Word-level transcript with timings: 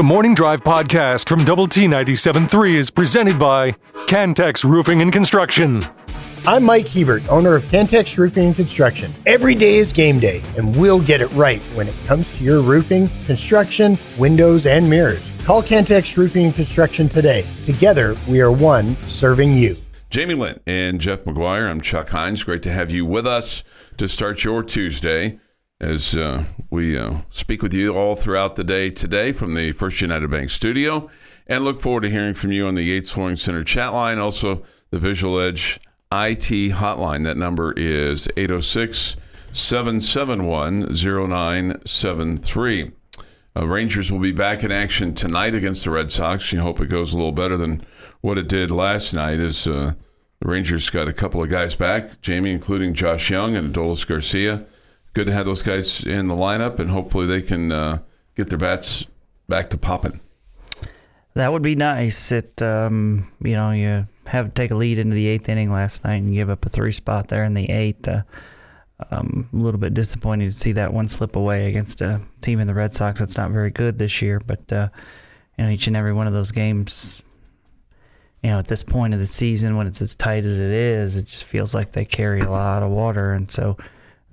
The 0.00 0.04
Morning 0.04 0.32
Drive 0.32 0.64
podcast 0.64 1.28
from 1.28 1.44
Double 1.44 1.66
T 1.66 1.82
97.3 1.82 2.74
is 2.74 2.88
presented 2.88 3.38
by 3.38 3.72
Cantex 4.06 4.64
Roofing 4.64 5.02
and 5.02 5.12
Construction. 5.12 5.84
I'm 6.46 6.64
Mike 6.64 6.88
Hebert, 6.88 7.28
owner 7.28 7.54
of 7.54 7.64
Cantex 7.64 8.16
Roofing 8.16 8.46
and 8.46 8.56
Construction. 8.56 9.12
Every 9.26 9.54
day 9.54 9.76
is 9.76 9.92
game 9.92 10.18
day, 10.18 10.42
and 10.56 10.74
we'll 10.74 11.02
get 11.02 11.20
it 11.20 11.30
right 11.32 11.60
when 11.74 11.86
it 11.86 11.94
comes 12.06 12.34
to 12.38 12.42
your 12.42 12.62
roofing, 12.62 13.10
construction, 13.26 13.98
windows, 14.16 14.64
and 14.64 14.88
mirrors. 14.88 15.20
Call 15.44 15.62
Cantex 15.62 16.16
Roofing 16.16 16.46
and 16.46 16.54
Construction 16.54 17.06
today. 17.06 17.44
Together, 17.66 18.16
we 18.26 18.40
are 18.40 18.50
one 18.50 18.96
serving 19.06 19.52
you. 19.52 19.76
Jamie 20.08 20.34
Lent 20.34 20.62
and 20.66 20.98
Jeff 20.98 21.24
McGuire. 21.24 21.68
I'm 21.68 21.82
Chuck 21.82 22.08
Heinz. 22.08 22.42
Great 22.42 22.62
to 22.62 22.72
have 22.72 22.90
you 22.90 23.04
with 23.04 23.26
us 23.26 23.64
to 23.98 24.08
start 24.08 24.44
your 24.44 24.62
Tuesday 24.62 25.38
as 25.80 26.14
uh, 26.14 26.44
we 26.68 26.98
uh, 26.98 27.18
speak 27.30 27.62
with 27.62 27.72
you 27.72 27.96
all 27.96 28.14
throughout 28.14 28.56
the 28.56 28.64
day 28.64 28.90
today 28.90 29.32
from 29.32 29.54
the 29.54 29.72
First 29.72 30.02
United 30.02 30.30
Bank 30.30 30.50
studio 30.50 31.08
and 31.46 31.64
look 31.64 31.80
forward 31.80 32.02
to 32.02 32.10
hearing 32.10 32.34
from 32.34 32.52
you 32.52 32.66
on 32.66 32.74
the 32.74 32.82
Yates 32.82 33.10
Flooring 33.10 33.36
Center 33.36 33.64
chat 33.64 33.92
line, 33.92 34.18
also 34.18 34.62
the 34.90 34.98
Visual 34.98 35.40
Edge 35.40 35.80
IT 36.12 36.72
hotline. 36.72 37.24
That 37.24 37.38
number 37.38 37.72
is 37.76 38.28
806 38.36 39.16
771 39.52 40.92
0973. 40.92 42.92
Uh, 43.56 43.66
Rangers 43.66 44.12
will 44.12 44.20
be 44.20 44.32
back 44.32 44.62
in 44.62 44.70
action 44.70 45.14
tonight 45.14 45.54
against 45.54 45.84
the 45.84 45.90
Red 45.90 46.12
Sox. 46.12 46.52
You 46.52 46.60
hope 46.60 46.80
it 46.80 46.88
goes 46.88 47.12
a 47.12 47.16
little 47.16 47.32
better 47.32 47.56
than 47.56 47.82
what 48.20 48.38
it 48.38 48.48
did 48.48 48.70
last 48.70 49.14
night. 49.14 49.40
As 49.40 49.66
uh, 49.66 49.94
the 50.40 50.48
Rangers 50.48 50.90
got 50.90 51.08
a 51.08 51.12
couple 51.12 51.42
of 51.42 51.48
guys 51.48 51.74
back, 51.74 52.20
Jamie, 52.20 52.52
including 52.52 52.94
Josh 52.94 53.30
Jung 53.30 53.56
and 53.56 53.74
Adolis 53.74 54.06
Garcia 54.06 54.66
good 55.12 55.26
to 55.26 55.32
have 55.32 55.46
those 55.46 55.62
guys 55.62 56.04
in 56.04 56.28
the 56.28 56.34
lineup, 56.34 56.78
and 56.78 56.90
hopefully 56.90 57.26
they 57.26 57.42
can 57.42 57.72
uh, 57.72 57.98
get 58.36 58.48
their 58.48 58.58
bats 58.58 59.06
back 59.48 59.70
to 59.70 59.76
popping. 59.76 60.20
That 61.34 61.52
would 61.52 61.62
be 61.62 61.76
nice. 61.76 62.32
It, 62.32 62.60
um, 62.60 63.30
you 63.40 63.54
know, 63.54 63.70
you 63.70 64.06
have 64.26 64.46
to 64.46 64.52
take 64.52 64.70
a 64.70 64.76
lead 64.76 64.98
into 64.98 65.14
the 65.14 65.26
eighth 65.26 65.48
inning 65.48 65.70
last 65.70 66.04
night 66.04 66.16
and 66.16 66.34
give 66.34 66.50
up 66.50 66.64
a 66.66 66.68
three 66.68 66.92
spot 66.92 67.28
there 67.28 67.44
in 67.44 67.54
the 67.54 67.68
eighth. 67.70 68.08
Uh, 68.08 68.22
um, 69.10 69.48
a 69.52 69.56
little 69.56 69.80
bit 69.80 69.94
disappointing 69.94 70.48
to 70.48 70.54
see 70.54 70.72
that 70.72 70.92
one 70.92 71.08
slip 71.08 71.36
away 71.36 71.68
against 71.68 72.00
a 72.02 72.20
team 72.40 72.60
in 72.60 72.66
the 72.66 72.74
Red 72.74 72.92
Sox 72.92 73.20
that's 73.20 73.36
not 73.36 73.50
very 73.50 73.70
good 73.70 73.98
this 73.98 74.20
year. 74.20 74.40
But 74.40 74.72
uh, 74.72 74.88
you 75.56 75.64
know, 75.64 75.70
each 75.70 75.86
and 75.86 75.96
every 75.96 76.12
one 76.12 76.26
of 76.26 76.32
those 76.32 76.50
games, 76.50 77.22
you 78.42 78.50
know, 78.50 78.58
at 78.58 78.66
this 78.66 78.82
point 78.82 79.14
of 79.14 79.20
the 79.20 79.26
season, 79.26 79.76
when 79.76 79.86
it's 79.86 80.02
as 80.02 80.14
tight 80.14 80.44
as 80.44 80.52
it 80.52 80.70
is, 80.70 81.16
it 81.16 81.26
just 81.26 81.44
feels 81.44 81.74
like 81.74 81.92
they 81.92 82.04
carry 82.04 82.40
a 82.40 82.50
lot 82.50 82.82
of 82.82 82.90
water, 82.90 83.32
and 83.32 83.50
so 83.50 83.76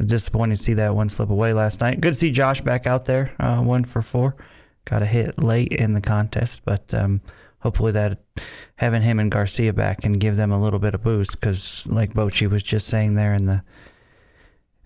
disappointed 0.05 0.57
to 0.57 0.63
see 0.63 0.73
that 0.75 0.95
one 0.95 1.09
slip 1.09 1.29
away 1.29 1.53
last 1.53 1.81
night. 1.81 1.99
Good 2.01 2.13
to 2.13 2.19
see 2.19 2.31
Josh 2.31 2.61
back 2.61 2.85
out 2.85 3.05
there, 3.05 3.33
uh, 3.39 3.57
one 3.61 3.83
for 3.83 4.01
four. 4.01 4.35
Got 4.85 5.01
a 5.01 5.05
hit 5.05 5.41
late 5.43 5.71
in 5.71 5.93
the 5.93 6.01
contest, 6.01 6.61
but 6.63 6.93
um, 6.93 7.21
hopefully 7.59 7.91
that 7.93 8.19
having 8.75 9.01
him 9.01 9.19
and 9.19 9.31
Garcia 9.31 9.73
back 9.73 10.01
can 10.01 10.13
give 10.13 10.37
them 10.37 10.51
a 10.51 10.61
little 10.61 10.79
bit 10.79 10.93
of 10.93 11.03
boost 11.03 11.31
because, 11.31 11.87
like 11.87 12.13
Bochy 12.13 12.49
was 12.49 12.63
just 12.63 12.87
saying 12.87 13.15
there 13.15 13.33
in 13.33 13.47
the 13.47 13.63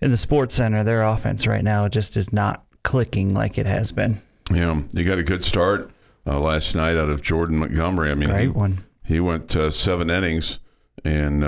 in 0.00 0.10
the 0.10 0.16
sports 0.16 0.56
center, 0.56 0.82
their 0.82 1.04
offense 1.04 1.46
right 1.46 1.62
now 1.62 1.86
just 1.86 2.16
is 2.16 2.32
not 2.32 2.64
clicking 2.82 3.32
like 3.32 3.58
it 3.58 3.66
has 3.66 3.92
been. 3.92 4.20
Yeah, 4.50 4.82
you 4.92 5.04
got 5.04 5.18
a 5.18 5.22
good 5.22 5.44
start 5.44 5.92
uh, 6.26 6.40
last 6.40 6.74
night 6.74 6.96
out 6.96 7.08
of 7.08 7.22
Jordan 7.22 7.58
Montgomery. 7.58 8.10
I 8.10 8.14
mean, 8.14 8.30
Great 8.30 8.42
he, 8.42 8.48
one. 8.48 8.84
he 9.04 9.20
went 9.20 9.54
uh, 9.54 9.70
seven 9.70 10.10
innings 10.10 10.58
and. 11.04 11.44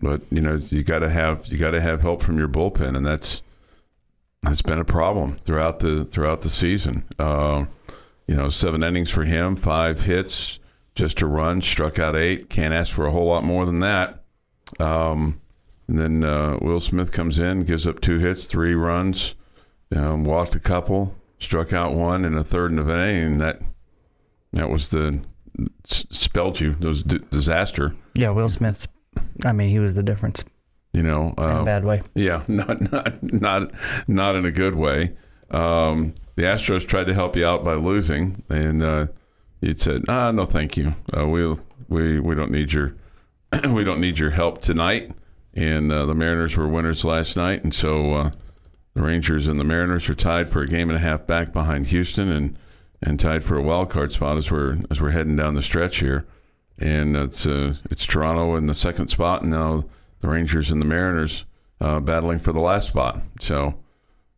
But 0.00 0.22
you 0.30 0.40
know, 0.40 0.56
you 0.56 0.82
got 0.82 1.00
to 1.00 1.08
have 1.08 1.46
you 1.46 1.58
got 1.58 1.70
to 1.70 1.80
have 1.80 2.02
help 2.02 2.22
from 2.22 2.38
your 2.38 2.48
bullpen, 2.48 2.96
and 2.96 3.06
that's 3.06 3.42
that's 4.42 4.62
been 4.62 4.78
a 4.78 4.84
problem 4.84 5.32
throughout 5.32 5.78
the 5.78 6.04
throughout 6.04 6.42
the 6.42 6.50
season. 6.50 7.04
Uh, 7.18 7.66
you 8.26 8.34
know, 8.34 8.48
seven 8.48 8.82
innings 8.82 9.10
for 9.10 9.24
him, 9.24 9.56
five 9.56 10.04
hits, 10.04 10.58
just 10.94 11.20
a 11.22 11.26
run, 11.26 11.60
struck 11.62 11.98
out 11.98 12.16
eight. 12.16 12.48
Can't 12.50 12.74
ask 12.74 12.92
for 12.92 13.06
a 13.06 13.10
whole 13.10 13.26
lot 13.26 13.44
more 13.44 13.66
than 13.66 13.80
that. 13.80 14.24
Um, 14.80 15.40
and 15.88 15.98
then 15.98 16.24
uh, 16.24 16.58
Will 16.60 16.80
Smith 16.80 17.12
comes 17.12 17.38
in, 17.38 17.64
gives 17.64 17.86
up 17.86 18.00
two 18.00 18.18
hits, 18.18 18.46
three 18.46 18.74
runs, 18.74 19.34
um, 19.94 20.24
walked 20.24 20.54
a 20.54 20.60
couple, 20.60 21.14
struck 21.38 21.72
out 21.72 21.92
one 21.92 22.24
in 22.24 22.36
a 22.36 22.44
third 22.44 22.70
and 22.70 22.80
an 22.80 23.08
inning. 23.08 23.38
That 23.38 23.60
that 24.52 24.70
was 24.70 24.90
the 24.90 25.20
spelled 25.84 26.60
you. 26.60 26.76
It 26.80 26.86
was 26.86 27.02
d- 27.02 27.20
disaster. 27.30 27.94
Yeah, 28.14 28.30
Will 28.30 28.48
Smith's 28.48 28.88
I 29.44 29.52
mean, 29.52 29.70
he 29.70 29.78
was 29.78 29.94
the 29.94 30.02
difference. 30.02 30.44
You 30.92 31.02
know, 31.02 31.34
uh, 31.36 31.42
in 31.42 31.50
a 31.50 31.62
uh, 31.62 31.64
bad 31.64 31.84
way. 31.84 32.02
Yeah, 32.14 32.42
not 32.48 32.92
not 32.92 33.22
not 33.22 33.70
not 34.06 34.36
in 34.36 34.44
a 34.44 34.52
good 34.52 34.74
way. 34.76 35.16
Um, 35.50 36.14
the 36.36 36.42
Astros 36.42 36.86
tried 36.86 37.06
to 37.06 37.14
help 37.14 37.36
you 37.36 37.44
out 37.44 37.64
by 37.64 37.74
losing, 37.74 38.42
and 38.48 38.82
uh, 38.82 39.06
you 39.60 39.72
said, 39.72 40.04
"Ah, 40.08 40.30
no, 40.30 40.44
thank 40.44 40.76
you. 40.76 40.94
Uh, 41.16 41.26
we 41.26 41.54
we 41.88 42.20
we 42.20 42.34
don't 42.34 42.50
need 42.50 42.72
your 42.72 42.94
we 43.68 43.84
don't 43.84 44.00
need 44.00 44.18
your 44.18 44.30
help 44.30 44.60
tonight." 44.60 45.12
And 45.52 45.92
uh, 45.92 46.06
the 46.06 46.14
Mariners 46.14 46.56
were 46.56 46.68
winners 46.68 47.04
last 47.04 47.36
night, 47.36 47.62
and 47.62 47.72
so 47.72 48.10
uh, 48.10 48.30
the 48.94 49.02
Rangers 49.02 49.46
and 49.46 49.58
the 49.58 49.64
Mariners 49.64 50.08
are 50.08 50.14
tied 50.14 50.48
for 50.48 50.62
a 50.62 50.68
game 50.68 50.90
and 50.90 50.96
a 50.96 51.00
half 51.00 51.26
back 51.26 51.52
behind 51.52 51.86
Houston, 51.88 52.30
and 52.30 52.58
and 53.02 53.18
tied 53.18 53.44
for 53.44 53.56
a 53.56 53.62
wild 53.62 53.90
card 53.90 54.12
spot 54.12 54.36
as 54.36 54.50
we're 54.50 54.78
as 54.90 55.00
we're 55.00 55.10
heading 55.10 55.36
down 55.36 55.54
the 55.54 55.62
stretch 55.62 55.98
here 55.98 56.24
and 56.78 57.16
it's 57.16 57.46
uh, 57.46 57.74
it's 57.90 58.06
Toronto 58.06 58.56
in 58.56 58.66
the 58.66 58.74
second 58.74 59.08
spot, 59.08 59.42
and 59.42 59.50
now 59.50 59.84
the 60.20 60.28
Rangers 60.28 60.70
and 60.70 60.80
the 60.80 60.86
Mariners 60.86 61.44
uh, 61.80 62.00
battling 62.00 62.38
for 62.38 62.52
the 62.52 62.60
last 62.60 62.88
spot. 62.88 63.20
So 63.40 63.74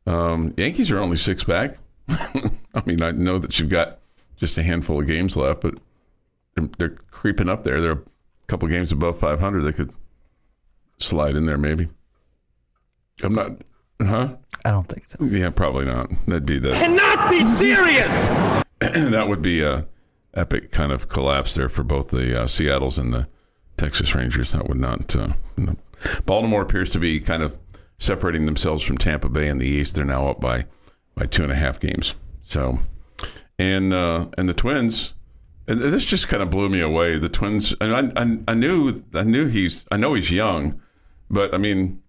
um, 0.06 0.54
Yankees 0.56 0.90
are 0.90 0.98
only 0.98 1.16
six 1.16 1.44
back. 1.44 1.78
I 2.08 2.82
mean, 2.84 3.02
I 3.02 3.10
know 3.12 3.38
that 3.38 3.58
you've 3.58 3.70
got 3.70 3.98
just 4.36 4.58
a 4.58 4.62
handful 4.62 5.00
of 5.00 5.06
games 5.06 5.36
left, 5.36 5.60
but 5.62 5.78
they're, 6.54 6.68
they're 6.78 6.96
creeping 7.10 7.48
up 7.48 7.64
there. 7.64 7.80
They're 7.80 7.92
a 7.92 8.02
couple 8.46 8.68
games 8.68 8.92
above 8.92 9.18
500. 9.18 9.62
They 9.62 9.72
could 9.72 9.92
slide 10.98 11.36
in 11.36 11.46
there, 11.46 11.58
maybe. 11.58 11.88
I'm 13.22 13.34
not, 13.34 13.52
huh? 14.00 14.36
I 14.64 14.70
don't 14.70 14.88
think 14.88 15.08
so. 15.08 15.24
Yeah, 15.24 15.50
probably 15.50 15.86
not. 15.86 16.10
That'd 16.26 16.46
be 16.46 16.58
the. 16.58 16.72
Cannot 16.72 17.30
be 17.30 17.42
serious. 17.56 18.12
that 18.80 19.26
would 19.28 19.40
be 19.40 19.62
a 19.62 19.86
epic 20.36 20.70
kind 20.70 20.92
of 20.92 21.08
collapse 21.08 21.54
there 21.54 21.68
for 21.68 21.82
both 21.82 22.08
the 22.08 22.42
uh, 22.42 22.46
Seattle's 22.46 22.98
and 22.98 23.12
the 23.12 23.28
Texas 23.76 24.14
Rangers. 24.14 24.52
That 24.52 24.68
would 24.68 24.78
not. 24.78 25.14
Uh. 25.16 25.32
Baltimore 26.24 26.62
appears 26.62 26.90
to 26.90 26.98
be 26.98 27.20
kind 27.20 27.42
of 27.42 27.56
separating 27.98 28.46
themselves 28.46 28.82
from 28.82 28.98
Tampa 28.98 29.28
Bay 29.28 29.48
in 29.48 29.58
the 29.58 29.66
East. 29.66 29.94
They're 29.94 30.04
now 30.04 30.28
up 30.28 30.40
by 30.40 30.66
by 31.14 31.26
two 31.26 31.42
and 31.42 31.52
a 31.52 31.56
half 31.56 31.80
games. 31.80 32.14
So, 32.42 32.78
and 33.58 33.92
uh, 33.92 34.26
and 34.36 34.48
the 34.48 34.54
Twins. 34.54 35.14
And 35.68 35.80
this 35.80 36.06
just 36.06 36.28
kind 36.28 36.44
of 36.44 36.50
blew 36.50 36.68
me 36.68 36.80
away. 36.80 37.18
The 37.18 37.28
Twins. 37.28 37.74
I, 37.80 38.12
I, 38.16 38.38
I 38.46 38.54
knew 38.54 39.02
I 39.14 39.24
knew 39.24 39.48
he's 39.48 39.84
I 39.90 39.96
know 39.96 40.14
he's 40.14 40.30
young, 40.30 40.80
but 41.28 41.52
I 41.52 41.58
mean, 41.58 42.02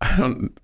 I 0.00 0.16
don't 0.16 0.56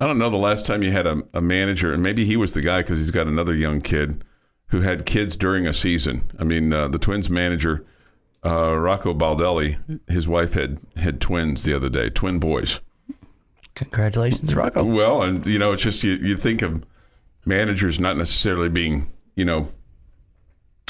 I 0.00 0.06
don't 0.06 0.18
know 0.18 0.30
the 0.30 0.36
last 0.36 0.66
time 0.66 0.82
you 0.82 0.90
had 0.90 1.06
a, 1.06 1.22
a 1.32 1.40
manager, 1.40 1.92
and 1.92 2.02
maybe 2.02 2.24
he 2.24 2.36
was 2.36 2.54
the 2.54 2.62
guy 2.62 2.80
because 2.80 2.98
he's 2.98 3.10
got 3.10 3.28
another 3.28 3.54
young 3.54 3.80
kid 3.80 4.24
who 4.70 4.80
had 4.80 5.04
kids 5.04 5.36
during 5.36 5.66
a 5.66 5.74
season. 5.74 6.22
I 6.38 6.44
mean, 6.44 6.72
uh, 6.72 6.88
the 6.88 6.98
Twins 6.98 7.28
manager, 7.28 7.84
uh, 8.44 8.76
Rocco 8.76 9.12
Baldelli, 9.14 9.78
his 10.08 10.26
wife 10.26 10.54
had 10.54 10.78
had 10.96 11.20
twins 11.20 11.64
the 11.64 11.74
other 11.74 11.88
day, 11.88 12.08
twin 12.08 12.38
boys. 12.38 12.80
Congratulations, 13.74 14.54
Rocco. 14.54 14.84
Well, 14.84 15.22
and 15.22 15.46
you 15.46 15.58
know, 15.58 15.72
it's 15.72 15.82
just 15.82 16.02
you, 16.02 16.12
you 16.12 16.36
think 16.36 16.62
of 16.62 16.84
managers 17.44 17.98
not 17.98 18.16
necessarily 18.16 18.68
being, 18.68 19.10
you 19.36 19.44
know, 19.44 19.68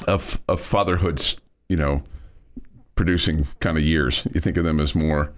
of 0.06 0.38
of 0.48 0.60
fatherhood's, 0.60 1.36
you 1.68 1.76
know, 1.76 2.02
producing 2.97 3.47
kind 3.60 3.76
of 3.76 3.82
years. 3.82 4.26
You 4.32 4.41
think 4.41 4.56
of 4.56 4.64
them 4.64 4.78
as 4.78 4.94
more 4.94 5.32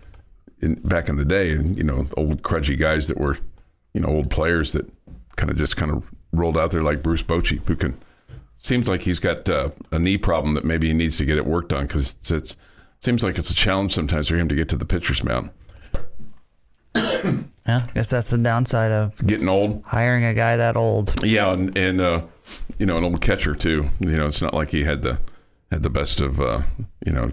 in, 0.61 0.75
back 0.75 1.09
in 1.09 1.17
the 1.17 1.25
day, 1.25 1.53
and 1.53 1.77
you 1.77 1.85
know, 1.85 2.07
old 2.17 2.43
crudgy 2.43 2.77
guys 2.77 3.07
that 3.09 3.19
were, 3.19 3.39
you 3.95 4.01
know, 4.01 4.09
old 4.09 4.31
players 4.31 4.73
that 4.73 4.91
kind 5.37 5.51
of 5.51 5.57
just 5.57 5.77
kind 5.77 5.93
of 5.93 6.05
rolled 6.33 6.59
out 6.59 6.71
there 6.73 6.83
like 6.83 7.03
Bruce 7.03 7.23
Bochy, 7.23 7.65
who 7.67 7.77
can 7.77 7.97
seems 8.63 8.89
like 8.89 9.03
he's 9.03 9.19
got 9.19 9.49
uh, 9.51 9.69
a 9.91 9.99
knee 9.99 10.17
problem 10.17 10.55
that 10.55 10.65
maybe 10.65 10.89
he 10.89 10.95
needs 10.95 11.19
to 11.19 11.25
get 11.25 11.37
it 11.37 11.45
worked 11.45 11.73
on 11.73 11.87
because 11.87 12.15
it's, 12.15 12.31
it's 12.31 12.57
seems 13.01 13.23
like 13.23 13.37
it's 13.37 13.51
a 13.51 13.55
challenge 13.55 13.93
sometimes 13.93 14.29
for 14.29 14.37
him 14.37 14.49
to 14.49 14.55
get 14.55 14.69
to 14.71 14.77
the 14.77 14.87
pitcher's 14.87 15.23
mound. 15.23 15.51
yeah, 16.95 17.43
I 17.67 17.91
guess 17.95 18.11
that's 18.11 18.31
the 18.31 18.39
downside 18.39 18.93
of 18.93 19.27
getting 19.27 19.49
old. 19.49 19.83
Hiring 19.85 20.25
a 20.25 20.35
guy 20.35 20.57
that 20.57 20.77
old. 20.77 21.25
Yeah, 21.25 21.53
and, 21.53 21.77
and 21.77 22.01
uh, 22.01 22.23
you 22.79 22.87
know 22.87 22.97
an 22.97 23.05
old 23.05 23.21
catcher 23.21 23.55
too. 23.55 23.89
You 23.99 24.17
know, 24.17 24.27
it's 24.27 24.43
not 24.43 24.55
like 24.55 24.71
he 24.71 24.85
had 24.85 25.03
the 25.03 25.19
had 25.71 25.83
the 25.83 25.91
best 25.91 26.21
of 26.21 26.41
uh, 26.41 26.63
you 27.05 27.13
know 27.13 27.33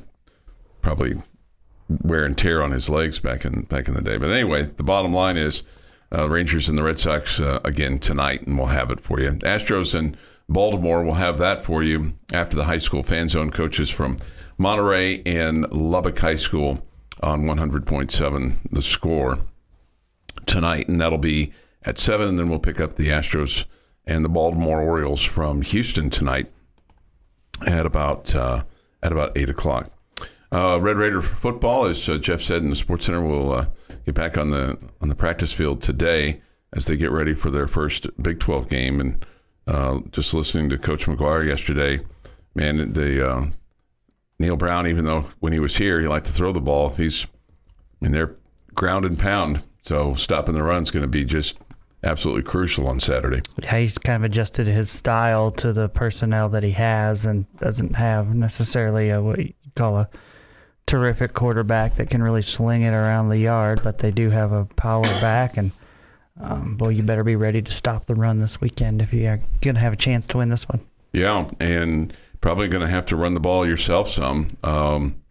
probably 0.82 1.22
wear 2.04 2.24
and 2.24 2.38
tear 2.38 2.64
on 2.64 2.72
his 2.72 2.90
legs 2.90 3.20
back 3.20 3.46
in 3.46 3.64
back 3.64 3.88
in 3.88 3.94
the 3.94 4.02
day. 4.02 4.18
But 4.18 4.30
anyway, 4.30 4.64
the 4.64 4.84
bottom 4.84 5.14
line 5.14 5.38
is 5.38 5.62
uh, 6.16 6.28
Rangers 6.30 6.70
and 6.70 6.78
the 6.78 6.84
Red 6.84 6.98
Sox 6.98 7.40
uh, 7.40 7.60
again 7.64 8.00
tonight, 8.00 8.48
and 8.48 8.58
we'll 8.58 8.68
have 8.68 8.92
it 8.92 9.00
for 9.00 9.20
you. 9.20 9.32
Astros 9.32 9.94
and 9.94 10.18
Baltimore 10.50 11.04
will 11.04 11.14
have 11.14 11.38
that 11.38 11.62
for 11.62 11.84
you 11.84 12.14
after 12.34 12.58
the 12.58 12.66
high 12.66 12.80
school 12.80 13.04
fan 13.04 13.30
zone 13.30 13.52
coaches 13.52 13.90
from 13.90 14.18
Monterey 14.58 15.22
and 15.26 15.72
Lubbock 15.72 16.18
High 16.18 16.36
School 16.36 16.86
on 17.22 17.44
100.7 17.44 18.58
the 18.72 18.82
score 18.82 19.38
tonight. 20.48 20.88
And 20.88 21.00
that'll 21.00 21.20
be 21.20 21.54
at 21.84 22.00
7. 22.00 22.28
And 22.28 22.40
then 22.40 22.50
we'll 22.50 22.60
pick 22.60 22.82
up 22.82 22.94
the 22.94 23.10
Astros 23.10 23.66
and 24.06 24.26
the 24.26 24.30
Baltimore 24.30 24.82
Orioles 24.82 25.24
from 25.24 25.62
Houston 25.62 26.10
tonight 26.10 26.52
at 27.68 27.86
about 27.86 28.34
uh, 28.34 28.64
at 29.04 29.12
about 29.12 29.38
eight 29.38 29.50
o'clock. 29.50 29.92
Uh, 30.52 30.80
Red 30.82 30.98
Raider 30.98 31.22
football, 31.22 31.86
as 31.86 32.10
uh, 32.10 32.18
Jeff 32.18 32.42
said 32.42 32.64
in 32.64 32.70
the 32.70 32.76
Sports 32.76 33.06
Center, 33.06 33.22
will 33.22 33.52
uh, 33.52 33.66
get 34.06 34.16
back 34.16 34.38
on 34.38 34.50
the 34.50 34.80
on 35.00 35.10
the 35.10 35.16
practice 35.16 35.54
field 35.54 35.82
today 35.82 36.42
as 36.74 36.86
they 36.86 36.98
get 36.98 37.12
ready 37.12 37.34
for 37.36 37.52
their 37.52 37.68
first 37.68 38.08
Big 38.22 38.40
12 38.40 38.68
game. 38.68 39.00
And 39.00 39.24
uh, 39.70 40.00
just 40.12 40.34
listening 40.34 40.70
to 40.70 40.78
Coach 40.78 41.06
McGuire 41.06 41.46
yesterday, 41.46 42.00
man, 42.56 42.94
the 42.94 43.30
uh, 43.30 43.46
Neal 44.40 44.56
Brown, 44.56 44.88
even 44.88 45.06
though 45.06 45.26
when 45.40 45.54
he 45.54 45.60
was 45.60 45.78
here 45.78 46.00
he 46.00 46.08
liked 46.08 46.26
to 46.26 46.32
throw 46.32 46.52
the 46.52 46.60
ball, 46.60 46.90
he's 46.90 47.26
I 47.26 48.06
mean 48.06 48.12
they're 48.12 48.36
ground 48.74 49.06
and 49.06 49.20
pound, 49.20 49.62
so 49.84 50.16
stopping 50.16 50.56
the 50.56 50.64
run 50.64 50.84
is 50.84 50.92
going 50.92 51.04
to 51.04 51.08
be 51.08 51.24
just 51.24 51.60
absolutely 52.04 52.44
crucial 52.44 52.88
on 52.88 53.00
Saturday. 53.00 53.42
Yeah, 53.62 53.78
he's 53.78 53.98
kind 53.98 54.24
of 54.24 54.32
adjusted 54.32 54.68
his 54.68 54.90
style 54.90 55.52
to 55.52 55.72
the 55.72 55.90
personnel 55.90 56.50
that 56.50 56.64
he 56.64 56.72
has 56.72 57.26
and 57.26 57.46
doesn't 57.58 57.96
have 57.96 58.34
necessarily 58.34 59.10
a, 59.10 59.22
what 59.22 59.38
you 59.40 59.54
call 59.76 59.98
a 59.98 60.10
terrific 60.88 61.34
quarterback 61.34 61.96
that 61.96 62.10
can 62.10 62.24
really 62.24 62.42
sling 62.42 62.84
it 62.84 62.94
around 62.94 63.30
the 63.30 63.40
yard, 63.40 63.82
but 63.84 64.00
they 64.00 64.12
do 64.12 64.30
have 64.30 64.52
a 64.52 64.66
power 64.66 65.04
back. 65.04 65.58
And, 65.58 65.72
um, 66.40 66.76
boy, 66.76 66.90
you 66.90 67.04
better 67.04 67.24
be 67.24 67.36
ready 67.36 67.62
to 67.62 67.72
stop 67.72 68.06
the 68.06 68.16
run 68.16 68.40
this 68.40 68.62
weekend 68.62 69.02
if 69.02 69.14
you're 69.14 69.40
going 69.62 69.76
to 69.76 69.82
have 69.82 69.94
a 69.94 69.98
chance 69.98 70.28
to 70.28 70.38
win 70.38 70.50
this 70.50 70.68
one. 70.68 70.80
Yeah, 71.12 71.50
and 71.60 72.16
probably 72.42 72.68
going 72.68 72.86
to 72.86 72.92
have 72.92 73.06
to 73.08 73.16
run 73.16 73.34
the 73.34 73.40
ball 73.40 73.68
yourself 73.68 74.08
some, 74.08 74.58
um, 74.64 75.22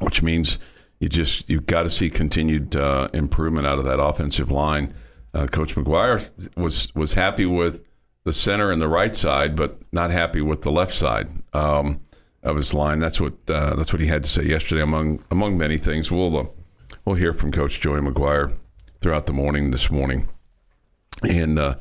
which 0.00 0.22
means 0.22 0.58
you 0.98 1.08
just 1.08 1.48
you've 1.48 1.66
got 1.66 1.84
to 1.84 1.90
see 1.90 2.10
continued 2.10 2.74
uh, 2.74 3.08
improvement 3.12 3.66
out 3.66 3.78
of 3.78 3.84
that 3.84 4.00
offensive 4.00 4.50
line. 4.50 4.94
Uh, 5.32 5.46
Coach 5.46 5.74
McGuire 5.74 6.30
was 6.56 6.92
was 6.94 7.14
happy 7.14 7.46
with 7.46 7.84
the 8.24 8.32
center 8.32 8.72
and 8.72 8.80
the 8.80 8.88
right 8.88 9.14
side, 9.14 9.54
but 9.54 9.78
not 9.92 10.10
happy 10.10 10.40
with 10.40 10.62
the 10.62 10.70
left 10.72 10.94
side 10.94 11.28
um, 11.52 12.00
of 12.42 12.56
his 12.56 12.72
line. 12.72 12.98
That's 12.98 13.20
what 13.20 13.34
uh, 13.48 13.76
that's 13.76 13.92
what 13.92 14.00
he 14.00 14.08
had 14.08 14.22
to 14.22 14.28
say 14.28 14.44
yesterday, 14.44 14.82
among 14.82 15.22
among 15.30 15.58
many 15.58 15.76
things. 15.76 16.10
We'll 16.10 16.36
uh, 16.36 16.46
we'll 17.04 17.16
hear 17.16 17.34
from 17.34 17.52
Coach 17.52 17.80
Joey 17.80 18.00
McGuire 18.00 18.54
throughout 19.04 19.26
the 19.26 19.34
morning 19.34 19.70
this 19.70 19.90
morning, 19.90 20.26
and 21.28 21.58
uh, 21.58 21.74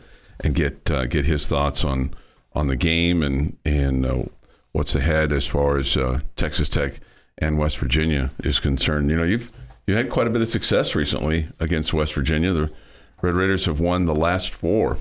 and 0.44 0.54
get 0.54 0.92
uh, 0.92 1.06
get 1.06 1.24
his 1.24 1.48
thoughts 1.48 1.86
on 1.86 2.14
on 2.52 2.68
the 2.68 2.76
game 2.76 3.24
and 3.24 3.58
and 3.64 4.06
uh, 4.06 4.24
what's 4.74 4.94
ahead 4.94 5.32
as 5.32 5.48
far 5.48 5.78
as 5.78 5.96
uh, 5.96 6.20
Texas 6.36 6.68
Tech 6.68 7.00
and 7.38 7.58
West 7.58 7.78
Virginia 7.78 8.32
is 8.44 8.60
concerned. 8.60 9.10
You 9.10 9.16
know, 9.16 9.24
you've 9.24 9.50
you 9.88 9.96
had 9.96 10.10
quite 10.10 10.28
a 10.28 10.30
bit 10.30 10.42
of 10.42 10.50
success 10.50 10.96
recently 10.96 11.48
against 11.62 11.94
West 11.94 12.14
Virginia. 12.14 12.52
The 12.52 12.70
Red 13.22 13.36
Raiders 13.36 13.68
have 13.68 13.80
won 13.80 14.04
the 14.04 14.14
last 14.14 14.50
four 14.50 14.98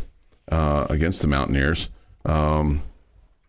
uh, 0.48 0.86
against 0.88 1.22
the 1.22 1.26
Mountaineers. 1.26 1.88
Um, 2.24 2.82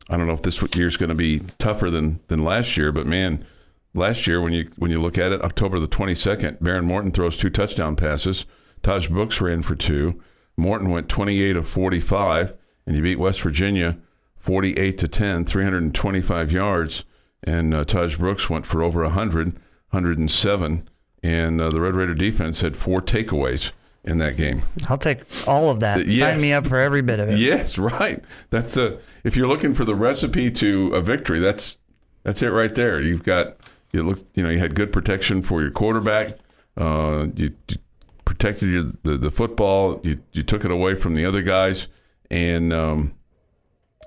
I 0.09 0.17
don't 0.17 0.25
know 0.25 0.33
if 0.33 0.41
this 0.41 0.63
year's 0.75 0.97
going 0.97 1.09
to 1.09 1.15
be 1.15 1.41
tougher 1.59 1.91
than 1.91 2.21
than 2.27 2.43
last 2.43 2.75
year, 2.75 2.91
but 2.91 3.05
man, 3.05 3.45
last 3.93 4.25
year 4.25 4.41
when 4.41 4.51
you 4.51 4.71
when 4.77 4.89
you 4.89 4.99
look 4.99 5.19
at 5.19 5.31
it, 5.31 5.43
October 5.43 5.79
the 5.79 5.85
twenty 5.85 6.15
second, 6.15 6.57
Behren 6.57 6.85
Morton 6.85 7.11
throws 7.11 7.37
two 7.37 7.51
touchdown 7.51 7.95
passes. 7.95 8.47
Tahj 8.83 9.09
Brooks 9.09 9.41
ran 9.41 9.61
for 9.61 9.75
two. 9.75 10.21
Morton 10.55 10.89
went 10.89 11.09
twenty 11.09 11.41
eight 11.41 11.55
of 11.55 11.67
forty 11.67 11.99
five, 11.99 12.53
and 12.85 12.95
you 12.95 13.01
beat 13.01 13.19
West 13.19 13.41
Virginia 13.41 13.97
forty 14.37 14.77
eight 14.77 14.97
to 14.99 15.07
10, 15.07 15.45
325 15.45 16.51
yards. 16.51 17.05
And 17.45 17.73
uh, 17.73 17.83
Tahj 17.83 18.17
Brooks 18.17 18.49
went 18.49 18.65
for 18.65 18.83
over 18.83 19.03
100, 19.03 19.53
107. 19.89 20.89
And 21.21 21.61
uh, 21.61 21.69
the 21.69 21.81
Red 21.81 21.95
Raider 21.95 22.13
defense 22.13 22.61
had 22.61 22.75
four 22.75 23.01
takeaways 23.01 23.71
in 24.03 24.17
that 24.17 24.35
game. 24.37 24.63
I'll 24.89 24.97
take 24.97 25.21
all 25.47 25.69
of 25.69 25.79
that. 25.79 26.05
Yes. 26.05 26.31
Sign 26.31 26.41
me 26.41 26.53
up 26.53 26.67
for 26.67 26.77
every 26.77 27.01
bit 27.01 27.19
of 27.19 27.29
it. 27.29 27.39
Yes, 27.39 27.77
right. 27.77 28.23
That's 28.49 28.75
a 28.77 28.99
if 29.23 29.37
you're 29.37 29.47
looking 29.47 29.73
for 29.73 29.85
the 29.85 29.95
recipe 29.95 30.51
to 30.51 30.93
a 30.93 31.01
victory, 31.01 31.39
that's 31.39 31.79
that's 32.23 32.41
it 32.41 32.49
right 32.49 32.73
there. 32.75 32.99
You've 32.99 33.23
got 33.23 33.57
you 33.91 34.03
look 34.03 34.19
you 34.33 34.43
know 34.43 34.49
you 34.49 34.59
had 34.59 34.75
good 34.75 34.91
protection 34.91 35.41
for 35.41 35.61
your 35.61 35.71
quarterback. 35.71 36.37
Uh, 36.75 37.27
you, 37.35 37.53
you 37.69 37.77
protected 38.25 38.69
your, 38.69 38.91
the 39.03 39.17
the 39.17 39.31
football. 39.31 39.99
You 40.03 40.21
you 40.31 40.43
took 40.43 40.65
it 40.65 40.71
away 40.71 40.95
from 40.95 41.15
the 41.15 41.25
other 41.25 41.41
guys, 41.41 41.87
and 42.29 42.73
um, 42.73 43.13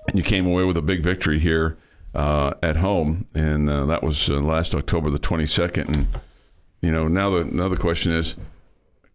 and 0.07 0.17
you 0.17 0.23
came 0.23 0.45
away 0.45 0.63
with 0.63 0.77
a 0.77 0.81
big 0.81 1.01
victory 1.01 1.39
here 1.39 1.77
uh, 2.15 2.53
at 2.63 2.77
home, 2.77 3.25
and 3.35 3.69
uh, 3.69 3.85
that 3.85 4.03
was 4.03 4.29
uh, 4.29 4.35
last 4.39 4.73
October 4.73 5.09
the 5.09 5.19
22nd. 5.19 5.87
And 5.93 6.07
you 6.81 6.91
know 6.91 7.07
now 7.07 7.29
the 7.29 7.45
now 7.45 7.67
the 7.67 7.77
question 7.77 8.11
is 8.11 8.35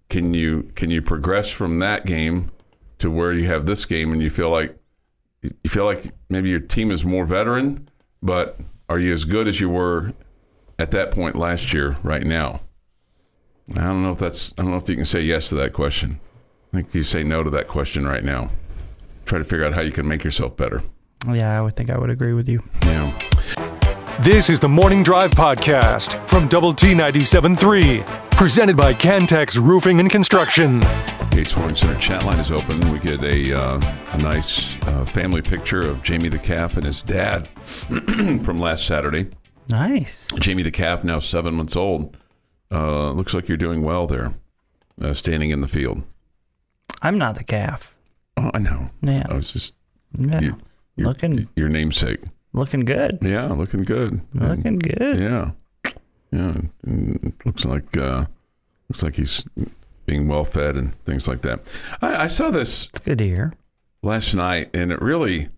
can 0.08 0.34
you 0.34 0.70
can 0.74 0.90
you 0.90 1.00
progress 1.00 1.50
from 1.50 1.78
that 1.78 2.04
game 2.04 2.50
to 2.98 3.10
where 3.10 3.32
you 3.32 3.46
have 3.46 3.66
this 3.66 3.84
game 3.84 4.12
and 4.12 4.22
you 4.22 4.30
feel 4.30 4.50
like 4.50 4.76
you 5.42 5.70
feel 5.70 5.84
like 5.84 6.04
maybe 6.28 6.48
your 6.48 6.60
team 6.60 6.92
is 6.92 7.04
more 7.04 7.24
veteran, 7.24 7.88
but 8.22 8.60
are 8.88 8.98
you 8.98 9.12
as 9.12 9.24
good 9.24 9.48
as 9.48 9.58
you 9.58 9.68
were 9.68 10.12
at 10.78 10.90
that 10.92 11.10
point 11.10 11.34
last 11.34 11.72
year 11.72 11.96
right 12.02 12.24
now? 12.24 12.60
I 13.76 13.80
don't 13.80 14.02
know 14.02 14.12
if 14.12 14.18
that's 14.18 14.52
I 14.58 14.62
don't 14.62 14.70
know 14.70 14.76
if 14.76 14.88
you 14.88 14.96
can 14.96 15.04
say 15.04 15.22
yes 15.22 15.48
to 15.48 15.54
that 15.56 15.72
question. 15.72 16.20
I 16.72 16.76
think 16.76 16.94
you 16.94 17.02
say 17.02 17.22
no 17.22 17.42
to 17.42 17.50
that 17.50 17.68
question 17.68 18.06
right 18.06 18.24
now. 18.24 18.50
Try 19.24 19.38
to 19.38 19.44
figure 19.44 19.64
out 19.64 19.72
how 19.72 19.80
you 19.80 19.92
can 19.92 20.06
make 20.06 20.24
yourself 20.24 20.56
better. 20.56 20.82
Yeah, 21.26 21.58
I 21.58 21.62
would 21.62 21.76
think 21.76 21.90
I 21.90 21.98
would 21.98 22.10
agree 22.10 22.32
with 22.32 22.48
you. 22.48 22.62
Yeah. 22.82 23.16
This 24.20 24.50
is 24.50 24.60
the 24.60 24.68
Morning 24.68 25.02
Drive 25.02 25.30
Podcast 25.30 26.26
from 26.28 26.48
Double 26.48 26.74
T 26.74 26.88
97.3, 26.88 28.04
presented 28.32 28.76
by 28.76 28.92
Cantex 28.92 29.56
Roofing 29.56 30.00
and 30.00 30.10
Construction. 30.10 30.82
Yates 31.32 31.52
Flooring 31.54 31.74
Center 31.74 31.98
chat 31.98 32.24
line 32.24 32.38
is 32.38 32.52
open. 32.52 32.78
We 32.92 32.98
get 32.98 33.22
a, 33.22 33.58
uh, 33.58 33.80
a 34.12 34.18
nice 34.18 34.76
uh, 34.82 35.04
family 35.06 35.40
picture 35.40 35.88
of 35.88 36.02
Jamie 36.02 36.28
the 36.28 36.38
calf 36.38 36.76
and 36.76 36.84
his 36.84 37.02
dad 37.02 37.48
from 38.42 38.60
last 38.60 38.86
Saturday. 38.86 39.28
Nice. 39.68 40.28
Jamie 40.38 40.62
the 40.62 40.70
calf, 40.70 41.04
now 41.04 41.18
seven 41.18 41.54
months 41.54 41.76
old. 41.76 42.16
Uh, 42.72 43.10
looks 43.10 43.34
like 43.34 43.48
you're 43.48 43.56
doing 43.58 43.82
well 43.82 44.06
there, 44.06 44.32
uh, 45.00 45.12
standing 45.12 45.50
in 45.50 45.60
the 45.60 45.68
field. 45.68 46.02
I'm 47.02 47.16
not 47.16 47.34
the 47.34 47.44
calf. 47.44 47.94
Oh, 48.36 48.50
I 48.54 48.58
know. 48.60 48.88
Yeah. 49.02 49.26
I 49.28 49.34
was 49.34 49.52
just 49.52 49.74
Yeah. 50.18 50.40
you, 50.40 50.58
your, 50.96 51.08
looking 51.08 51.48
your 51.56 51.68
namesake. 51.68 52.20
looking 52.52 52.80
good. 52.84 53.18
Yeah, 53.20 53.46
looking 53.46 53.82
good. 53.84 54.20
Looking 54.34 54.78
good. 54.78 55.18
Yeah, 55.18 55.50
yeah. 56.30 56.60
and 56.84 57.32
looks 57.44 57.64
like 57.64 57.94
uh, 57.96 58.24
looks 58.88 59.02
like 59.02 59.14
he's 59.16 59.44
being 60.06 60.28
well 60.28 60.44
fed 60.44 60.76
and 60.76 60.94
things 61.04 61.28
like 61.28 61.42
that. 61.42 61.70
I, 62.00 62.24
I 62.24 62.26
saw 62.28 62.50
this 62.50 62.88
It's 62.88 63.00
good 63.00 63.18
to 63.18 63.24
hear. 63.24 63.52
last 64.02 64.34
night, 64.34 64.70
and 64.74 64.90
it 64.92 65.00
really, 65.02 65.48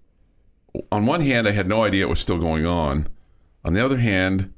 on 0.90 1.06
one 1.06 1.20
hand, 1.20 1.46
I 1.46 1.52
had 1.52 1.68
no 1.68 1.84
idea 1.84 2.06
it 2.06 2.10
was 2.10 2.20
still 2.20 2.38
going 2.38 2.66
on. 2.66 3.08
On 3.64 3.72
the 3.72 3.84
other 3.84 3.98
hand, 3.98 4.52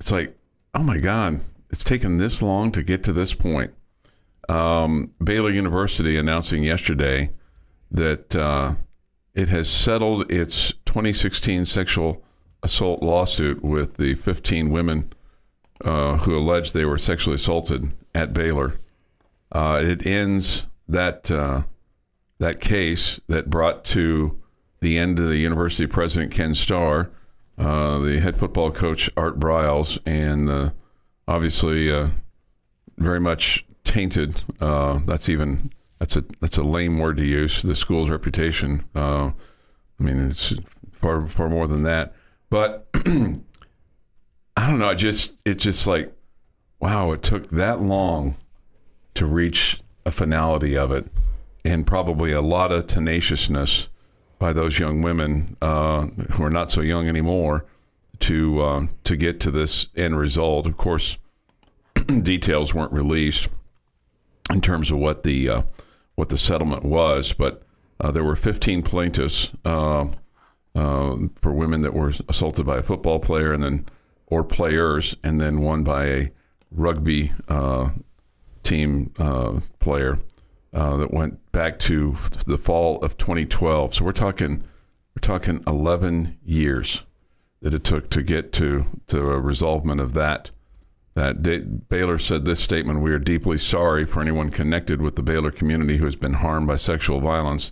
it's 0.00 0.10
like, 0.12 0.36
oh 0.74 0.82
my 0.82 0.98
God, 0.98 1.40
it's 1.70 1.84
taken 1.84 2.18
this 2.18 2.42
long 2.42 2.72
to 2.72 2.82
get 2.82 3.02
to 3.04 3.12
this 3.12 3.34
point. 3.34 3.72
Um, 4.48 5.12
Baylor 5.22 5.50
University 5.50 6.16
announcing 6.16 6.62
yesterday 6.62 7.30
that 7.90 8.34
uh, 8.36 8.74
it 9.34 9.48
has 9.48 9.68
settled 9.68 10.30
its 10.30 10.72
2016 10.86 11.64
sexual 11.64 12.24
assault 12.62 13.02
lawsuit 13.02 13.62
with 13.62 13.94
the 13.94 14.14
15 14.14 14.70
women 14.70 15.12
uh, 15.84 16.16
who 16.18 16.36
alleged 16.36 16.74
they 16.74 16.84
were 16.84 16.98
sexually 16.98 17.34
assaulted 17.34 17.92
at 18.14 18.32
Baylor. 18.32 18.78
Uh, 19.52 19.80
it 19.82 20.06
ends 20.06 20.66
that 20.88 21.30
uh, 21.30 21.62
that 22.38 22.60
case 22.60 23.20
that 23.28 23.50
brought 23.50 23.84
to 23.84 24.40
the 24.80 24.98
end 24.98 25.18
of 25.18 25.28
the 25.28 25.38
university 25.38 25.86
president 25.86 26.32
Ken 26.32 26.54
Starr, 26.54 27.10
uh, 27.58 27.98
the 27.98 28.20
head 28.20 28.38
football 28.38 28.70
coach 28.70 29.10
Art 29.16 29.38
Briles, 29.38 29.98
and 30.06 30.72
obviously 31.28 31.90
uh, 31.90 32.08
very 32.98 33.20
much 33.20 33.64
tainted. 33.84 34.42
Uh, 34.60 35.00
that's 35.06 35.28
even 35.28 35.70
that's 35.98 36.16
a 36.16 36.24
that's 36.40 36.58
a 36.58 36.62
lame 36.62 36.98
word 36.98 37.16
to 37.18 37.24
use. 37.24 37.62
The 37.62 37.74
school's 37.74 38.10
reputation. 38.10 38.84
Uh, 38.94 39.32
I 39.98 40.02
mean, 40.02 40.30
it's 40.30 40.54
far 40.92 41.26
far 41.28 41.48
more 41.48 41.66
than 41.66 41.82
that. 41.84 42.14
But 42.50 42.88
I 42.94 43.40
don't 44.56 44.78
know. 44.78 44.88
I 44.88 44.94
just 44.94 45.34
it's 45.44 45.64
just 45.64 45.86
like 45.86 46.12
wow. 46.80 47.12
It 47.12 47.22
took 47.22 47.48
that 47.50 47.80
long 47.80 48.36
to 49.14 49.26
reach 49.26 49.80
a 50.04 50.10
finality 50.10 50.76
of 50.76 50.92
it, 50.92 51.08
and 51.64 51.86
probably 51.86 52.32
a 52.32 52.42
lot 52.42 52.72
of 52.72 52.86
tenaciousness 52.86 53.88
by 54.38 54.52
those 54.52 54.78
young 54.78 55.00
women 55.00 55.56
uh, 55.62 56.02
who 56.32 56.44
are 56.44 56.50
not 56.50 56.70
so 56.70 56.82
young 56.82 57.08
anymore 57.08 57.64
to 58.20 58.62
um, 58.62 58.90
to 59.04 59.16
get 59.16 59.40
to 59.40 59.50
this 59.50 59.88
end 59.96 60.18
result. 60.18 60.66
Of 60.66 60.76
course, 60.76 61.18
details 62.22 62.74
weren't 62.74 62.92
released 62.92 63.48
in 64.50 64.60
terms 64.60 64.90
of 64.90 64.98
what 64.98 65.22
the 65.22 65.48
uh, 65.48 65.62
what 66.14 66.28
the 66.28 66.38
settlement 66.38 66.84
was, 66.84 67.32
but 67.32 67.62
uh, 68.00 68.10
there 68.10 68.24
were 68.24 68.36
15 68.36 68.82
plaintiffs 68.82 69.52
uh, 69.64 70.06
uh, 70.74 71.16
for 71.36 71.52
women 71.52 71.80
that 71.82 71.94
were 71.94 72.12
assaulted 72.28 72.66
by 72.66 72.78
a 72.78 72.82
football 72.82 73.18
player, 73.18 73.52
and 73.52 73.62
then 73.62 73.86
or 74.26 74.42
players, 74.42 75.16
and 75.22 75.40
then 75.40 75.60
one 75.60 75.84
by 75.84 76.06
a 76.06 76.30
rugby 76.70 77.32
uh, 77.48 77.90
team 78.62 79.12
uh, 79.18 79.60
player. 79.78 80.18
that 80.72 81.12
went 81.12 81.52
back 81.52 81.78
to 81.78 82.16
the 82.46 82.58
fall 82.58 82.98
of 83.02 83.16
2012. 83.16 83.94
So 83.94 84.04
we're 84.04 84.12
talking 84.12 84.64
we're 85.14 85.20
talking 85.20 85.62
11 85.66 86.36
years 86.44 87.04
that 87.62 87.74
it 87.74 87.84
took 87.84 88.10
to 88.10 88.22
get 88.22 88.52
to 88.54 88.84
to 89.08 89.30
a 89.30 89.40
resolvement 89.40 90.00
of 90.00 90.14
that. 90.14 90.50
That 91.14 91.88
Baylor 91.88 92.18
said 92.18 92.44
this 92.44 92.60
statement: 92.60 93.00
"We 93.00 93.12
are 93.12 93.18
deeply 93.18 93.58
sorry 93.58 94.04
for 94.04 94.20
anyone 94.20 94.50
connected 94.50 95.00
with 95.00 95.16
the 95.16 95.22
Baylor 95.22 95.50
community 95.50 95.96
who 95.96 96.04
has 96.04 96.16
been 96.16 96.34
harmed 96.34 96.66
by 96.66 96.76
sexual 96.76 97.20
violence. 97.20 97.70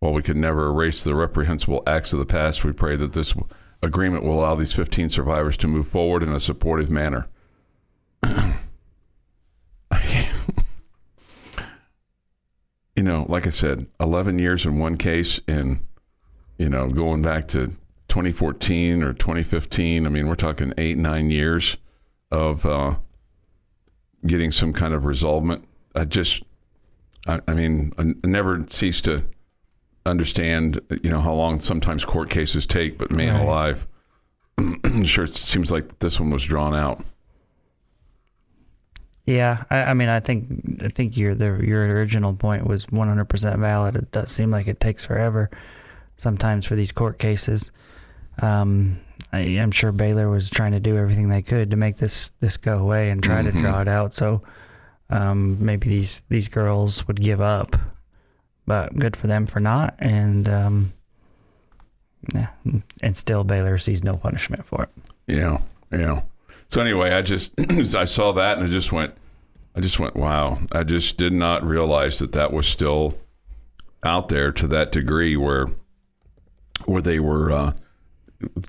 While 0.00 0.12
we 0.12 0.22
could 0.22 0.36
never 0.36 0.68
erase 0.68 1.02
the 1.04 1.14
reprehensible 1.14 1.82
acts 1.86 2.12
of 2.12 2.18
the 2.18 2.26
past, 2.26 2.64
we 2.64 2.72
pray 2.72 2.96
that 2.96 3.12
this 3.12 3.34
agreement 3.82 4.24
will 4.24 4.38
allow 4.38 4.54
these 4.54 4.72
15 4.72 5.10
survivors 5.10 5.56
to 5.58 5.66
move 5.66 5.88
forward 5.88 6.22
in 6.22 6.32
a 6.32 6.40
supportive 6.40 6.90
manner." 6.90 7.28
you 12.96 13.02
know, 13.02 13.26
like 13.28 13.46
I 13.46 13.50
said, 13.50 13.86
11 14.00 14.38
years 14.38 14.64
in 14.66 14.78
one 14.78 14.96
case, 14.96 15.40
and 15.46 15.84
you 16.56 16.68
know, 16.68 16.88
going 16.88 17.22
back 17.22 17.46
to 17.48 17.76
2014 18.08 19.02
or 19.02 19.12
2015. 19.12 20.06
I 20.06 20.08
mean, 20.08 20.28
we're 20.28 20.34
talking 20.34 20.72
eight, 20.78 20.98
nine 20.98 21.30
years 21.30 21.76
of 22.30 22.64
uh, 22.66 22.96
getting 24.26 24.50
some 24.50 24.72
kind 24.72 24.94
of 24.94 25.04
resolvement. 25.04 25.64
I 25.94 26.04
just, 26.04 26.42
I, 27.26 27.40
I 27.46 27.54
mean, 27.54 27.92
I 27.98 28.14
never 28.26 28.64
cease 28.68 29.00
to 29.02 29.24
understand, 30.06 30.80
you 31.02 31.10
know, 31.10 31.20
how 31.20 31.34
long 31.34 31.60
sometimes 31.60 32.04
court 32.04 32.30
cases 32.30 32.66
take, 32.66 32.98
but 32.98 33.10
man 33.10 33.34
right. 33.34 33.44
alive, 33.44 33.86
sure 35.04 35.24
it 35.24 35.34
seems 35.34 35.70
like 35.70 35.98
this 35.98 36.18
one 36.18 36.30
was 36.30 36.44
drawn 36.44 36.74
out. 36.74 37.04
Yeah, 39.26 39.64
I, 39.68 39.82
I, 39.82 39.94
mean, 39.94 40.08
I 40.08 40.20
think 40.20 40.82
I 40.82 40.88
think 40.88 41.18
your 41.18 41.34
the, 41.34 41.60
your 41.62 41.86
original 41.86 42.32
point 42.32 42.66
was 42.66 42.86
100% 42.86 43.58
valid. 43.58 43.96
It 43.96 44.10
does 44.10 44.32
seem 44.32 44.50
like 44.50 44.68
it 44.68 44.80
takes 44.80 45.04
forever 45.04 45.50
sometimes 46.16 46.64
for 46.64 46.76
these 46.76 46.92
court 46.92 47.18
cases. 47.18 47.70
Um, 48.40 49.00
I, 49.32 49.40
am 49.40 49.70
sure 49.70 49.92
Baylor 49.92 50.30
was 50.30 50.48
trying 50.48 50.72
to 50.72 50.80
do 50.80 50.96
everything 50.96 51.28
they 51.28 51.42
could 51.42 51.70
to 51.70 51.76
make 51.76 51.96
this 51.96 52.30
this 52.40 52.56
go 52.56 52.78
away 52.78 53.10
and 53.10 53.22
try 53.22 53.42
mm-hmm. 53.42 53.56
to 53.56 53.62
draw 53.62 53.80
it 53.80 53.88
out. 53.88 54.14
So 54.14 54.42
um, 55.10 55.64
maybe 55.64 55.88
these 55.88 56.22
these 56.28 56.48
girls 56.48 57.06
would 57.06 57.20
give 57.20 57.40
up, 57.40 57.76
but 58.66 58.94
good 58.96 59.16
for 59.16 59.26
them 59.26 59.46
for 59.46 59.60
not. 59.60 59.94
And 59.98 60.48
um, 60.48 60.92
yeah, 62.34 62.48
and 63.02 63.16
still 63.16 63.44
Baylor 63.44 63.78
sees 63.78 64.02
no 64.02 64.14
punishment 64.14 64.64
for 64.64 64.84
it. 64.84 64.90
Yeah, 65.26 65.60
yeah. 65.92 66.22
So 66.68 66.80
anyway, 66.80 67.12
I 67.12 67.22
just 67.22 67.54
I 67.94 68.04
saw 68.04 68.32
that 68.32 68.58
and 68.58 68.66
I 68.66 68.70
just 68.70 68.92
went, 68.92 69.14
I 69.74 69.80
just 69.80 69.98
went, 69.98 70.16
wow! 70.16 70.58
I 70.72 70.84
just 70.84 71.16
did 71.16 71.32
not 71.32 71.62
realize 71.62 72.18
that 72.18 72.32
that 72.32 72.52
was 72.52 72.66
still 72.66 73.18
out 74.04 74.28
there 74.28 74.52
to 74.52 74.66
that 74.68 74.92
degree 74.92 75.36
where 75.36 75.68
where 76.84 77.02
they 77.02 77.20
were 77.20 77.50
uh, 77.50 77.72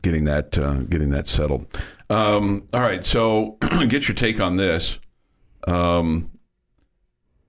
getting 0.01 0.25
that 0.25 0.57
uh, 0.57 0.75
getting 0.83 1.09
that 1.09 1.27
settled. 1.27 1.65
Um, 2.09 2.67
all 2.73 2.81
right, 2.81 3.03
so 3.03 3.57
get 3.87 4.07
your 4.07 4.15
take 4.15 4.39
on 4.39 4.57
this. 4.57 4.99
Um, 5.67 6.31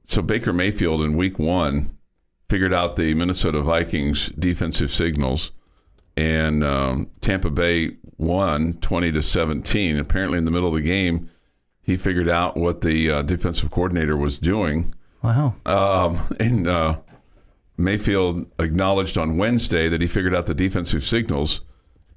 so 0.02 0.22
Baker 0.22 0.52
Mayfield 0.52 1.02
in 1.02 1.16
Week 1.16 1.38
One 1.38 1.96
figured 2.48 2.72
out 2.72 2.96
the 2.96 3.14
Minnesota 3.14 3.62
Vikings 3.62 4.28
defensive 4.30 4.90
signals, 4.90 5.52
and 6.16 6.64
um, 6.64 7.10
Tampa 7.20 7.50
Bay 7.50 7.96
won 8.18 8.74
20 8.80 9.12
to 9.12 9.22
17. 9.22 9.98
Apparently, 9.98 10.36
in 10.36 10.44
the 10.44 10.50
middle 10.50 10.68
of 10.68 10.74
the 10.74 10.80
game, 10.80 11.30
he 11.80 11.96
figured 11.96 12.28
out 12.28 12.56
what 12.56 12.82
the 12.82 13.10
uh, 13.10 13.22
defensive 13.22 13.70
coordinator 13.70 14.16
was 14.16 14.38
doing. 14.38 14.94
Wow. 15.22 15.54
Um, 15.66 16.18
and 16.38 16.68
uh, 16.68 16.98
Mayfield 17.76 18.46
acknowledged 18.58 19.16
on 19.16 19.38
Wednesday 19.38 19.88
that 19.88 20.00
he 20.00 20.06
figured 20.06 20.34
out 20.34 20.46
the 20.46 20.54
defensive 20.54 21.04
signals, 21.04 21.62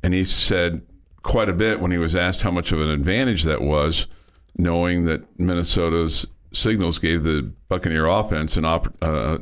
and 0.04 0.14
he 0.14 0.24
said 0.26 0.82
quite 1.22 1.50
a 1.50 1.54
bit 1.54 1.80
when 1.80 1.92
he 1.92 1.98
was 1.98 2.16
asked 2.16 2.42
how 2.42 2.52
much 2.52 2.72
of 2.72 2.82
an 2.82 2.90
advantage 2.90 3.44
that 3.44 3.62
was, 3.62 4.08
knowing 4.58 5.06
that 5.06 5.40
Minnesota's 5.40 6.28
signals 6.52 7.00
gave 7.00 7.24
the 7.24 7.52
Buccaneer 7.70 8.06
offense 8.06 8.58
an 8.58 8.66
op- 8.66 8.96
uh, 9.02 9.40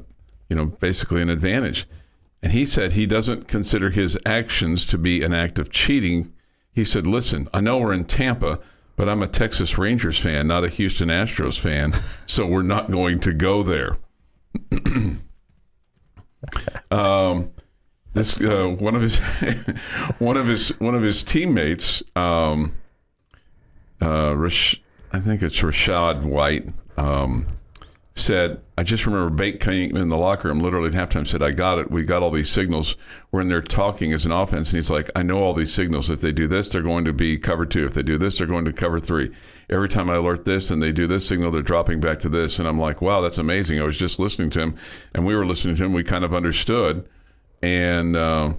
you 0.49 0.55
know, 0.55 0.67
basically 0.67 1.21
an 1.21 1.29
advantage. 1.29 1.87
And 2.43 2.53
he 2.53 2.65
said 2.65 2.93
he 2.93 3.05
doesn't 3.05 3.47
consider 3.47 3.89
his 3.89 4.17
actions 4.25 4.85
to 4.87 4.97
be 4.97 5.23
an 5.23 5.33
act 5.33 5.59
of 5.59 5.69
cheating 5.69 6.33
he 6.73 6.85
said, 6.85 7.05
Listen, 7.05 7.49
I 7.53 7.59
know 7.59 7.79
we're 7.79 7.93
in 7.93 8.05
Tampa, 8.05 8.59
but 8.95 9.09
I'm 9.09 9.21
a 9.21 9.27
Texas 9.27 9.77
Rangers 9.77 10.17
fan, 10.17 10.47
not 10.47 10.63
a 10.63 10.69
Houston 10.69 11.09
Astros 11.09 11.59
fan, 11.59 11.93
so 12.25 12.45
we're 12.45 12.61
not 12.61 12.91
going 12.91 13.19
to 13.21 13.33
go 13.33 13.63
there. 13.63 13.97
um, 16.91 17.51
this 18.13 18.39
uh, 18.41 18.67
one 18.67 18.95
of 18.95 19.01
his 19.01 19.19
one 20.19 20.37
of 20.37 20.47
his 20.47 20.69
one 20.79 20.95
of 20.95 21.01
his 21.01 21.23
teammates, 21.23 22.03
um, 22.15 22.75
uh, 24.01 24.35
Rash, 24.35 24.81
I 25.11 25.19
think 25.19 25.41
it's 25.41 25.61
Rachaad 25.61 26.23
White. 26.23 26.67
Um, 26.97 27.47
said, 28.13 28.61
I 28.77 28.83
just 28.83 29.05
remember 29.05 29.29
Bate 29.29 29.59
came 29.59 29.95
in 29.95 30.09
the 30.09 30.17
locker 30.17 30.49
room 30.49 30.59
literally 30.59 30.87
at 30.87 30.93
halftime 30.93 31.27
said, 31.27 31.41
I 31.41 31.51
got 31.51 31.79
it. 31.79 31.89
We 31.89 32.03
got 32.03 32.21
all 32.21 32.31
these 32.31 32.49
signals. 32.49 32.95
We're 33.31 33.41
in 33.41 33.47
there 33.47 33.61
talking 33.61 34.13
as 34.13 34.25
an 34.25 34.31
offense. 34.31 34.69
And 34.69 34.77
he's 34.77 34.89
like, 34.89 35.09
I 35.15 35.23
know 35.23 35.41
all 35.41 35.53
these 35.53 35.73
signals. 35.73 36.09
If 36.09 36.21
they 36.21 36.31
do 36.31 36.47
this, 36.47 36.69
they're 36.69 36.81
going 36.81 37.05
to 37.05 37.13
be 37.13 37.37
cover 37.37 37.65
two. 37.65 37.85
If 37.85 37.93
they 37.93 38.03
do 38.03 38.17
this, 38.17 38.37
they're 38.37 38.47
going 38.47 38.65
to 38.65 38.73
cover 38.73 38.99
three. 38.99 39.31
Every 39.69 39.87
time 39.87 40.09
I 40.09 40.15
alert 40.15 40.45
this 40.45 40.71
and 40.71 40.81
they 40.81 40.91
do 40.91 41.07
this 41.07 41.25
signal, 41.27 41.51
they're 41.51 41.61
dropping 41.61 42.01
back 42.01 42.19
to 42.19 42.29
this. 42.29 42.59
And 42.59 42.67
I'm 42.67 42.79
like, 42.79 43.01
wow, 43.01 43.21
that's 43.21 43.37
amazing. 43.37 43.79
I 43.79 43.83
was 43.83 43.97
just 43.97 44.19
listening 44.19 44.49
to 44.51 44.59
him 44.59 44.75
and 45.15 45.25
we 45.25 45.35
were 45.35 45.45
listening 45.45 45.75
to 45.77 45.85
him. 45.85 45.93
We 45.93 46.03
kind 46.03 46.25
of 46.25 46.33
understood. 46.33 47.07
And 47.61 48.15
uh, 48.15 48.53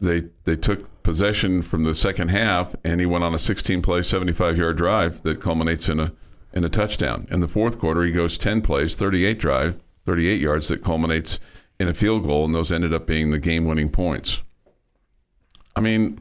they, 0.00 0.22
they 0.44 0.56
took 0.56 1.02
possession 1.02 1.62
from 1.62 1.84
the 1.84 1.94
second 1.94 2.28
half 2.28 2.74
and 2.82 2.98
he 2.98 3.06
went 3.06 3.22
on 3.24 3.34
a 3.34 3.38
16 3.38 3.82
play, 3.82 4.02
75 4.02 4.58
yard 4.58 4.76
drive 4.76 5.22
that 5.22 5.40
culminates 5.40 5.88
in 5.88 6.00
a 6.00 6.12
and 6.54 6.64
a 6.64 6.68
touchdown. 6.68 7.26
In 7.30 7.40
the 7.40 7.48
fourth 7.48 7.78
quarter, 7.78 8.02
he 8.04 8.12
goes 8.12 8.38
10 8.38 8.62
plays, 8.62 8.94
38 8.94 9.38
drive, 9.38 9.78
38 10.06 10.40
yards 10.40 10.68
that 10.68 10.82
culminates 10.82 11.40
in 11.80 11.88
a 11.88 11.94
field 11.94 12.24
goal, 12.24 12.44
and 12.44 12.54
those 12.54 12.70
ended 12.70 12.94
up 12.94 13.06
being 13.06 13.30
the 13.30 13.40
game 13.40 13.64
winning 13.64 13.90
points. 13.90 14.40
I 15.74 15.80
mean, 15.80 16.20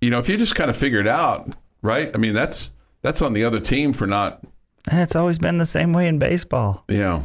you 0.00 0.10
know, 0.10 0.18
if 0.18 0.28
you 0.28 0.36
just 0.36 0.56
kind 0.56 0.68
of 0.68 0.76
figure 0.76 0.98
it 0.98 1.06
out, 1.06 1.48
right? 1.82 2.10
I 2.12 2.18
mean, 2.18 2.34
that's 2.34 2.72
that's 3.02 3.22
on 3.22 3.32
the 3.32 3.44
other 3.44 3.60
team 3.60 3.92
for 3.92 4.06
not. 4.06 4.42
And 4.90 5.00
it's 5.00 5.14
always 5.14 5.38
been 5.38 5.58
the 5.58 5.66
same 5.66 5.92
way 5.92 6.08
in 6.08 6.18
baseball. 6.18 6.84
Yeah, 6.88 7.22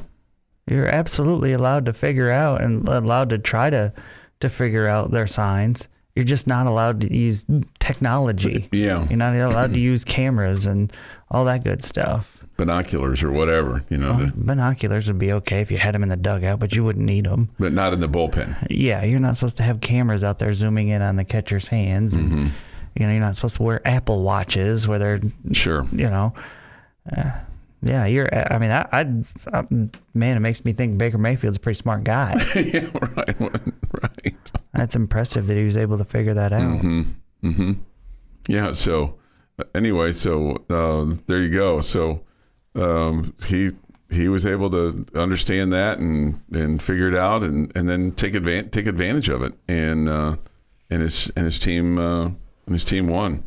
you're 0.67 0.87
absolutely 0.87 1.53
allowed 1.53 1.85
to 1.85 1.93
figure 1.93 2.31
out 2.31 2.61
and 2.61 2.87
allowed 2.87 3.29
to 3.29 3.37
try 3.37 3.69
to 3.69 3.93
to 4.39 4.49
figure 4.49 4.87
out 4.87 5.11
their 5.11 5.27
signs. 5.27 5.87
You're 6.15 6.25
just 6.25 6.45
not 6.45 6.67
allowed 6.67 7.01
to 7.01 7.13
use 7.13 7.43
technology. 7.79 8.69
Yeah, 8.71 9.07
you're 9.07 9.17
not 9.17 9.35
allowed 9.35 9.73
to 9.73 9.79
use 9.91 10.03
cameras 10.03 10.67
and 10.67 10.93
all 11.31 11.45
that 11.45 11.63
good 11.63 11.83
stuff. 11.83 12.39
Binoculars 12.55 13.23
or 13.23 13.31
whatever, 13.31 13.81
you 13.89 13.97
know. 13.97 14.13
Well, 14.13 14.31
binoculars 14.35 15.07
would 15.07 15.17
be 15.17 15.31
okay 15.33 15.61
if 15.61 15.71
you 15.71 15.77
had 15.77 15.95
them 15.95 16.03
in 16.03 16.09
the 16.09 16.15
dugout, 16.15 16.59
but 16.59 16.75
you 16.75 16.83
wouldn't 16.83 17.05
need 17.05 17.25
them. 17.25 17.49
But 17.57 17.73
not 17.73 17.93
in 17.93 17.99
the 17.99 18.07
bullpen. 18.07 18.67
Yeah, 18.69 19.03
you're 19.03 19.19
not 19.19 19.35
supposed 19.35 19.57
to 19.57 19.63
have 19.63 19.81
cameras 19.81 20.23
out 20.23 20.37
there 20.37 20.53
zooming 20.53 20.89
in 20.89 21.01
on 21.01 21.15
the 21.15 21.25
catcher's 21.25 21.65
hands. 21.65 22.13
Mm-hmm. 22.13 22.49
You 22.95 23.07
know, 23.07 23.11
you're 23.11 23.21
not 23.21 23.35
supposed 23.35 23.57
to 23.57 23.63
wear 23.63 23.85
Apple 23.87 24.21
watches 24.21 24.87
where 24.87 24.99
they're 24.99 25.21
sure. 25.53 25.87
You 25.91 26.11
know, 26.11 26.33
uh, 27.17 27.31
yeah, 27.83 28.05
you're. 28.05 28.29
I 28.33 28.57
mean, 28.57 28.71
I, 28.71 28.87
I, 28.91 29.01
I, 29.51 29.63
man, 30.13 30.37
it 30.37 30.39
makes 30.39 30.63
me 30.63 30.73
think 30.73 30.97
Baker 30.97 31.17
Mayfield's 31.17 31.57
a 31.57 31.59
pretty 31.59 31.79
smart 31.79 32.03
guy. 32.03 32.33
yeah, 32.55 32.89
right, 32.93 33.39
right. 34.01 34.51
That's 34.73 34.95
impressive 34.95 35.47
that 35.47 35.57
he 35.57 35.63
was 35.63 35.77
able 35.77 35.97
to 35.97 36.05
figure 36.05 36.33
that 36.33 36.53
out. 36.53 36.61
Mm-hmm. 36.61 37.01
Mm-hmm. 37.43 37.71
Yeah. 38.47 38.71
So 38.73 39.17
anyway, 39.75 40.13
so 40.13 40.63
uh, 40.69 41.15
there 41.27 41.41
you 41.41 41.53
go. 41.53 41.81
So 41.81 42.23
um, 42.75 43.33
he 43.45 43.71
he 44.09 44.29
was 44.29 44.45
able 44.45 44.69
to 44.69 45.05
understand 45.15 45.73
that 45.73 45.99
and 45.99 46.41
and 46.53 46.81
figure 46.81 47.09
it 47.09 47.15
out 47.15 47.43
and, 47.43 47.71
and 47.75 47.89
then 47.89 48.11
take 48.11 48.35
advantage 48.35 48.71
take 48.71 48.85
advantage 48.85 49.27
of 49.29 49.41
it 49.41 49.53
and 49.67 50.07
uh, 50.07 50.35
and 50.89 51.01
his 51.01 51.31
and 51.35 51.45
his 51.45 51.59
team 51.59 51.97
uh, 51.97 52.25
and 52.25 52.73
his 52.73 52.85
team 52.85 53.07
won 53.07 53.43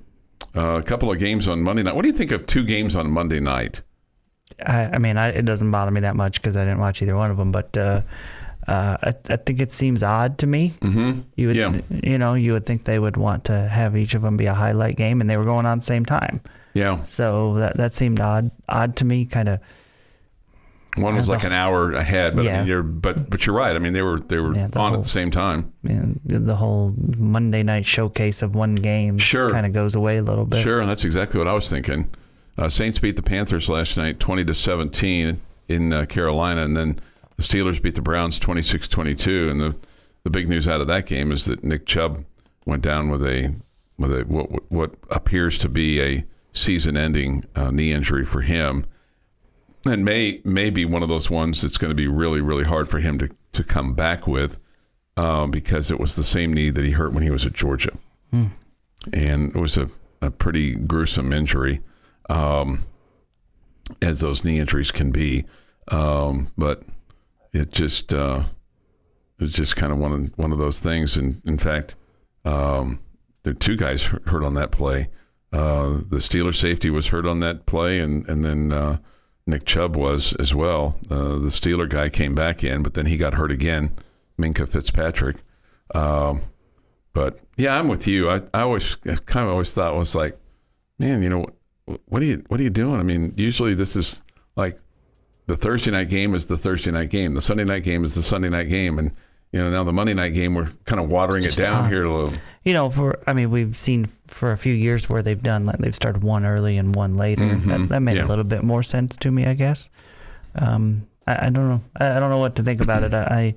uh, 0.55 0.77
a 0.79 0.83
couple 0.83 1.11
of 1.11 1.19
games 1.19 1.49
on 1.49 1.63
Monday 1.63 1.83
night. 1.83 1.95
What 1.95 2.03
do 2.03 2.09
you 2.09 2.15
think 2.15 2.33
of 2.33 2.47
two 2.47 2.65
games 2.65 2.97
on 2.97 3.11
Monday 3.11 3.41
night? 3.41 3.83
I, 4.65 4.85
I 4.85 4.99
mean, 4.99 5.17
I, 5.17 5.29
it 5.29 5.45
doesn't 5.45 5.71
bother 5.71 5.91
me 5.91 6.01
that 6.01 6.17
much 6.17 6.41
because 6.41 6.57
I 6.57 6.65
didn't 6.65 6.81
watch 6.81 7.03
either 7.03 7.17
one 7.17 7.31
of 7.31 7.37
them, 7.37 7.53
but 7.53 7.77
uh, 7.77 8.01
uh, 8.67 8.97
I, 9.03 9.13
I, 9.29 9.37
think 9.37 9.61
it 9.61 9.71
seems 9.71 10.03
odd 10.03 10.39
to 10.39 10.47
me. 10.47 10.75
Mm-hmm. 10.81 11.21
You 11.37 11.47
would, 11.49 11.57
yeah. 11.57 11.81
you 11.91 12.19
know, 12.19 12.35
you 12.35 12.53
would 12.53 12.67
think 12.67 12.85
they 12.85 12.99
would 12.99 13.17
want 13.17 13.45
to 13.45 13.69
have 13.69 13.97
each 13.97 14.15
of 14.15 14.23
them 14.23 14.37
be 14.37 14.47
a 14.47 14.55
highlight 14.55 14.97
game, 14.97 15.21
and 15.21 15.29
they 15.29 15.37
were 15.37 15.45
going 15.45 15.67
on 15.67 15.79
the 15.79 15.85
same 15.85 16.05
time. 16.05 16.41
Yeah. 16.75 17.05
So 17.05 17.55
that 17.55 17.77
that 17.77 17.95
seemed 17.95 18.21
odd, 18.21 18.51
odd 18.69 18.97
to 18.97 19.05
me. 19.05 19.25
Kind 19.25 19.49
of. 19.49 19.61
One 20.97 21.15
was 21.15 21.29
like 21.29 21.45
an 21.45 21.53
hour 21.53 21.93
ahead, 21.93 22.35
but 22.35 22.45
yeah. 22.45 22.55
I 22.55 22.59
mean, 22.61 22.69
you're 22.69 22.83
but 22.83 23.29
but 23.29 23.45
you're 23.45 23.55
right. 23.55 23.77
I 23.77 23.79
mean, 23.79 23.93
they 23.93 24.03
were 24.03 24.19
they 24.19 24.39
were 24.39 24.55
yeah, 24.55 24.69
the 24.69 24.79
on 24.79 24.93
whole, 24.93 24.99
at 24.99 25.03
the 25.03 25.09
same 25.09 25.31
time. 25.31 25.73
And 25.85 26.19
the 26.25 26.57
whole 26.57 26.95
Monday 26.97 27.63
night 27.63 27.85
showcase 27.85 28.41
of 28.41 28.55
one 28.55 28.75
game 28.75 29.19
sure. 29.19 29.51
kind 29.51 29.67
of 29.67 29.73
goes 29.73 29.95
away 29.95 30.17
a 30.17 30.23
little 30.23 30.47
bit. 30.47 30.63
Sure, 30.63 30.81
and 30.81 30.89
that's 30.89 31.05
exactly 31.05 31.39
what 31.39 31.49
I 31.49 31.53
was 31.53 31.69
thinking. 31.69 32.11
Uh, 32.59 32.69
Saints 32.69 32.99
beat 32.99 33.17
the 33.17 33.23
Panthers 33.23 33.69
last 33.69 33.97
night, 33.97 34.19
twenty 34.19 34.45
to 34.45 34.55
seventeen 34.55 35.41
in 35.69 35.93
uh, 35.93 36.07
Carolina, 36.07 36.63
and 36.63 36.77
then 36.77 37.01
the 37.37 37.43
Steelers 37.43 37.83
beat 37.83 37.95
the 37.95 38.03
Browns 38.03 38.41
26-22, 38.41 39.51
and 39.51 39.61
the 39.61 39.77
the 40.25 40.31
big 40.31 40.49
news 40.49 40.67
out 40.67 40.81
of 40.81 40.89
that 40.89 41.07
game 41.07 41.31
is 41.31 41.45
that 41.45 41.63
Nick 41.63 41.87
Chubb 41.87 42.25
went 42.65 42.83
down 42.83 43.11
with 43.11 43.25
a 43.25 43.55
with 43.99 44.13
a 44.13 44.23
what 44.25 44.71
what 44.73 44.95
appears 45.11 45.59
to 45.59 45.69
be 45.69 46.01
a 46.01 46.25
season-ending 46.53 47.45
uh, 47.55 47.71
knee 47.71 47.93
injury 47.93 48.25
for 48.25 48.41
him, 48.41 48.87
and 49.85 50.05
may 50.05 50.41
may 50.45 50.71
be 50.71 50.85
one 50.85 51.03
of 51.03 51.09
those 51.09 51.31
ones 51.31 51.63
that's 51.63 51.79
going 51.79 51.91
to 51.91 51.95
be 51.95 52.09
really 52.09 52.41
really 52.41 52.65
hard 52.65 52.89
for 52.89 52.99
him 52.99 53.19
to 53.19 53.29
to 53.53 53.63
come 53.63 53.95
back 53.95 54.27
with, 54.27 54.59
um, 55.17 55.51
because 55.51 55.91
it 55.91 56.01
was 56.01 56.17
the 56.17 56.25
same 56.25 56.53
knee 56.53 56.71
that 56.71 56.85
he 56.85 56.93
hurt 56.93 57.13
when 57.13 57.23
he 57.23 57.31
was 57.31 57.47
at 57.47 57.53
Georgia, 57.53 57.97
and 59.13 59.55
it 59.55 59.61
was 59.61 59.77
a, 59.77 59.89
a 60.21 60.31
pretty 60.31 60.75
gruesome 60.75 61.33
injury, 61.33 61.81
um, 62.29 62.81
as 64.03 64.21
those 64.21 64.45
knee 64.45 64.59
injuries 64.59 64.91
can 64.91 65.11
be, 65.11 65.45
um, 65.89 66.51
but 66.57 66.83
it 67.53 67.73
just 67.73 68.13
uh, 68.13 68.45
it's 69.39 69.53
just 69.53 69.77
kind 69.77 69.93
of 69.93 69.99
one 69.99 70.13
of 70.13 70.39
one 70.39 70.53
of 70.53 70.59
those 70.59 70.81
things. 70.81 71.17
And 71.17 71.41
in 71.45 71.59
fact, 71.59 71.95
um, 72.45 73.01
there 73.43 73.53
are 73.53 73.55
two 73.55 73.77
guys 73.77 74.05
hurt 74.05 74.45
on 74.45 74.55
that 74.55 74.71
play. 74.71 75.09
Uh, 75.53 76.01
the 76.09 76.19
Steeler 76.19 76.55
safety 76.55 76.91
was 76.91 77.09
hurt 77.09 77.27
on 77.27 77.41
that 77.41 77.67
play, 77.67 78.01
and 78.01 78.29
and 78.29 78.45
then 78.45 78.73
uh, 78.73 78.99
Nick 79.47 79.65
Chubb 79.65 79.97
was 79.97 80.35
as 80.35 80.55
well. 80.55 80.99
Uh, 81.11 81.39
the 81.39 81.51
Steeler 81.51 81.89
guy 81.89 82.09
came 82.09 82.35
back 82.35 82.65
in, 82.65 82.83
but 82.83 82.95
then 82.95 83.07
he 83.07 83.17
got 83.17 83.35
hurt 83.35 83.53
again. 83.53 83.97
Minkah 84.39 84.69
Fitzpatrick. 84.69 85.37
Um, 85.95 86.43
but 87.13 87.41
yeah, 87.57 87.79
I'm 87.79 87.89
with 87.89 88.07
you. 88.07 88.29
I, 88.29 88.43
I 88.53 88.61
always 88.63 88.97
kind 88.97 89.47
of 89.47 89.53
always 89.53 89.73
thought 89.73 89.97
was 89.97 90.15
like, 90.15 90.39
man, 90.99 91.23
you 91.23 91.31
know, 91.31 91.47
what 92.07 92.23
are 92.23 92.25
you 92.27 92.45
what 92.49 92.61
are 92.61 92.63
you 92.63 92.71
doing? 92.71 92.99
I 93.01 93.03
mean, 93.03 93.33
usually 93.37 93.75
this 93.75 93.97
is 93.97 94.23
like 94.57 94.79
the 95.47 95.57
Thursday 95.57 95.91
night 95.93 96.09
game 96.09 96.35
is 96.35 96.47
the 96.47 96.59
Thursday 96.59 96.91
night 96.91 97.11
game. 97.11 97.35
The 97.35 97.41
Sunday 97.41 97.65
night 97.65 97.83
game 97.85 98.05
is 98.05 98.15
the 98.15 98.23
Sunday 98.23 98.49
night 98.49 98.69
game, 98.69 98.99
and 98.99 99.13
you 99.53 99.61
know 99.61 99.71
now 99.71 99.85
the 99.85 99.93
Monday 99.93 100.15
night 100.15 100.35
game 100.35 100.55
we're 100.55 100.71
kind 100.85 101.01
of 101.01 101.09
watering 101.09 101.45
it 101.45 101.55
down 101.55 101.89
here 101.89 102.05
a 102.05 102.13
little. 102.13 102.37
You 102.65 102.73
know, 102.75 102.91
for 102.91 103.19
I 103.27 103.33
mean, 103.33 103.51
we've 103.51 103.77
seen 103.77 104.07
for 104.07 104.51
a 104.53 104.59
few 104.59 104.75
years 104.75 105.09
where 105.09 105.23
they've 105.23 105.41
done 105.43 105.65
like 105.65 105.79
they've 105.79 105.95
started 105.95 106.23
one 106.25 106.45
early 106.45 106.77
and 106.79 106.95
one 106.95 107.15
later. 107.15 107.55
That, 107.57 107.89
that 107.91 108.01
made 108.01 108.17
Yeah. 108.17 108.25
a 108.25 108.29
little 108.29 108.45
bit 108.45 108.65
more 108.65 108.83
sense 108.83 109.17
to 109.19 109.31
me, 109.31 109.47
I 109.47 109.55
guess. 109.55 109.89
Um, 110.57 111.07
I, 111.27 111.47
I 111.47 111.51
don't 111.51 111.69
know. 111.69 111.81
I, 111.97 112.17
I 112.17 112.21
don't 112.21 112.31
know 112.31 112.39
what 112.39 112.57
to 112.57 112.63
think 112.65 112.81
about 112.81 113.05
it. 113.05 113.15
I 113.15 113.23
I, 113.25 113.55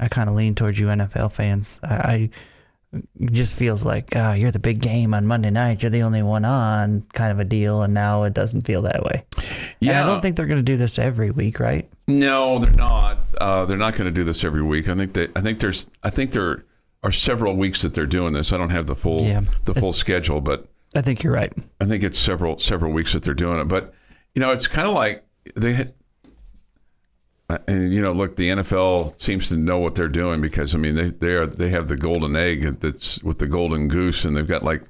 I 0.00 0.08
kind 0.08 0.28
of 0.28 0.34
lean 0.34 0.54
towards 0.56 0.78
you 0.80 0.86
NFL 0.88 1.30
fans. 1.32 1.78
I, 1.84 1.94
I 1.94 2.30
just 3.30 3.54
feels 3.54 3.84
like 3.84 4.14
uh, 4.16 4.34
you're 4.36 4.50
the 4.50 4.58
big 4.58 4.80
game 4.80 5.12
on 5.14 5.26
Monday 5.26 5.50
night. 5.50 5.82
You're 5.82 5.90
the 5.90 6.02
only 6.02 6.22
one 6.22 6.44
on, 6.44 7.02
kind 7.12 7.30
of 7.32 7.38
a 7.38 7.44
deal. 7.44 7.82
And 7.82 7.92
now 7.92 8.22
it 8.22 8.32
doesn't 8.34 8.62
feel 8.62 8.82
that 8.82 9.02
way. 9.04 9.24
And 9.80 9.90
I 9.96 10.06
don't 10.06 10.20
think 10.20 10.36
they're 10.36 10.46
going 10.46 10.58
to 10.58 10.62
do 10.62 10.76
this 10.76 10.98
every 10.98 11.30
week, 11.30 11.60
right? 11.60 11.88
No, 12.06 12.58
they're 12.58 12.72
not. 12.72 13.18
Uh, 13.40 13.64
they're 13.66 13.76
not 13.76 13.94
going 13.94 14.08
to 14.08 14.14
do 14.14 14.24
this 14.24 14.42
every 14.44 14.62
week. 14.62 14.88
I 14.88 14.94
think 14.94 15.12
they. 15.12 15.28
I 15.36 15.40
think 15.40 15.60
there's. 15.60 15.86
I 16.02 16.10
think 16.10 16.32
there 16.32 16.64
are 17.02 17.12
several 17.12 17.54
weeks 17.56 17.82
that 17.82 17.94
they're 17.94 18.06
doing 18.06 18.32
this. 18.32 18.52
I 18.52 18.56
don't 18.56 18.70
have 18.70 18.86
the 18.86 18.96
full 18.96 19.22
Yeah. 19.24 19.42
the 19.66 19.74
full 19.74 19.92
schedule, 19.92 20.40
but 20.40 20.66
I 20.94 21.02
think 21.02 21.22
you're 21.22 21.32
right. 21.32 21.52
I 21.80 21.84
think 21.84 22.02
it's 22.02 22.18
several 22.18 22.58
several 22.58 22.92
weeks 22.92 23.12
that 23.12 23.22
they're 23.22 23.34
doing 23.34 23.60
it. 23.60 23.64
But 23.68 23.92
you 24.34 24.40
know, 24.40 24.50
it's 24.52 24.66
kind 24.66 24.88
of 24.88 24.94
like 24.94 25.24
they. 25.54 25.92
Uh, 27.48 27.58
And 27.66 27.92
you 27.92 28.02
know, 28.02 28.12
look, 28.12 28.36
the 28.36 28.50
NFL 28.50 29.18
seems 29.20 29.48
to 29.48 29.56
know 29.56 29.78
what 29.78 29.94
they're 29.94 30.08
doing 30.08 30.40
because 30.40 30.74
I 30.74 30.78
mean, 30.78 30.94
they 30.94 31.08
they 31.10 31.34
are 31.34 31.46
they 31.46 31.68
have 31.70 31.88
the 31.88 31.96
golden 31.96 32.36
egg 32.36 32.80
that's 32.80 33.22
with 33.22 33.38
the 33.38 33.46
golden 33.46 33.88
goose, 33.88 34.24
and 34.24 34.36
they've 34.36 34.46
got 34.46 34.64
like 34.64 34.82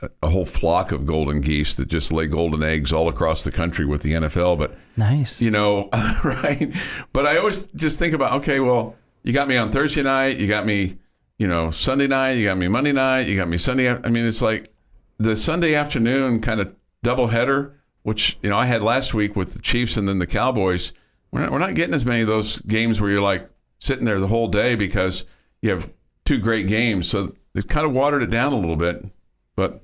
a, 0.00 0.10
a 0.22 0.28
whole 0.28 0.46
flock 0.46 0.92
of 0.92 1.06
golden 1.06 1.40
geese 1.40 1.76
that 1.76 1.88
just 1.88 2.12
lay 2.12 2.26
golden 2.26 2.62
eggs 2.62 2.92
all 2.92 3.08
across 3.08 3.44
the 3.44 3.52
country 3.52 3.84
with 3.84 4.02
the 4.02 4.12
NFL. 4.12 4.58
But 4.58 4.76
Nice. 4.96 5.40
you 5.40 5.50
know, 5.50 5.88
right? 6.24 6.72
But 7.12 7.26
I 7.26 7.36
always 7.38 7.64
just 7.74 7.98
think 7.98 8.14
about, 8.14 8.32
okay, 8.40 8.60
well, 8.60 8.96
you 9.22 9.32
got 9.32 9.48
me 9.48 9.56
on 9.56 9.70
Thursday 9.70 10.02
night, 10.02 10.38
you 10.38 10.48
got 10.48 10.66
me, 10.66 10.98
you 11.38 11.46
know, 11.46 11.70
Sunday 11.70 12.06
night, 12.08 12.32
you 12.32 12.44
got 12.46 12.56
me 12.58 12.68
Monday 12.68 12.92
night, 12.92 13.28
you 13.28 13.36
got 13.36 13.48
me 13.48 13.58
Sunday. 13.58 13.88
I 13.90 14.08
mean, 14.08 14.26
it's 14.26 14.42
like 14.42 14.72
the 15.18 15.36
Sunday 15.36 15.74
afternoon 15.74 16.40
kind 16.40 16.60
of 16.60 16.74
doubleheader, 17.04 17.72
which 18.02 18.38
you 18.42 18.50
know 18.50 18.56
I 18.58 18.66
had 18.66 18.82
last 18.82 19.14
week 19.14 19.36
with 19.36 19.52
the 19.52 19.60
Chiefs 19.60 19.96
and 19.96 20.08
then 20.08 20.18
the 20.18 20.26
Cowboys. 20.26 20.92
We're 21.32 21.40
not, 21.40 21.52
we're 21.52 21.58
not 21.58 21.74
getting 21.74 21.94
as 21.94 22.04
many 22.04 22.20
of 22.20 22.26
those 22.26 22.60
games 22.60 23.00
where 23.00 23.10
you're 23.10 23.22
like 23.22 23.48
sitting 23.78 24.04
there 24.04 24.20
the 24.20 24.28
whole 24.28 24.48
day 24.48 24.74
because 24.74 25.24
you 25.62 25.70
have 25.70 25.92
two 26.24 26.38
great 26.38 26.66
games. 26.66 27.08
So 27.08 27.34
it 27.54 27.68
kind 27.68 27.86
of 27.86 27.92
watered 27.92 28.22
it 28.22 28.30
down 28.30 28.52
a 28.52 28.56
little 28.56 28.76
bit, 28.76 29.02
but 29.56 29.82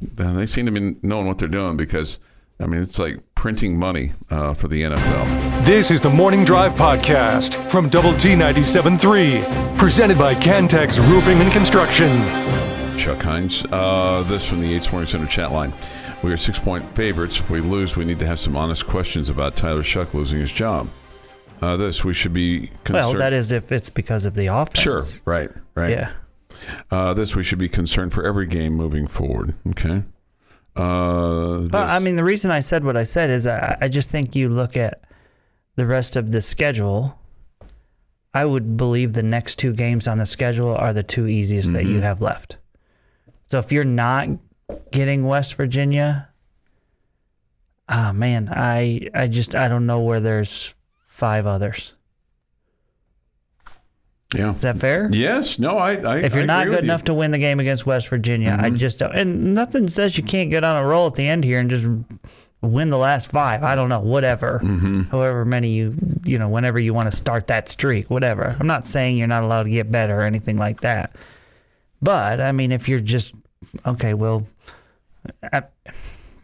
they 0.00 0.46
seem 0.46 0.66
to 0.66 0.72
be 0.72 0.96
knowing 1.02 1.26
what 1.26 1.38
they're 1.38 1.48
doing 1.48 1.76
because 1.76 2.20
I 2.60 2.66
mean 2.66 2.82
it's 2.82 2.98
like 2.98 3.18
printing 3.34 3.78
money 3.78 4.12
uh, 4.30 4.54
for 4.54 4.68
the 4.68 4.82
NFL. 4.82 5.64
This 5.64 5.90
is 5.90 6.00
the 6.00 6.10
Morning 6.10 6.44
Drive 6.44 6.74
Podcast 6.74 7.70
from 7.70 7.88
Double 7.88 8.14
T 8.14 8.30
97.3, 8.30 9.78
presented 9.78 10.18
by 10.18 10.34
Cantex 10.34 10.98
Roofing 11.08 11.38
and 11.40 11.50
Construction. 11.52 12.08
Chuck 12.98 13.22
Heinz. 13.22 13.64
Uh, 13.70 14.22
this 14.28 14.46
from 14.46 14.60
the 14.60 14.68
Yates 14.68 14.86
Flooring 14.86 15.06
Center 15.08 15.26
chat 15.26 15.50
line. 15.52 15.72
We 16.24 16.32
are 16.32 16.38
six 16.38 16.58
point 16.58 16.96
favorites. 16.96 17.38
If 17.38 17.50
we 17.50 17.60
lose, 17.60 17.96
we 17.98 18.04
need 18.06 18.18
to 18.20 18.26
have 18.26 18.38
some 18.38 18.56
honest 18.56 18.86
questions 18.86 19.28
about 19.28 19.56
Tyler 19.56 19.82
Shough 19.82 20.14
losing 20.14 20.40
his 20.40 20.50
job. 20.50 20.88
Uh, 21.60 21.76
this 21.76 22.02
we 22.02 22.14
should 22.14 22.32
be 22.32 22.60
Well, 22.60 22.70
concerned. 23.12 23.20
that 23.20 23.32
is 23.34 23.52
if 23.52 23.70
it's 23.70 23.90
because 23.90 24.24
of 24.24 24.34
the 24.34 24.46
offense. 24.46 24.80
sure, 24.80 25.02
right, 25.26 25.50
right. 25.74 25.90
Yeah. 25.90 26.12
Uh, 26.90 27.12
this 27.12 27.36
we 27.36 27.42
should 27.42 27.58
be 27.58 27.68
concerned 27.68 28.14
for 28.14 28.24
every 28.26 28.46
game 28.46 28.72
moving 28.72 29.06
forward. 29.06 29.54
Okay. 29.68 30.02
Uh, 30.74 31.58
But 31.68 31.90
I 31.90 31.98
mean, 31.98 32.16
the 32.16 32.24
reason 32.24 32.50
I 32.50 32.60
said 32.60 32.84
what 32.84 32.96
I 32.96 33.04
said 33.04 33.28
is 33.28 33.46
I, 33.46 33.76
I 33.82 33.88
just 33.88 34.10
think 34.10 34.34
you 34.34 34.48
look 34.48 34.76
at 34.78 35.02
the 35.76 35.86
rest 35.86 36.16
of 36.16 36.30
the 36.32 36.40
schedule. 36.40 37.18
I 38.32 38.46
would 38.46 38.78
believe 38.78 39.12
the 39.12 39.22
next 39.22 39.56
two 39.56 39.74
games 39.74 40.08
on 40.08 40.16
the 40.18 40.26
schedule 40.26 40.74
are 40.74 40.92
the 40.94 41.02
two 41.02 41.26
easiest 41.26 41.72
that 41.72 41.82
Mm-hmm. 41.84 41.92
you 41.96 42.00
have 42.00 42.20
left. 42.22 42.56
So 43.46 43.58
if 43.58 43.70
you're 43.70 43.84
not 43.84 44.28
getting 44.90 45.26
West 45.26 45.54
Virginia, 45.54 46.28
ah 47.88 48.12
man, 48.12 48.48
I 48.52 49.08
I 49.14 49.26
just 49.28 49.54
I 49.54 49.68
don't 49.68 49.86
know 49.86 50.00
where 50.00 50.20
there's 50.20 50.74
five 51.06 51.46
others. 51.46 51.92
yeah. 54.34 54.54
Is 54.54 54.62
that 54.62 54.78
fair? 54.78 55.08
Yes. 55.12 55.58
No. 55.58 55.78
I. 55.78 55.92
I 55.94 56.16
If 56.18 56.34
you're 56.34 56.42
I 56.42 56.46
not 56.46 56.64
good 56.64 56.70
with 56.76 56.78
you. 56.80 56.90
enough 56.90 57.04
to 57.04 57.14
win 57.14 57.30
the 57.30 57.38
game 57.38 57.60
against 57.60 57.86
West 57.86 58.08
Virginia, 58.08 58.56
I 58.60 58.70
just 58.70 58.98
don't. 58.98 59.14
And 59.14 59.54
nothing 59.54 59.86
says 59.88 60.16
you 60.18 60.24
can't 60.24 60.50
get 60.50 60.64
on 60.64 60.76
a 60.82 60.86
roll 60.86 61.06
at 61.06 61.14
the 61.14 61.28
end 61.28 61.44
here 61.44 61.60
and 61.60 61.70
just 61.70 61.86
win 62.60 62.90
the 62.90 62.96
last 62.98 63.30
five. 63.30 63.62
I 63.62 63.74
don't 63.76 63.88
know, 63.90 64.00
whatever. 64.00 64.58
However 65.10 65.44
many 65.44 65.68
you, 65.70 65.94
you 66.24 66.38
know, 66.38 66.48
whenever 66.48 66.80
you 66.80 66.92
want 66.94 67.10
to 67.10 67.16
start 67.16 67.46
that 67.48 67.68
streak, 67.68 68.10
whatever. 68.10 68.56
I'm 68.58 68.66
not 68.66 68.86
saying 68.86 69.18
you're 69.18 69.28
not 69.28 69.44
allowed 69.44 69.64
to 69.64 69.70
get 69.70 69.92
better 69.92 70.18
or 70.18 70.22
anything 70.22 70.56
like 70.56 70.80
that. 70.80 71.14
But 72.02 72.40
I 72.40 72.50
mean, 72.52 72.72
if 72.72 72.88
you're 72.88 73.00
just 73.00 73.34
okay, 73.86 74.14
well, 74.14 74.46
I, 75.52 75.62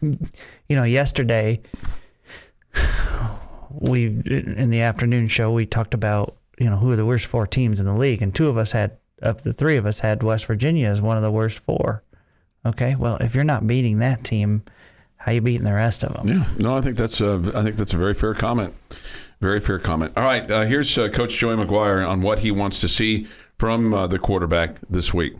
you 0.00 0.76
know, 0.76 0.84
yesterday 0.84 1.60
we 3.70 4.06
in 4.06 4.70
the 4.70 4.80
afternoon 4.80 5.28
show 5.28 5.52
we 5.52 5.66
talked 5.66 5.94
about 5.94 6.36
you 6.58 6.68
know 6.68 6.76
who 6.76 6.90
are 6.90 6.96
the 6.96 7.06
worst 7.06 7.26
four 7.26 7.46
teams 7.46 7.80
in 7.80 7.86
the 7.86 7.94
league, 7.94 8.22
and 8.22 8.34
two 8.34 8.48
of 8.48 8.56
us 8.56 8.72
had 8.72 8.96
of 9.22 9.42
the 9.42 9.52
three 9.52 9.76
of 9.76 9.86
us 9.86 10.00
had 10.00 10.22
West 10.22 10.46
Virginia 10.46 10.88
as 10.88 11.00
one 11.00 11.16
of 11.16 11.22
the 11.22 11.30
worst 11.30 11.58
four. 11.60 12.02
Okay, 12.64 12.94
well, 12.94 13.16
if 13.16 13.34
you're 13.34 13.44
not 13.44 13.66
beating 13.66 13.98
that 14.00 14.22
team, 14.22 14.62
how 15.16 15.32
you 15.32 15.40
beating 15.40 15.64
the 15.64 15.72
rest 15.72 16.02
of 16.02 16.12
them? 16.12 16.28
Yeah, 16.28 16.44
no, 16.58 16.76
I 16.76 16.80
think 16.80 16.96
that's 16.96 17.20
a, 17.20 17.52
I 17.54 17.62
think 17.62 17.76
that's 17.76 17.94
a 17.94 17.98
very 17.98 18.14
fair 18.14 18.34
comment. 18.34 18.74
Very 19.40 19.60
fair 19.60 19.78
comment. 19.78 20.12
All 20.16 20.24
right, 20.24 20.50
uh, 20.50 20.62
here's 20.62 20.96
uh, 20.98 21.08
Coach 21.08 21.38
Joey 21.38 21.56
McGuire 21.56 22.06
on 22.06 22.20
what 22.20 22.40
he 22.40 22.50
wants 22.50 22.80
to 22.82 22.88
see 22.88 23.26
from 23.58 23.94
uh, 23.94 24.06
the 24.06 24.18
quarterback 24.18 24.76
this 24.90 25.14
week. 25.14 25.34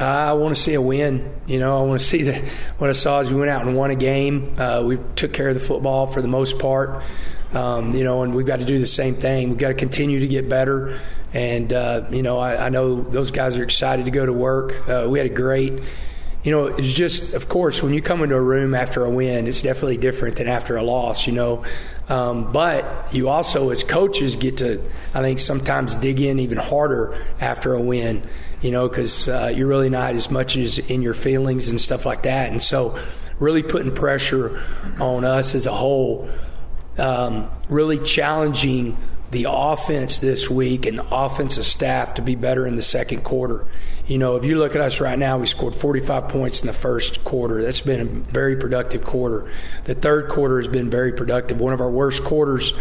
I 0.00 0.32
want 0.32 0.56
to 0.56 0.60
see 0.60 0.74
a 0.74 0.80
win. 0.80 1.30
You 1.46 1.58
know, 1.58 1.78
I 1.78 1.82
want 1.82 2.00
to 2.00 2.06
see 2.14 2.22
that. 2.24 2.42
What 2.78 2.90
I 2.90 2.94
saw 2.94 3.20
is 3.20 3.30
we 3.30 3.38
went 3.38 3.50
out 3.50 3.66
and 3.66 3.76
won 3.76 3.90
a 3.90 3.96
game. 3.96 4.58
Uh, 4.58 4.82
we 4.82 4.98
took 5.16 5.32
care 5.32 5.48
of 5.48 5.54
the 5.54 5.60
football 5.60 6.06
for 6.06 6.22
the 6.22 6.28
most 6.28 6.58
part. 6.58 7.02
Um, 7.52 7.92
you 7.92 8.04
know, 8.04 8.22
and 8.22 8.34
we've 8.34 8.46
got 8.46 8.60
to 8.60 8.64
do 8.64 8.78
the 8.78 8.86
same 8.86 9.16
thing. 9.16 9.50
We've 9.50 9.58
got 9.58 9.68
to 9.68 9.74
continue 9.74 10.20
to 10.20 10.28
get 10.28 10.48
better. 10.48 11.00
And 11.32 11.72
uh, 11.72 12.06
you 12.10 12.22
know, 12.22 12.38
I, 12.38 12.66
I 12.66 12.68
know 12.68 13.02
those 13.02 13.30
guys 13.30 13.58
are 13.58 13.64
excited 13.64 14.04
to 14.04 14.10
go 14.10 14.24
to 14.24 14.32
work. 14.32 14.88
Uh, 14.88 15.06
we 15.08 15.18
had 15.18 15.26
a 15.26 15.34
great. 15.34 15.82
You 16.42 16.52
know, 16.52 16.66
it's 16.68 16.90
just, 16.90 17.34
of 17.34 17.50
course, 17.50 17.82
when 17.82 17.92
you 17.92 18.00
come 18.00 18.22
into 18.22 18.34
a 18.34 18.40
room 18.40 18.74
after 18.74 19.04
a 19.04 19.10
win, 19.10 19.46
it's 19.46 19.60
definitely 19.60 19.98
different 19.98 20.36
than 20.36 20.48
after 20.48 20.78
a 20.78 20.82
loss. 20.82 21.26
You 21.26 21.34
know, 21.34 21.64
um, 22.08 22.50
but 22.50 23.12
you 23.12 23.28
also, 23.28 23.68
as 23.70 23.82
coaches, 23.82 24.36
get 24.36 24.58
to, 24.58 24.82
I 25.12 25.20
think, 25.20 25.38
sometimes 25.38 25.94
dig 25.96 26.20
in 26.20 26.38
even 26.38 26.56
harder 26.56 27.22
after 27.40 27.74
a 27.74 27.80
win 27.80 28.22
you 28.60 28.70
know, 28.70 28.88
because 28.88 29.28
uh, 29.28 29.52
you're 29.54 29.68
really 29.68 29.90
not 29.90 30.14
as 30.14 30.30
much 30.30 30.56
as 30.56 30.78
in 30.78 31.02
your 31.02 31.14
feelings 31.14 31.68
and 31.68 31.80
stuff 31.80 32.04
like 32.04 32.22
that. 32.22 32.50
And 32.50 32.62
so, 32.62 32.98
really 33.38 33.62
putting 33.62 33.94
pressure 33.94 34.62
on 34.98 35.24
us 35.24 35.54
as 35.54 35.66
a 35.66 35.72
whole, 35.72 36.28
um, 36.98 37.50
really 37.68 37.98
challenging 37.98 38.96
the 39.30 39.46
offense 39.48 40.18
this 40.18 40.50
week 40.50 40.86
and 40.86 40.98
the 40.98 41.14
offensive 41.14 41.64
staff 41.64 42.14
to 42.14 42.22
be 42.22 42.34
better 42.34 42.66
in 42.66 42.76
the 42.76 42.82
second 42.82 43.22
quarter. 43.22 43.66
You 44.06 44.18
know, 44.18 44.36
if 44.36 44.44
you 44.44 44.58
look 44.58 44.74
at 44.74 44.80
us 44.80 45.00
right 45.00 45.18
now, 45.18 45.38
we 45.38 45.46
scored 45.46 45.74
45 45.74 46.28
points 46.28 46.60
in 46.60 46.66
the 46.66 46.72
first 46.72 47.24
quarter. 47.24 47.62
That's 47.62 47.80
been 47.80 48.00
a 48.00 48.04
very 48.04 48.56
productive 48.56 49.04
quarter. 49.04 49.50
The 49.84 49.94
third 49.94 50.28
quarter 50.28 50.58
has 50.58 50.66
been 50.66 50.90
very 50.90 51.12
productive. 51.12 51.60
One 51.60 51.72
of 51.72 51.80
our 51.80 51.90
worst 51.90 52.24
quarters 52.24 52.72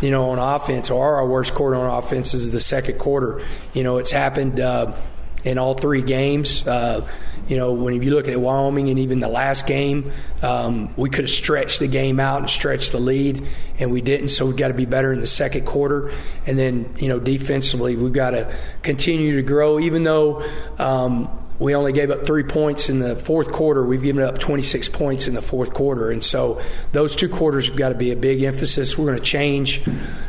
you 0.00 0.10
know, 0.10 0.30
on 0.30 0.38
offense, 0.38 0.90
or 0.90 1.16
our 1.16 1.26
worst 1.26 1.54
quarter 1.54 1.76
on 1.76 1.98
offense 1.98 2.32
is 2.32 2.50
the 2.50 2.60
second 2.60 2.98
quarter. 2.98 3.42
You 3.74 3.84
know, 3.84 3.98
it's 3.98 4.10
happened 4.10 4.58
uh, 4.58 4.96
in 5.44 5.58
all 5.58 5.74
three 5.74 6.02
games. 6.02 6.66
Uh, 6.66 7.08
you 7.48 7.56
know, 7.56 7.72
when 7.72 8.00
you 8.00 8.10
look 8.14 8.28
at 8.28 8.40
Wyoming 8.40 8.90
and 8.90 8.98
even 9.00 9.18
the 9.18 9.28
last 9.28 9.66
game, 9.66 10.12
um, 10.40 10.94
we 10.96 11.10
could 11.10 11.24
have 11.24 11.30
stretched 11.30 11.80
the 11.80 11.88
game 11.88 12.20
out 12.20 12.40
and 12.40 12.50
stretched 12.50 12.92
the 12.92 13.00
lead, 13.00 13.46
and 13.78 13.90
we 13.90 14.00
didn't. 14.00 14.28
So 14.28 14.46
we've 14.46 14.56
got 14.56 14.68
to 14.68 14.74
be 14.74 14.86
better 14.86 15.12
in 15.12 15.20
the 15.20 15.26
second 15.26 15.66
quarter. 15.66 16.12
And 16.46 16.58
then, 16.58 16.94
you 16.98 17.08
know, 17.08 17.18
defensively, 17.18 17.96
we've 17.96 18.12
got 18.12 18.30
to 18.30 18.54
continue 18.82 19.36
to 19.36 19.42
grow, 19.42 19.80
even 19.80 20.04
though. 20.04 20.44
Um, 20.78 21.39
we 21.60 21.74
only 21.74 21.92
gave 21.92 22.10
up 22.10 22.24
three 22.24 22.42
points 22.42 22.88
in 22.88 23.00
the 23.00 23.14
fourth 23.14 23.52
quarter. 23.52 23.84
We've 23.84 24.02
given 24.02 24.24
up 24.24 24.38
26 24.38 24.88
points 24.88 25.28
in 25.28 25.34
the 25.34 25.42
fourth 25.42 25.74
quarter. 25.74 26.10
And 26.10 26.24
so 26.24 26.60
those 26.92 27.14
two 27.14 27.28
quarters 27.28 27.68
have 27.68 27.76
got 27.76 27.90
to 27.90 27.94
be 27.94 28.12
a 28.12 28.16
big 28.16 28.42
emphasis. 28.42 28.96
We're 28.96 29.04
going 29.04 29.18
to 29.18 29.24
change 29.24 29.82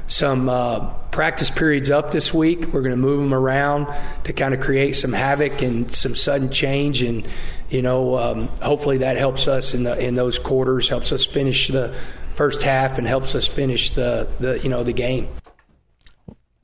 some 0.08 0.50
uh, 0.50 0.90
practice 1.12 1.50
periods 1.50 1.90
up 1.90 2.12
this 2.12 2.34
week. 2.34 2.74
We're 2.74 2.82
going 2.82 2.92
to 2.92 2.98
move 2.98 3.22
them 3.22 3.34
around 3.34 3.88
to 4.26 4.34
kind 4.34 4.54
of 4.54 4.60
create 4.60 4.98
some 4.98 5.14
havoc 5.14 5.62
and 5.62 5.90
some 5.90 6.18
sudden 6.18 6.52
change. 6.52 7.02
And, 7.02 7.26
you 7.70 7.82
know, 7.82 8.18
um, 8.18 8.48
hopefully 8.60 8.98
that 8.98 9.16
helps 9.16 9.48
us 9.48 9.74
in, 9.74 9.84
the, 9.84 9.98
in 9.98 10.16
those 10.16 10.38
quarters, 10.38 10.90
helps 10.90 11.14
us 11.14 11.24
finish 11.24 11.70
the 11.70 11.96
first 12.34 12.62
half 12.62 12.98
and 12.98 13.08
helps 13.08 13.36
us 13.36 13.48
finish 13.48 13.92
the, 13.92 14.30
the 14.42 14.60
you 14.60 14.68
know, 14.68 14.84
the 14.84 14.92
game. 14.94 15.30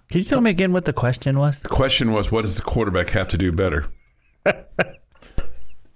Can 0.10 0.20
you 0.20 0.26
tell 0.26 0.42
me 0.42 0.50
again 0.50 0.74
what 0.74 0.84
the 0.84 0.94
question 0.94 1.40
was? 1.40 1.62
The 1.62 1.70
question 1.70 2.12
was, 2.12 2.34
what 2.34 2.42
does 2.42 2.58
the 2.58 2.62
quarterback 2.64 3.12
have 3.12 3.30
to 3.30 3.38
do 3.38 3.54
better? 3.54 3.86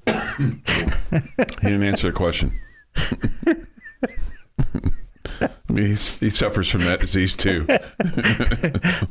He 0.05 1.67
didn't 1.67 1.83
answer 1.83 2.07
the 2.07 2.13
question. 2.15 2.59
I 5.41 5.49
mean, 5.73 5.87
he 5.87 5.95
suffers 5.95 6.69
from 6.69 6.81
that 6.81 6.99
disease 6.99 7.35
too. 7.35 7.65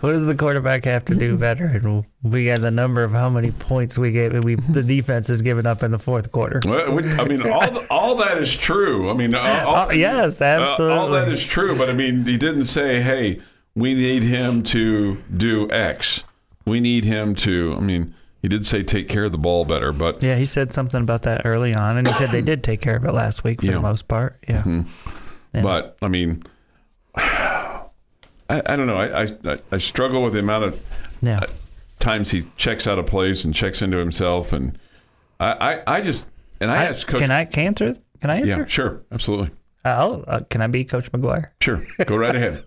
what 0.00 0.12
does 0.12 0.26
the 0.26 0.37
quarterback 0.38 0.85
have 0.85 1.05
to 1.07 1.14
do 1.14 1.37
better? 1.37 1.64
And 1.64 2.05
we 2.22 2.46
got 2.46 2.61
the 2.61 2.70
number 2.70 3.03
of 3.03 3.12
how 3.12 3.29
many 3.31 3.50
points 3.50 3.98
we 3.98 4.12
gave. 4.12 4.44
We 4.44 4.55
the 4.55 4.83
defense 4.83 5.29
has 5.29 5.42
given 5.42 5.66
up 5.66 5.83
in 5.83 5.90
the 5.90 5.98
fourth 5.98 6.31
quarter. 6.31 6.61
Well, 6.64 6.98
I 7.20 7.24
mean, 7.24 7.50
all 7.50 7.85
all 7.90 8.16
that 8.16 8.38
is 8.38 8.57
true. 8.57 9.11
I 9.11 9.14
mean, 9.14 9.35
all, 9.35 9.76
uh, 9.76 9.90
yes, 9.92 10.40
absolutely, 10.40 10.96
uh, 10.96 11.00
all 11.00 11.11
that 11.11 11.29
is 11.29 11.42
true. 11.42 11.76
But 11.76 11.90
I 11.90 11.94
mean, 11.94 12.24
he 12.24 12.37
didn't 12.37 12.66
say, 12.66 13.00
"Hey, 13.03 13.40
we 13.74 13.94
need 13.94 14.22
him 14.22 14.62
to 14.64 15.22
do 15.37 15.68
X. 15.70 16.22
We 16.64 16.79
need 16.79 17.05
him 17.05 17.35
to." 17.37 17.74
I 17.76 17.81
mean 17.81 18.14
he 18.42 18.48
did 18.48 18.64
say 18.64 18.83
take 18.83 19.09
care 19.09 19.24
of 19.24 19.33
the 19.33 19.38
ball 19.38 19.64
better, 19.64 19.92
but 19.92 20.22
yeah, 20.22 20.37
he 20.37 20.46
said 20.46 20.72
something 20.72 21.03
about 21.03 21.22
that 21.22 21.42
early 21.44 21.74
on, 21.74 21.96
and 21.98 22.07
he 22.07 22.14
said 22.14 22.31
they 22.31 22.40
did 22.42 22.62
take 22.64 22.81
care 22.81 22.96
of 22.96 23.05
it 23.05 23.12
last 23.12 23.44
week 23.44 23.61
for 23.61 23.66
yeah. 23.66 23.72
the 23.72 23.81
most 23.81 24.09
part. 24.09 24.42
Yeah. 24.48 24.62
Mm-hmm. 24.62 25.11
yeah. 25.55 25.62
but 25.62 25.96
I 26.00 26.09
mean, 26.09 26.42
I, 27.14 27.83
I 28.48 28.76
don't 28.76 28.87
know. 28.87 28.96
I, 28.96 29.24
I, 29.24 29.59
I 29.72 29.79
struggle 29.79 30.22
with 30.22 30.33
the 30.33 30.38
amount 30.38 30.64
of 30.64 30.85
yeah. 31.22 31.40
Uh, 31.40 31.46
times 31.98 32.31
he 32.31 32.46
checks 32.57 32.87
out 32.87 32.98
of 32.98 33.07
place 33.07 33.44
and 33.44 33.55
checks 33.55 33.83
into 33.83 33.98
himself, 33.98 34.53
and 34.53 34.79
I 35.38 35.53
I, 35.87 35.96
I 35.96 36.00
just 36.00 36.31
and 36.61 36.70
I, 36.70 36.85
asked 36.85 37.07
Coach. 37.07 37.20
Can 37.20 37.31
I 37.31 37.44
can 37.44 37.66
answer? 37.66 37.94
Can 38.20 38.31
I 38.31 38.37
answer? 38.37 38.59
Yeah, 38.61 38.66
sure, 38.66 39.03
absolutely. 39.12 39.50
Uh, 39.85 40.22
uh, 40.26 40.40
can 40.50 40.62
I 40.62 40.66
be 40.66 40.85
Coach 40.85 41.11
McGuire? 41.12 41.50
Sure, 41.61 41.85
go 42.07 42.16
right 42.16 42.35
ahead. 42.35 42.64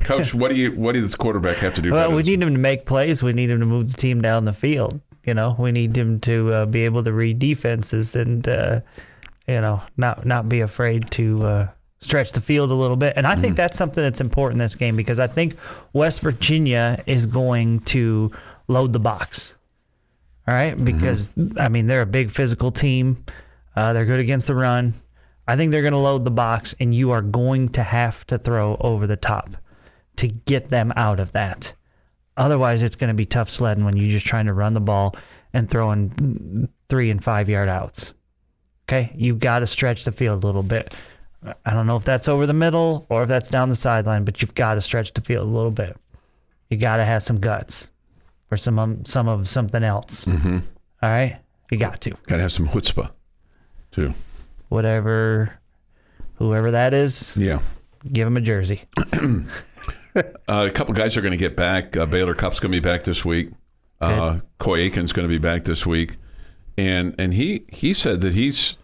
Coach, 0.00 0.34
what 0.34 0.50
do 0.50 0.56
you 0.56 0.72
what 0.72 0.92
does 0.92 1.14
quarterback 1.14 1.56
have 1.58 1.74
to 1.74 1.82
do? 1.82 1.92
Well, 1.92 2.12
we 2.12 2.22
need 2.22 2.42
him 2.42 2.52
to 2.52 2.58
make 2.58 2.86
plays. 2.86 3.22
We 3.22 3.32
need 3.32 3.50
him 3.50 3.60
to 3.60 3.66
move 3.66 3.90
the 3.90 3.96
team 3.96 4.20
down 4.20 4.44
the 4.44 4.52
field. 4.52 5.00
You 5.24 5.34
know, 5.34 5.54
we 5.58 5.72
need 5.72 5.96
him 5.96 6.20
to 6.20 6.52
uh, 6.52 6.66
be 6.66 6.84
able 6.84 7.04
to 7.04 7.12
read 7.12 7.38
defenses 7.38 8.16
and 8.16 8.46
uh, 8.48 8.80
you 9.46 9.60
know 9.60 9.82
not 9.96 10.26
not 10.26 10.48
be 10.48 10.60
afraid 10.60 11.10
to 11.12 11.46
uh, 11.46 11.68
stretch 12.00 12.32
the 12.32 12.40
field 12.40 12.70
a 12.70 12.74
little 12.74 12.96
bit. 12.96 13.14
And 13.16 13.26
I 13.26 13.34
think 13.34 13.52
mm-hmm. 13.52 13.54
that's 13.54 13.78
something 13.78 14.02
that's 14.02 14.20
important 14.20 14.60
in 14.60 14.64
this 14.64 14.74
game 14.74 14.96
because 14.96 15.18
I 15.18 15.28
think 15.28 15.56
West 15.92 16.20
Virginia 16.20 17.02
is 17.06 17.26
going 17.26 17.80
to 17.80 18.32
load 18.68 18.92
the 18.92 18.98
box. 18.98 19.54
All 20.48 20.54
right, 20.54 20.74
mm-hmm. 20.74 20.84
because 20.84 21.32
mm-hmm. 21.34 21.58
I 21.58 21.68
mean 21.68 21.86
they're 21.86 22.02
a 22.02 22.06
big 22.06 22.30
physical 22.30 22.72
team. 22.72 23.24
Uh, 23.74 23.92
they're 23.92 24.04
good 24.04 24.20
against 24.20 24.48
the 24.48 24.54
run. 24.54 24.94
I 25.46 25.56
think 25.56 25.72
they're 25.72 25.82
going 25.82 25.92
to 25.92 25.98
load 25.98 26.24
the 26.24 26.30
box, 26.30 26.74
and 26.78 26.94
you 26.94 27.10
are 27.10 27.22
going 27.22 27.70
to 27.70 27.82
have 27.82 28.26
to 28.28 28.38
throw 28.38 28.76
over 28.80 29.06
the 29.06 29.16
top 29.16 29.50
to 30.16 30.28
get 30.28 30.68
them 30.68 30.92
out 30.94 31.18
of 31.18 31.32
that. 31.32 31.72
Otherwise, 32.36 32.82
it's 32.82 32.96
going 32.96 33.08
to 33.08 33.14
be 33.14 33.26
tough 33.26 33.50
sledding 33.50 33.84
when 33.84 33.96
you're 33.96 34.10
just 34.10 34.26
trying 34.26 34.46
to 34.46 34.52
run 34.52 34.74
the 34.74 34.80
ball 34.80 35.14
and 35.52 35.68
throwing 35.68 36.68
three 36.88 37.10
and 37.10 37.22
five 37.22 37.48
yard 37.48 37.68
outs. 37.68 38.12
Okay, 38.88 39.12
you've 39.14 39.38
got 39.38 39.60
to 39.60 39.66
stretch 39.66 40.04
the 40.04 40.12
field 40.12 40.42
a 40.42 40.46
little 40.46 40.62
bit. 40.62 40.94
I 41.64 41.74
don't 41.74 41.86
know 41.86 41.96
if 41.96 42.04
that's 42.04 42.28
over 42.28 42.46
the 42.46 42.54
middle 42.54 43.06
or 43.08 43.22
if 43.22 43.28
that's 43.28 43.50
down 43.50 43.68
the 43.68 43.76
sideline, 43.76 44.24
but 44.24 44.40
you've 44.40 44.54
got 44.54 44.74
to 44.74 44.80
stretch 44.80 45.12
the 45.12 45.20
field 45.20 45.46
a 45.46 45.50
little 45.50 45.70
bit. 45.70 45.96
You 46.70 46.76
got 46.76 46.98
to 46.98 47.04
have 47.04 47.22
some 47.22 47.38
guts 47.38 47.88
or 48.50 48.56
some 48.56 48.78
um, 48.78 49.04
some 49.04 49.28
of 49.28 49.48
something 49.48 49.82
else. 49.82 50.24
Mm-hmm. 50.24 50.58
All 51.02 51.10
right, 51.10 51.38
you 51.70 51.78
got 51.78 52.00
to. 52.02 52.10
Got 52.26 52.36
to 52.36 52.42
have 52.42 52.52
some 52.52 52.68
chutzpah, 52.68 53.10
too. 53.90 54.14
Whatever, 54.68 55.58
whoever 56.36 56.70
that 56.70 56.94
is. 56.94 57.36
Yeah. 57.36 57.60
Give 58.10 58.26
him 58.26 58.36
a 58.36 58.40
jersey. 58.40 58.82
uh, 60.16 60.22
a 60.48 60.70
couple 60.70 60.94
guys 60.94 61.16
are 61.16 61.20
going 61.20 61.32
to 61.32 61.38
get 61.38 61.56
back. 61.56 61.96
Uh, 61.96 62.06
Baylor 62.06 62.34
Cupp's 62.34 62.60
going 62.60 62.72
to 62.72 62.80
be 62.80 62.86
back 62.86 63.04
this 63.04 63.24
week. 63.24 63.50
Uh, 64.00 64.40
Coy 64.58 64.80
Eakin's 64.80 65.12
going 65.12 65.28
to 65.28 65.32
be 65.32 65.38
back 65.38 65.64
this 65.64 65.86
week, 65.86 66.16
and 66.76 67.14
and 67.18 67.34
he 67.34 67.64
he 67.68 67.94
said 67.94 68.20
that 68.22 68.34
he's 68.34 68.76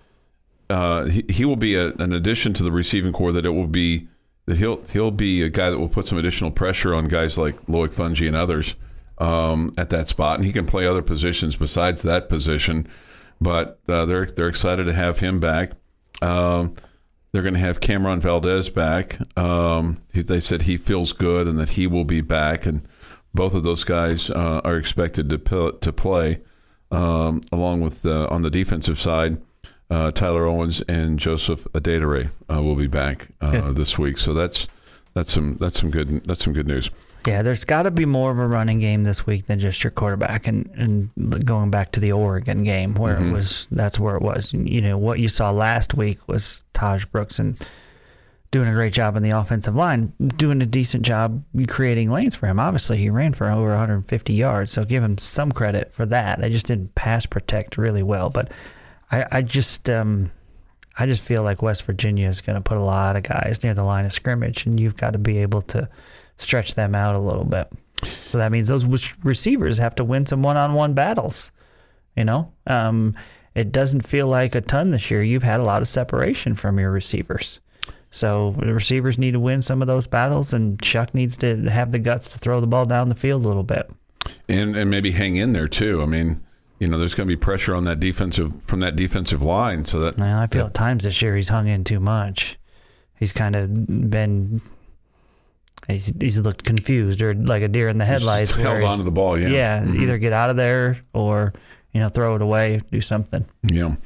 uh, 0.71 1.07
he, 1.07 1.25
he 1.29 1.45
will 1.45 1.57
be 1.57 1.75
a, 1.75 1.89
an 1.95 2.13
addition 2.13 2.55
to 2.55 2.63
the 2.63 2.71
receiving 2.71 3.13
corps. 3.13 3.33
That 3.33 3.45
it 3.45 3.51
will 3.51 3.67
be 3.67 4.07
that 4.47 4.59
he'll 4.59 4.83
he'll 4.93 5.11
be 5.11 5.43
a 5.43 5.49
guy 5.49 5.71
that 5.71 5.79
will 5.79 5.89
put 5.89 6.05
some 6.05 6.19
additional 6.19 6.53
pressure 6.53 6.95
on 6.95 7.09
guys 7.09 7.37
like 7.37 7.61
Loic 7.67 7.89
Fouonji 7.89 8.29
and 8.29 8.37
others 8.37 8.77
um, 9.19 9.75
at 9.77 9.91
that 9.91 10.07
spot, 10.07 10.37
and 10.37 10.47
he 10.47 10.53
can 10.53 10.67
play 10.67 10.87
other 10.87 11.03
positions 11.03 11.57
besides 11.57 12.03
that 12.03 12.29
position. 12.29 12.87
But 13.41 13.81
uh, 13.89 14.05
they're 14.05 14.27
they're 14.27 14.49
excited 14.49 14.85
to 14.85 14.93
have 14.93 15.19
him 15.19 15.41
back. 15.41 15.73
Um, 16.23 16.75
they're 17.39 17.45
going 17.45 17.55
to 17.55 17.61
have 17.61 17.79
Cameron 17.79 18.21
Valdez 18.21 18.69
back. 18.69 19.17
Um, 19.39 20.03
he, 20.13 20.23
they 20.23 20.41
said 20.41 20.63
he 20.63 20.77
feels 20.77 21.13
good 21.13 21.47
and 21.47 21.57
that 21.57 21.69
he 21.69 21.87
will 21.87 22.03
be 22.03 22.21
back, 22.21 22.67
and 22.67 22.83
both 23.33 23.55
of 23.55 23.63
those 23.63 23.85
guys 23.85 24.29
uh, 24.29 24.61
are 24.65 24.77
expected 24.77 25.31
to 25.31 25.79
to 25.81 25.93
play 25.93 26.41
um, 26.91 27.43
along 27.53 27.81
with 27.81 28.05
uh, 28.05 28.27
on 28.29 28.43
the 28.43 28.51
defensive 28.51 28.99
side. 28.99 29.41
Uh, 29.89 30.11
Tyler 30.11 30.47
Owens 30.47 30.83
and 30.89 31.21
Joseph 31.21 31.65
Adedire 31.75 32.33
uh, 32.53 32.61
will 32.61 32.75
be 32.75 32.89
back 32.89 33.29
uh, 33.41 33.71
this 33.71 33.97
week, 34.01 34.19
so 34.19 34.35
that's 34.35 34.67
that's 35.15 35.33
some 35.33 35.57
that's 35.59 35.79
some 35.79 35.91
good 35.91 36.25
that's 36.25 36.45
some 36.45 36.53
good 36.53 36.69
news. 36.69 36.91
Yeah, 37.27 37.43
there's 37.43 37.65
got 37.65 37.83
to 37.83 37.91
be 37.91 38.07
more 38.07 38.31
of 38.31 38.39
a 38.39 38.47
running 38.47 38.79
game 38.79 39.05
this 39.05 39.27
week 39.27 39.47
than 39.47 39.59
just 39.59 39.83
your 39.83 39.91
quarterback. 39.91 40.47
And, 40.47 40.71
and 40.77 41.45
going 41.45 41.71
back 41.71 41.93
to 41.93 42.01
the 42.01 42.13
Oregon 42.13 42.63
game, 42.63 42.95
where 42.95 43.17
mm-hmm. 43.17 43.31
it 43.31 43.33
was, 43.33 43.67
that's 43.71 43.99
where 43.99 44.17
it 44.17 44.23
was. 44.23 44.53
You 44.55 44.81
know, 44.81 44.97
what 44.97 45.19
you 45.19 45.29
saw 45.29 45.51
last 45.51 45.95
week 45.95 46.27
was 46.27 46.65
Tahj 46.75 47.11
Brooks 47.11 47.39
and 47.39 47.59
doing 48.51 48.69
a 48.69 48.73
great 48.73 48.95
job 48.95 49.15
in 49.17 49.23
the 49.23 49.31
offensive 49.31 49.75
line, 49.75 50.13
doing 50.37 50.63
a 50.63 50.67
decent 50.67 51.05
job 51.05 51.45
creating 51.67 52.11
lanes 52.11 52.35
for 52.35 52.47
him. 52.47 52.59
Obviously, 52.59 52.97
he 52.97 53.11
ran 53.11 53.35
for 53.35 53.51
over 53.51 53.69
150 53.71 54.33
yards, 54.33 54.73
so 54.73 54.83
give 54.85 55.03
him 55.03 55.19
some 55.19 55.53
credit 55.53 55.93
for 55.93 56.07
that. 56.07 56.41
They 56.41 56.51
just 56.51 56.67
didn't 56.67 56.95
pass 56.95 57.27
protect 57.27 57.77
really 57.77 58.03
well, 58.03 58.31
but 58.31 58.51
I, 59.11 59.27
I 59.31 59.43
just. 59.43 59.91
Um, 59.91 60.31
I 60.99 61.07
just 61.07 61.23
feel 61.23 61.43
like 61.43 61.63
West 61.63 61.85
Virginia 61.85 62.29
is 62.29 62.41
going 62.41 62.57
to 62.57 62.61
put 62.61 62.77
a 62.77 62.83
lot 62.83 63.17
of 63.17 63.23
guys 63.23 63.63
near 63.63 63.75
the 63.75 63.85
line 63.85 64.05
of 64.05 64.13
scrimmage, 64.13 64.67
and 64.67 64.81
you've 64.81 64.97
got 64.97 65.13
to 65.13 65.19
be 65.19 65.39
able 65.39 65.63
to 65.63 65.89
stretch 66.37 66.75
them 66.75 66.95
out 66.95 67.15
a 67.15 67.21
little 67.21 67.45
bit. 67.45 67.71
So 68.27 68.39
that 68.39 68.53
means 68.53 68.69
those 68.69 69.15
receivers 69.23 69.79
have 69.79 69.95
to 69.97 70.05
win 70.05 70.27
some 70.27 70.43
one-on-one 70.43 70.95
battles. 70.95 71.53
You 72.17 72.25
know, 72.25 72.53
um, 72.67 73.15
it 73.55 73.71
doesn't 73.71 74.07
feel 74.07 74.27
like 74.27 74.55
a 74.55 74.61
ton 74.61 74.91
this 74.91 75.11
year. 75.11 75.23
You've 75.23 75.43
had 75.43 75.61
a 75.61 75.65
lot 75.65 75.83
of 75.83 75.89
separation 75.89 76.55
from 76.55 76.79
your 76.79 76.91
receivers. 76.91 77.61
So 78.11 78.55
the 78.59 78.73
receivers 78.73 79.19
need 79.19 79.33
to 79.33 79.41
win 79.41 79.63
some 79.63 79.83
of 79.83 79.89
those 79.89 80.07
battles, 80.07 80.53
and 80.53 80.79
Shough 80.79 81.13
needs 81.15 81.37
to 81.39 81.71
have 81.71 81.93
the 81.93 81.99
guts 81.99 82.29
to 82.31 82.39
throw 82.39 82.61
the 82.61 82.67
ball 82.67 82.87
down 82.87 83.09
the 83.09 83.15
field 83.15 83.45
a 83.45 83.49
little 83.49 83.63
bit. 83.63 83.91
And 84.49 84.77
and 84.77 84.91
maybe 84.91 85.13
hang 85.13 85.37
in 85.37 85.53
there 85.53 85.69
too. 85.69 86.03
I 86.03 86.07
mean, 86.07 86.41
you 86.79 86.87
know, 86.87 86.99
there's 86.99 87.15
going 87.15 87.29
to 87.29 87.35
be 87.35 87.39
pressure 87.39 87.75
on 87.75 87.85
that 87.85 88.01
defensive 88.01 88.53
from 88.63 88.81
that 88.81 88.97
defensive 88.97 89.43
line. 89.43 89.85
So 89.85 90.01
that 90.01 90.19
well, 90.19 90.39
I 90.39 90.47
feel 90.47 90.65
that, 90.65 90.71
at 90.71 90.75
times 90.75 91.05
this 91.05 91.21
year 91.23 91.37
he's 91.37 91.49
hung 91.49 91.69
in 91.69 91.85
too 91.85 92.01
much. 92.01 92.59
He's 93.19 93.33
kind 93.33 93.57
of 93.57 94.11
been 94.11 94.61
He's, 95.87 96.13
he's 96.21 96.39
looked 96.41 96.65
confused 96.65 97.23
or 97.23 97.35
like 97.35 97.63
a 97.63 97.69
deer 97.69 97.89
in 97.89 97.99
the 97.99 98.05
headlights. 98.05 98.55
He's 98.55 98.63
held 98.63 98.83
onto 98.83 99.05
the 99.05 99.11
ball, 99.11 99.39
yeah. 99.39 99.49
Yeah, 99.49 99.81
mm-hmm. 99.81 100.03
either 100.03 100.19
get 100.19 100.33
out 100.33 100.51
of 100.51 100.57
there 100.57 100.99
or 101.13 101.53
you 101.93 102.01
know 102.01 102.09
throw 102.09 102.35
it 102.35 102.43
away, 102.43 102.81
do 102.91 103.01
something. 103.01 103.47
Yeah. 103.63 103.97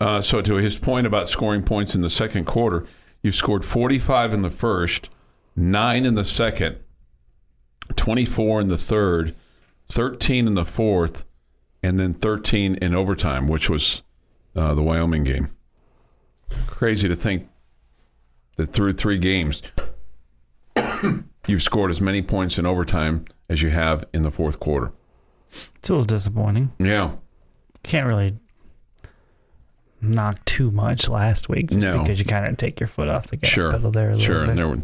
Uh, 0.00 0.20
so 0.20 0.42
to 0.42 0.54
his 0.54 0.76
point 0.76 1.06
about 1.06 1.28
scoring 1.28 1.62
points 1.62 1.94
in 1.94 2.00
the 2.00 2.10
second 2.10 2.44
quarter, 2.44 2.86
you've 3.22 3.34
scored 3.34 3.64
45 3.64 4.34
in 4.34 4.42
the 4.42 4.50
first, 4.50 5.08
nine 5.56 6.04
in 6.04 6.14
the 6.14 6.24
second, 6.24 6.78
24 7.96 8.62
in 8.62 8.68
the 8.68 8.78
third, 8.78 9.34
13 9.88 10.46
in 10.46 10.54
the 10.54 10.64
fourth, 10.64 11.24
and 11.82 11.98
then 11.98 12.14
13 12.14 12.76
in 12.76 12.94
overtime, 12.94 13.48
which 13.48 13.68
was 13.68 14.02
uh, 14.54 14.74
the 14.74 14.82
Wyoming 14.82 15.24
game. 15.24 15.48
Crazy 16.66 17.08
to 17.08 17.14
think 17.16 17.48
that 18.56 18.66
through 18.66 18.92
three 18.92 19.18
games, 19.18 19.62
you've 21.46 21.62
scored 21.62 21.90
as 21.90 22.00
many 22.00 22.22
points 22.22 22.58
in 22.58 22.66
overtime 22.66 23.24
as 23.48 23.62
you 23.62 23.70
have 23.70 24.04
in 24.12 24.22
the 24.22 24.30
fourth 24.30 24.60
quarter. 24.60 24.92
It's 25.48 25.88
a 25.90 25.92
little 25.92 26.04
disappointing. 26.04 26.72
Yeah. 26.78 27.14
Can't 27.82 28.06
really 28.06 28.38
knock 30.00 30.44
too 30.44 30.70
much 30.70 31.08
last 31.08 31.48
week 31.48 31.70
just 31.70 31.80
No. 31.80 32.00
because 32.00 32.18
you 32.18 32.24
kind 32.24 32.46
of 32.46 32.56
take 32.56 32.80
your 32.80 32.86
foot 32.88 33.08
off 33.08 33.28
the 33.28 33.36
gas 33.36 33.50
sure, 33.50 33.70
pedal 33.72 33.90
there 33.90 34.10
a 34.10 34.16
little 34.16 34.26
sure. 34.26 34.40
bit. 34.40 34.50
And 34.50 34.58
there 34.58 34.68
were 34.68 34.82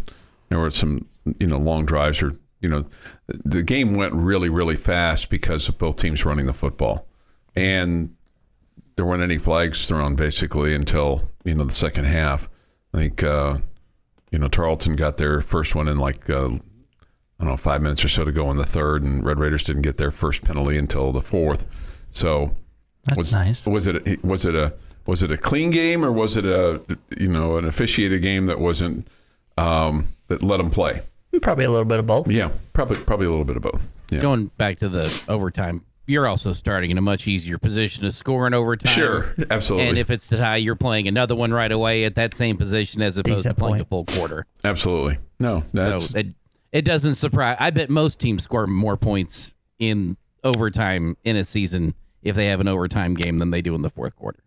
there 0.49 0.59
were 0.59 0.71
some 0.71 1.07
you 1.41 1.47
know 1.47 1.59
long 1.59 1.87
drives 1.87 2.23
or 2.23 2.33
you 2.61 2.69
know 2.69 2.85
the 3.27 3.63
game 3.63 3.95
went 3.95 4.15
really 4.15 4.49
really 4.49 4.77
fast 4.77 5.31
because 5.31 5.69
of 5.69 5.79
both 5.79 5.97
teams 5.97 6.25
running 6.25 6.47
the 6.47 6.53
football, 6.53 7.07
and 7.55 8.15
there 8.97 9.05
weren't 9.05 9.23
any 9.23 9.39
flags 9.39 9.87
thrown 9.87 10.17
basically 10.17 10.75
until 10.75 11.31
you 11.45 11.55
know 11.55 11.65
the 11.65 11.73
second 11.73 12.05
half. 12.05 12.49
I 12.93 12.99
think 12.99 13.23
uh, 13.23 13.59
you 14.31 14.39
know 14.39 14.49
Tarleton 14.49 14.97
got 14.97 15.17
their 15.19 15.41
first 15.41 15.75
one 15.75 15.89
in 15.89 15.99
like 15.99 16.29
uh, 16.29 16.47
I 16.47 17.45
don't 17.45 17.49
know 17.49 17.57
five 17.57 17.81
minutes 17.81 18.05
or 18.05 18.09
so 18.09 18.25
to 18.25 18.33
go 18.33 18.51
in 18.51 18.57
the 18.57 18.65
third, 18.65 19.03
and 19.03 19.25
Red 19.25 19.39
Raiders 19.39 19.65
didn't 19.65 19.83
get 19.83 19.97
their 19.97 20.11
first 20.11 20.45
penalty 20.45 20.77
until 20.77 21.13
the 21.13 21.21
fourth. 21.21 21.67
So 22.11 22.53
That's 23.05 23.17
was 23.17 23.33
nice. 23.33 23.67
was 23.67 23.87
it 23.87 24.09
a, 24.09 24.19
was 24.27 24.45
it 24.45 24.57
a 24.57 24.75
was 25.07 25.23
it 25.23 25.31
a 25.31 25.37
clean 25.37 25.71
game 25.71 26.05
or 26.05 26.11
was 26.11 26.37
it 26.37 26.45
a 26.45 26.83
you 27.17 27.29
know 27.29 27.57
an 27.57 27.67
officiated 27.67 28.21
game 28.21 28.47
that 28.47 28.59
wasn't 28.59 29.07
um, 29.57 30.07
that 30.27 30.43
let 30.43 30.57
them 30.57 30.71
play? 30.71 31.01
Probably 31.43 31.65
a 31.65 31.71
little 31.71 31.85
bit 31.85 31.99
of 31.99 32.07
both. 32.07 32.31
Yeah, 32.31 32.51
probably 32.73 32.99
probably 32.99 33.27
a 33.27 33.31
little 33.31 33.45
bit 33.45 33.57
of 33.57 33.63
both. 33.63 33.91
Yeah. 34.11 34.21
Going 34.21 34.47
back 34.57 34.79
to 34.81 34.89
the 34.89 35.25
overtime, 35.29 35.85
you're 36.07 36.27
also 36.27 36.53
starting 36.55 36.91
in 36.91 36.97
a 36.99 37.03
much 37.03 37.29
easier 37.29 37.59
position 37.59 38.05
to 38.05 38.13
score 38.13 38.47
in 38.47 38.55
overtime. 38.55 38.93
Sure, 38.95 39.35
absolutely, 39.51 39.89
And 39.91 39.99
if 39.99 40.11
it's 40.11 40.27
to 40.29 40.39
tie, 40.39 40.57
you're 40.57 40.75
playing 40.75 41.07
another 41.07 41.35
one 41.37 41.53
right 41.53 41.71
away 41.71 42.05
at 42.05 42.15
that 42.15 42.35
same 42.35 42.57
position 42.57 43.03
as 43.03 43.19
opposed 43.19 43.41
Decent 43.41 43.57
to 43.57 43.61
playing 43.61 43.75
point. 43.75 43.83
a 43.83 43.85
full 43.85 44.05
quarter. 44.07 44.47
absolutely. 44.65 45.19
No, 45.39 45.63
that's 45.73 46.11
so 46.13 46.19
it, 46.19 46.29
it 46.73 46.83
doesn't 46.83 47.15
surprise. 47.17 47.57
I 47.61 47.71
bet 47.71 47.91
most 47.91 48.19
teams 48.19 48.43
score 48.43 48.67
more 48.67 48.97
points 48.97 49.55
in 49.79 50.17
overtime 50.43 51.17
in 51.25 51.37
a 51.37 51.45
season 51.45 51.95
if 52.23 52.35
they 52.37 52.47
have 52.47 52.61
an 52.61 52.69
overtime 52.69 53.15
game 53.15 53.39
than 53.39 53.51
they 53.51 53.61
do 53.63 53.75
in 53.75 53.83
the 53.83 53.91
fourth 53.91 54.17
quarter. 54.17 54.41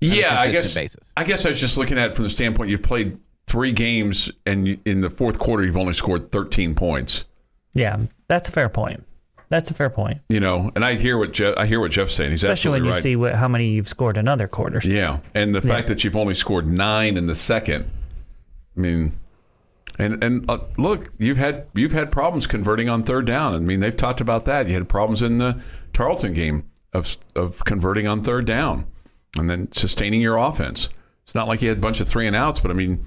yeah. 0.00 0.40
I 0.40 0.50
guess 0.50 0.74
basis. 0.74 1.12
I 1.16 1.24
guess 1.24 1.44
I 1.46 1.50
was 1.50 1.60
just 1.60 1.76
looking 1.76 1.98
at 1.98 2.10
it 2.10 2.14
from 2.14 2.24
the 2.24 2.30
standpoint 2.30 2.70
you've 2.70 2.82
played 2.82 3.18
three 3.54 3.70
games 3.70 4.32
and 4.46 4.80
in 4.84 5.00
the 5.00 5.08
fourth 5.08 5.38
quarter 5.38 5.62
you've 5.62 5.76
only 5.76 5.92
scored 5.92 6.32
13 6.32 6.74
points. 6.74 7.24
Yeah, 7.72 7.98
that's 8.26 8.48
a 8.48 8.52
fair 8.52 8.68
point. 8.68 9.06
That's 9.48 9.70
a 9.70 9.74
fair 9.74 9.90
point. 9.90 10.22
You 10.28 10.40
know, 10.40 10.72
and 10.74 10.84
I 10.84 10.94
hear 10.94 11.16
what 11.16 11.32
Jeff, 11.32 11.56
I 11.56 11.66
hear 11.66 11.78
what 11.78 11.92
Jeff's 11.92 12.14
saying. 12.14 12.30
He's 12.30 12.42
Especially 12.42 12.72
when 12.72 12.84
you 12.84 12.90
right. 12.90 13.00
see 13.00 13.14
what, 13.14 13.36
how 13.36 13.46
many 13.46 13.68
you've 13.68 13.88
scored 13.88 14.16
in 14.16 14.26
other 14.26 14.48
quarters. 14.48 14.84
Yeah, 14.84 15.20
and 15.36 15.54
the 15.54 15.62
fact 15.62 15.86
that 15.86 16.02
you've 16.02 16.16
only 16.16 16.34
scored 16.34 16.66
nine 16.66 17.16
in 17.16 17.28
the 17.28 17.36
second. 17.36 17.88
I 18.76 18.80
mean, 18.80 19.12
and 20.00 20.24
and 20.24 20.50
uh, 20.50 20.58
look, 20.76 21.10
you've 21.18 21.38
had 21.38 21.68
you've 21.74 21.92
had 21.92 22.10
problems 22.10 22.48
converting 22.48 22.88
on 22.88 23.04
third 23.04 23.24
down. 23.24 23.54
I 23.54 23.58
mean, 23.60 23.78
they've 23.78 23.96
talked 23.96 24.20
about 24.20 24.46
that. 24.46 24.66
You 24.66 24.74
had 24.74 24.88
problems 24.88 25.22
in 25.22 25.38
the 25.38 25.62
Tarleton 25.92 26.32
game 26.32 26.68
of 26.92 27.16
of 27.36 27.64
converting 27.64 28.08
on 28.08 28.24
third 28.24 28.46
down, 28.46 28.86
and 29.36 29.48
then 29.48 29.70
sustaining 29.70 30.20
your 30.20 30.38
offense. 30.38 30.88
It's 31.22 31.36
not 31.36 31.46
like 31.46 31.62
you 31.62 31.68
had 31.68 31.78
a 31.78 31.80
bunch 31.80 32.00
of 32.00 32.08
three 32.08 32.26
and 32.26 32.34
outs, 32.34 32.58
but 32.58 32.72
I 32.72 32.74
mean, 32.74 33.06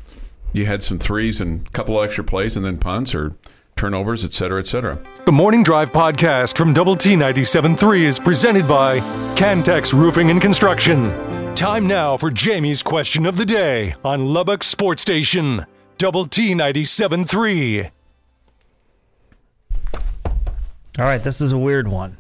you 0.54 0.66
had 0.66 0.84
some 0.84 1.00
threes 1.00 1.42
and 1.42 1.68
a 1.68 1.70
couple 1.72 2.00
of 2.00 2.06
extra 2.06 2.24
plays, 2.24 2.56
and 2.56 2.66
then 2.66 2.78
punts 2.78 3.14
or 3.14 3.36
turnovers, 3.76 4.26
et 4.26 4.32
cetera, 4.32 4.60
et 4.60 4.68
cetera. 4.68 5.00
The 5.26 5.32
Morning 5.32 5.64
Drive 5.64 5.92
podcast 5.92 6.58
from 6.58 6.74
Double 6.74 6.96
T 6.96 7.16
97.3 7.16 8.02
is 8.02 8.20
presented 8.20 8.68
by 8.68 9.00
Cantex 9.36 9.94
Roofing 9.94 10.32
and 10.32 10.42
Construction. 10.42 11.54
Time 11.56 11.88
now 11.88 12.18
for 12.18 12.30
Jamie's 12.32 12.84
question 12.84 13.26
of 13.26 13.38
the 13.38 13.46
day 13.46 13.96
on 14.04 14.28
Lubbock 14.34 14.64
Sports 14.64 15.02
Station. 15.02 15.66
Double 15.98 16.26
T 16.26 16.54
97.3. 16.54 17.92
All 21.00 21.06
right, 21.06 21.22
this 21.22 21.42
is 21.42 21.52
a 21.52 21.58
weird 21.58 21.88
one. 21.88 22.18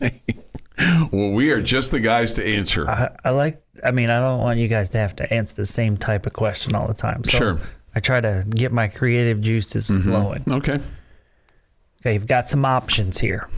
Well, 0.78 1.30
we 1.30 1.50
are 1.50 1.62
just 1.62 1.90
the 1.92 2.00
guys 2.00 2.32
to 2.34 2.44
answer. 2.44 2.88
I, 2.88 3.16
I 3.24 3.30
like. 3.30 3.62
I 3.84 3.90
mean, 3.90 4.10
I 4.10 4.18
don't 4.20 4.40
want 4.40 4.58
you 4.58 4.68
guys 4.68 4.90
to 4.90 4.98
have 4.98 5.14
to 5.16 5.32
answer 5.32 5.54
the 5.54 5.66
same 5.66 5.96
type 5.96 6.26
of 6.26 6.32
question 6.32 6.74
all 6.74 6.86
the 6.86 6.94
time. 6.94 7.22
So 7.24 7.38
Sure. 7.38 7.58
I 7.94 8.00
try 8.00 8.20
to 8.20 8.44
get 8.50 8.72
my 8.72 8.88
creative 8.88 9.40
juices 9.40 9.88
mm-hmm. 9.88 10.02
flowing. 10.10 10.44
Okay. 10.48 10.80
Okay, 12.00 12.14
you've 12.14 12.26
got 12.26 12.48
some 12.48 12.64
options 12.64 13.18
here. 13.18 13.48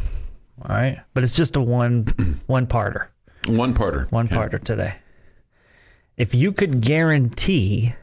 All 0.62 0.74
right, 0.76 1.00
but 1.14 1.24
it's 1.24 1.36
just 1.36 1.56
a 1.56 1.60
one 1.60 2.06
one 2.46 2.66
parter. 2.66 3.06
One 3.46 3.74
parter. 3.74 4.10
One 4.12 4.26
Okay. 4.26 4.36
parter 4.36 4.62
today. 4.62 4.96
If 6.16 6.34
you 6.34 6.52
could 6.52 6.80
guarantee 6.80 7.94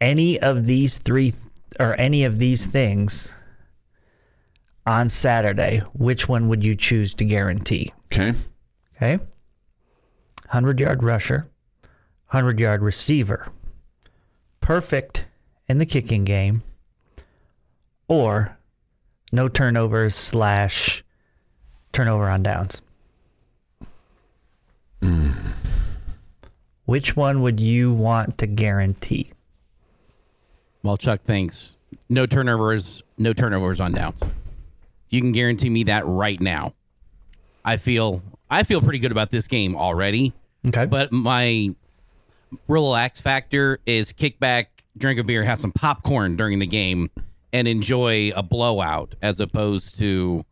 any 0.00 0.38
of 0.40 0.66
these 0.66 0.98
three 0.98 1.34
or 1.78 1.98
any 1.98 2.24
of 2.24 2.38
these 2.38 2.66
things 2.66 3.34
on 4.90 5.08
Saturday, 5.08 5.78
which 5.92 6.28
one 6.28 6.48
would 6.48 6.64
you 6.64 6.74
choose 6.74 7.14
to 7.14 7.24
guarantee? 7.24 7.92
Okay. 8.06 8.32
Okay. 8.96 9.18
100 10.46 10.80
yard 10.80 11.04
rusher, 11.04 11.48
100 12.30 12.58
yard 12.58 12.82
receiver, 12.82 13.46
perfect 14.60 15.26
in 15.68 15.78
the 15.78 15.86
kicking 15.86 16.24
game, 16.24 16.64
or 18.08 18.58
no 19.30 19.48
turnovers 19.48 20.16
slash 20.16 21.04
turnover 21.92 22.28
on 22.28 22.42
downs. 22.42 22.82
Hmm. 25.00 25.30
Which 26.84 27.14
one 27.14 27.42
would 27.42 27.60
you 27.60 27.92
want 27.94 28.38
to 28.38 28.48
guarantee? 28.48 29.30
Well, 30.82 30.96
Chuck 30.96 31.22
thinks 31.22 31.76
no 32.08 32.26
turnovers, 32.26 33.04
no 33.16 33.32
turnovers 33.32 33.80
on 33.80 33.92
downs. 33.92 34.18
You 35.10 35.20
can 35.20 35.32
guarantee 35.32 35.70
me 35.70 35.84
that 35.84 36.06
right 36.06 36.40
now. 36.40 36.74
I 37.64 37.76
feel 37.76 38.22
I 38.48 38.62
feel 38.62 38.80
pretty 38.80 38.98
good 38.98 39.12
about 39.12 39.30
this 39.30 39.46
game 39.46 39.76
already. 39.76 40.32
Okay. 40.66 40.86
But 40.86 41.12
my 41.12 41.74
relax 42.68 43.20
factor 43.20 43.80
is 43.86 44.12
kick 44.12 44.38
back, 44.38 44.82
drink 44.96 45.20
a 45.20 45.24
beer, 45.24 45.44
have 45.44 45.58
some 45.60 45.72
popcorn 45.72 46.36
during 46.36 46.58
the 46.58 46.66
game, 46.66 47.10
and 47.52 47.68
enjoy 47.68 48.32
a 48.34 48.42
blowout 48.42 49.14
as 49.20 49.40
opposed 49.40 49.98
to 49.98 50.44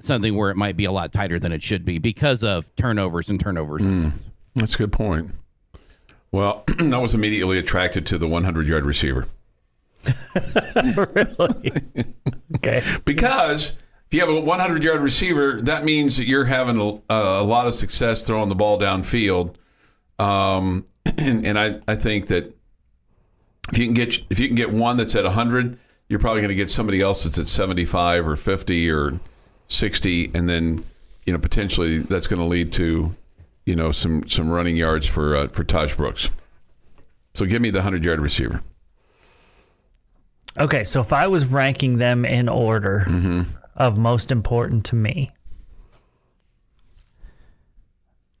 something 0.00 0.36
where 0.36 0.50
it 0.50 0.56
might 0.56 0.76
be 0.76 0.84
a 0.84 0.92
lot 0.92 1.12
tighter 1.12 1.38
than 1.38 1.52
it 1.52 1.62
should 1.62 1.84
be 1.84 1.98
because 1.98 2.44
of 2.44 2.74
turnovers 2.76 3.30
and 3.30 3.40
turnovers. 3.40 3.82
Mm. 3.82 4.12
That's 4.54 4.74
a 4.74 4.78
good 4.78 4.92
point. 4.92 5.30
Well, 6.30 6.64
I 6.78 6.98
was 6.98 7.14
immediately 7.14 7.58
attracted 7.58 8.06
to 8.06 8.18
the 8.18 8.28
100 8.28 8.66
yard 8.66 8.84
receiver 8.84 9.26
really? 10.96 11.72
okay. 12.56 12.82
because 13.04 13.70
if 13.70 13.83
you 14.14 14.20
have 14.20 14.30
a 14.30 14.40
100 14.40 14.82
yard 14.82 15.00
receiver, 15.00 15.60
that 15.62 15.84
means 15.84 16.16
that 16.16 16.26
you're 16.26 16.44
having 16.44 16.80
a, 16.80 17.00
a 17.12 17.42
lot 17.42 17.66
of 17.66 17.74
success 17.74 18.26
throwing 18.26 18.48
the 18.48 18.54
ball 18.54 18.78
downfield. 18.78 19.54
Um, 20.18 20.84
and, 21.18 21.46
and 21.46 21.58
I, 21.58 21.80
I 21.86 21.96
think 21.96 22.28
that 22.28 22.54
if 23.72 23.78
you 23.78 23.86
can 23.86 23.94
get 23.94 24.20
if 24.30 24.38
you 24.38 24.46
can 24.46 24.56
get 24.56 24.70
one 24.70 24.96
that's 24.96 25.14
at 25.14 25.24
100, 25.24 25.78
you're 26.08 26.18
probably 26.18 26.40
going 26.40 26.50
to 26.50 26.54
get 26.54 26.70
somebody 26.70 27.00
else 27.00 27.24
that's 27.24 27.38
at 27.38 27.46
75 27.46 28.26
or 28.26 28.36
50 28.36 28.90
or 28.90 29.18
60, 29.68 30.30
and 30.34 30.48
then 30.48 30.84
you 31.24 31.32
know 31.32 31.38
potentially 31.38 31.98
that's 31.98 32.26
going 32.26 32.40
to 32.40 32.46
lead 32.46 32.72
to 32.74 33.14
you 33.64 33.74
know 33.74 33.90
some 33.90 34.28
some 34.28 34.50
running 34.50 34.76
yards 34.76 35.06
for 35.06 35.36
uh, 35.36 35.48
for 35.48 35.64
Tahj 35.64 35.96
Brooks. 35.96 36.30
So 37.34 37.46
give 37.46 37.62
me 37.62 37.70
the 37.70 37.78
100 37.78 38.04
yard 38.04 38.20
receiver. 38.20 38.62
Okay, 40.58 40.84
so 40.84 41.00
if 41.00 41.12
I 41.12 41.26
was 41.26 41.46
ranking 41.46 41.96
them 41.96 42.24
in 42.24 42.48
order 42.48 43.04
of 43.76 43.98
most 43.98 44.30
important 44.30 44.84
to 44.86 44.96
me, 44.96 45.30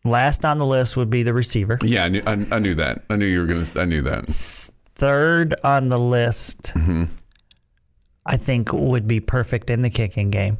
last 0.04 0.44
on 0.44 0.58
the 0.58 0.66
list 0.66 0.96
would 0.96 1.10
be 1.10 1.22
the 1.22 1.32
receiver. 1.32 1.78
Yeah, 1.82 2.04
I 2.04 2.08
knew, 2.08 2.22
I, 2.26 2.32
I 2.52 2.58
knew 2.58 2.74
that. 2.74 3.02
I 3.10 3.16
knew 3.16 3.26
you 3.26 3.40
were 3.40 3.46
going 3.46 3.64
to. 3.64 3.80
I 3.80 3.84
knew 3.84 4.02
that. 4.02 4.26
Third 4.94 5.54
on 5.64 5.88
the 5.88 5.98
list, 5.98 6.72
I 8.26 8.36
think 8.36 8.72
would 8.72 9.08
be 9.08 9.20
perfect 9.20 9.70
in 9.70 9.82
the 9.82 9.90
kicking 9.90 10.30
game. 10.30 10.58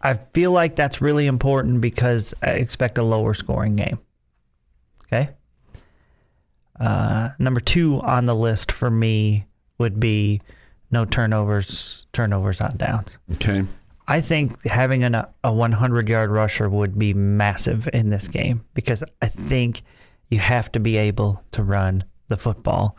I 0.00 0.14
feel 0.14 0.52
like 0.52 0.76
that's 0.76 1.00
really 1.00 1.26
important 1.26 1.80
because 1.80 2.34
I 2.42 2.50
expect 2.50 2.98
a 2.98 3.02
lower 3.02 3.34
scoring 3.34 3.76
game. 3.76 3.98
Okay. 5.06 5.30
Uh, 6.78 7.30
number 7.38 7.60
two 7.60 8.00
on 8.02 8.26
the 8.26 8.34
list 8.34 8.70
for 8.70 8.90
me 8.90 9.46
would 9.78 9.98
be 9.98 10.42
no 10.90 11.04
turnovers, 11.04 12.06
turnovers 12.12 12.60
on 12.60 12.76
downs. 12.76 13.18
Okay. 13.34 13.64
I 14.08 14.20
think 14.20 14.64
having 14.66 15.02
an, 15.02 15.14
a 15.14 15.52
100 15.52 16.08
yard 16.08 16.30
rusher 16.30 16.68
would 16.68 16.98
be 16.98 17.12
massive 17.12 17.88
in 17.92 18.10
this 18.10 18.28
game 18.28 18.64
because 18.74 19.02
I 19.20 19.26
think 19.26 19.82
you 20.30 20.38
have 20.38 20.70
to 20.72 20.80
be 20.80 20.96
able 20.96 21.42
to 21.52 21.62
run 21.62 22.04
the 22.28 22.36
football. 22.36 22.96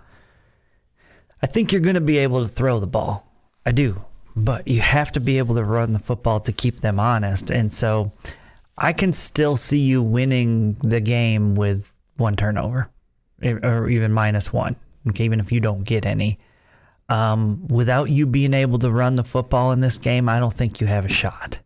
I 1.41 1.47
think 1.47 1.71
you're 1.71 1.81
going 1.81 1.95
to 1.95 2.01
be 2.01 2.17
able 2.17 2.43
to 2.43 2.49
throw 2.49 2.79
the 2.79 2.87
ball. 2.87 3.25
I 3.65 3.71
do. 3.71 4.01
But 4.35 4.67
you 4.67 4.81
have 4.81 5.11
to 5.13 5.19
be 5.19 5.37
able 5.37 5.55
to 5.55 5.63
run 5.63 5.93
the 5.93 5.99
football 5.99 6.39
to 6.41 6.51
keep 6.51 6.81
them 6.81 6.99
honest. 6.99 7.49
And 7.49 7.71
so 7.71 8.11
I 8.77 8.93
can 8.93 9.13
still 9.13 9.57
see 9.57 9.79
you 9.79 10.01
winning 10.01 10.75
the 10.81 11.01
game 11.01 11.55
with 11.55 11.99
one 12.17 12.35
turnover 12.35 12.89
or 13.43 13.89
even 13.89 14.11
minus 14.11 14.51
one, 14.51 14.75
okay, 15.09 15.25
even 15.25 15.39
if 15.39 15.51
you 15.51 15.59
don't 15.59 15.83
get 15.83 16.05
any. 16.05 16.39
Um, 17.09 17.67
without 17.69 18.09
you 18.09 18.25
being 18.25 18.53
able 18.53 18.79
to 18.79 18.91
run 18.91 19.15
the 19.15 19.23
football 19.23 19.71
in 19.71 19.79
this 19.79 19.97
game, 19.97 20.27
I 20.27 20.39
don't 20.39 20.53
think 20.53 20.81
you 20.81 20.87
have 20.87 21.05
a 21.05 21.09
shot. 21.09 21.59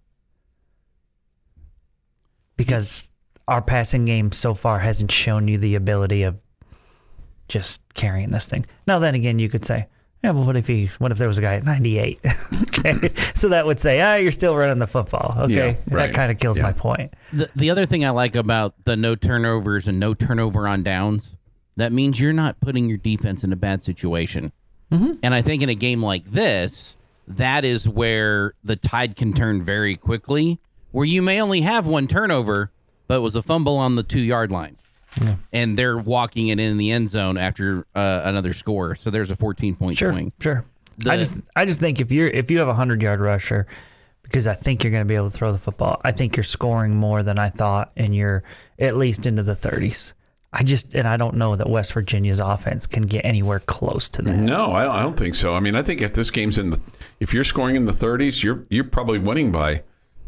Because 2.57 3.09
our 3.47 3.61
passing 3.61 4.05
game 4.05 4.31
so 4.31 4.53
far 4.53 4.79
hasn't 4.79 5.11
shown 5.11 5.47
you 5.47 5.57
the 5.57 5.75
ability 5.75 6.23
of 6.23 6.37
just 7.47 7.81
carrying 7.95 8.29
this 8.29 8.45
thing. 8.45 8.65
Now, 8.87 8.99
then 8.99 9.15
again, 9.15 9.39
you 9.39 9.49
could 9.49 9.65
say, 9.65 9.87
yeah, 10.23 10.31
but 10.33 10.45
what 10.45 10.55
if 10.55 10.67
he? 10.67 10.85
What 10.99 11.11
if 11.11 11.17
there 11.17 11.27
was 11.27 11.39
a 11.39 11.41
guy 11.41 11.55
at 11.55 11.63
98? 11.63 12.19
okay, 12.77 13.09
so 13.33 13.49
that 13.49 13.65
would 13.65 13.79
say, 13.79 13.99
ah, 14.01 14.15
you're 14.15 14.31
still 14.31 14.55
running 14.55 14.77
the 14.77 14.85
football. 14.85 15.33
Okay, 15.45 15.53
Yeah, 15.55 15.65
right. 15.89 16.07
that 16.07 16.13
kind 16.13 16.31
of 16.31 16.37
kills 16.37 16.57
Yeah. 16.57 16.63
my 16.63 16.73
point. 16.73 17.13
The, 17.33 17.49
the 17.55 17.71
other 17.71 17.87
thing 17.87 18.05
I 18.05 18.11
like 18.11 18.35
about 18.35 18.75
the 18.85 18.95
no 18.95 19.15
turnovers 19.15 19.87
and 19.87 19.99
no 19.99 20.13
turnover 20.13 20.67
on 20.67 20.83
downs, 20.83 21.35
that 21.77 21.91
means 21.91 22.19
you're 22.19 22.31
not 22.33 22.59
putting 22.59 22.87
your 22.87 22.99
defense 22.99 23.43
in 23.43 23.51
a 23.51 23.55
bad 23.55 23.81
situation. 23.81 24.51
Mm-hmm. 24.91 25.13
And 25.23 25.33
I 25.33 25.41
think 25.41 25.63
in 25.63 25.69
a 25.69 25.75
game 25.75 26.03
like 26.03 26.25
this, 26.31 26.97
that 27.27 27.63
is 27.65 27.87
where 27.87 28.53
the 28.63 28.75
tide 28.75 29.15
can 29.15 29.33
turn 29.33 29.63
very 29.63 29.95
quickly, 29.95 30.59
where 30.91 31.05
you 31.05 31.21
may 31.21 31.41
only 31.41 31.61
have 31.61 31.85
one 31.85 32.07
turnover, 32.07 32.71
but 33.07 33.15
it 33.15 33.19
was 33.21 33.35
a 33.35 33.41
fumble 33.41 33.77
on 33.77 33.95
the 33.95 34.03
two 34.03 34.19
yard 34.21 34.51
line. 34.51 34.77
And 35.51 35.77
they're 35.77 35.97
walking 35.97 36.47
it 36.47 36.59
in 36.59 36.77
the 36.77 36.91
end 36.91 37.09
zone 37.09 37.37
after 37.37 37.85
uh, 37.95 38.21
another 38.23 38.53
score. 38.53 38.95
So 38.95 39.09
there's 39.09 39.29
a 39.31 39.35
14 39.35 39.75
point 39.75 39.97
Sure, 39.97 40.11
swing. 40.13 40.31
sure. 40.39 40.63
The- 40.97 41.11
I 41.11 41.17
just, 41.17 41.33
I 41.55 41.65
just 41.65 41.79
think 41.81 41.99
if 41.99 42.11
you're, 42.11 42.27
if 42.29 42.49
you 42.49 42.59
have 42.59 42.69
a 42.69 42.73
hundred 42.73 43.01
yard 43.01 43.19
rusher, 43.19 43.67
because 44.23 44.47
I 44.47 44.53
think 44.53 44.83
you're 44.83 44.91
going 44.91 45.03
to 45.03 45.07
be 45.07 45.15
able 45.15 45.29
to 45.29 45.37
throw 45.37 45.51
the 45.51 45.57
football. 45.57 45.99
I 46.05 46.13
think 46.13 46.37
you're 46.37 46.43
scoring 46.45 46.95
more 46.95 47.23
than 47.23 47.37
I 47.39 47.49
thought, 47.49 47.91
and 47.97 48.15
you're 48.15 48.43
at 48.79 48.95
least 48.95 49.25
into 49.25 49.43
the 49.43 49.55
30s. 49.55 50.13
I 50.53 50.63
just, 50.63 50.93
and 50.95 51.07
I 51.07 51.15
don't 51.15 51.35
know 51.37 51.55
that 51.55 51.69
West 51.69 51.93
Virginia's 51.93 52.39
offense 52.41 52.85
can 52.85 53.03
get 53.03 53.23
anywhere 53.23 53.59
close 53.61 54.09
to 54.09 54.21
that. 54.23 54.35
No, 54.35 54.71
I 54.73 54.83
don't, 54.83 54.95
I 54.95 55.01
don't 55.01 55.17
think 55.17 55.35
so. 55.35 55.53
I 55.53 55.61
mean, 55.61 55.75
I 55.75 55.81
think 55.81 56.01
if 56.01 56.13
this 56.13 56.29
game's 56.29 56.57
in 56.57 56.71
the, 56.71 56.81
if 57.21 57.33
you're 57.33 57.45
scoring 57.45 57.77
in 57.77 57.85
the 57.85 57.93
30s, 57.93 58.43
you're 58.43 58.65
you're 58.69 58.83
probably 58.83 59.17
winning 59.17 59.51
by 59.53 59.71
a 59.71 59.81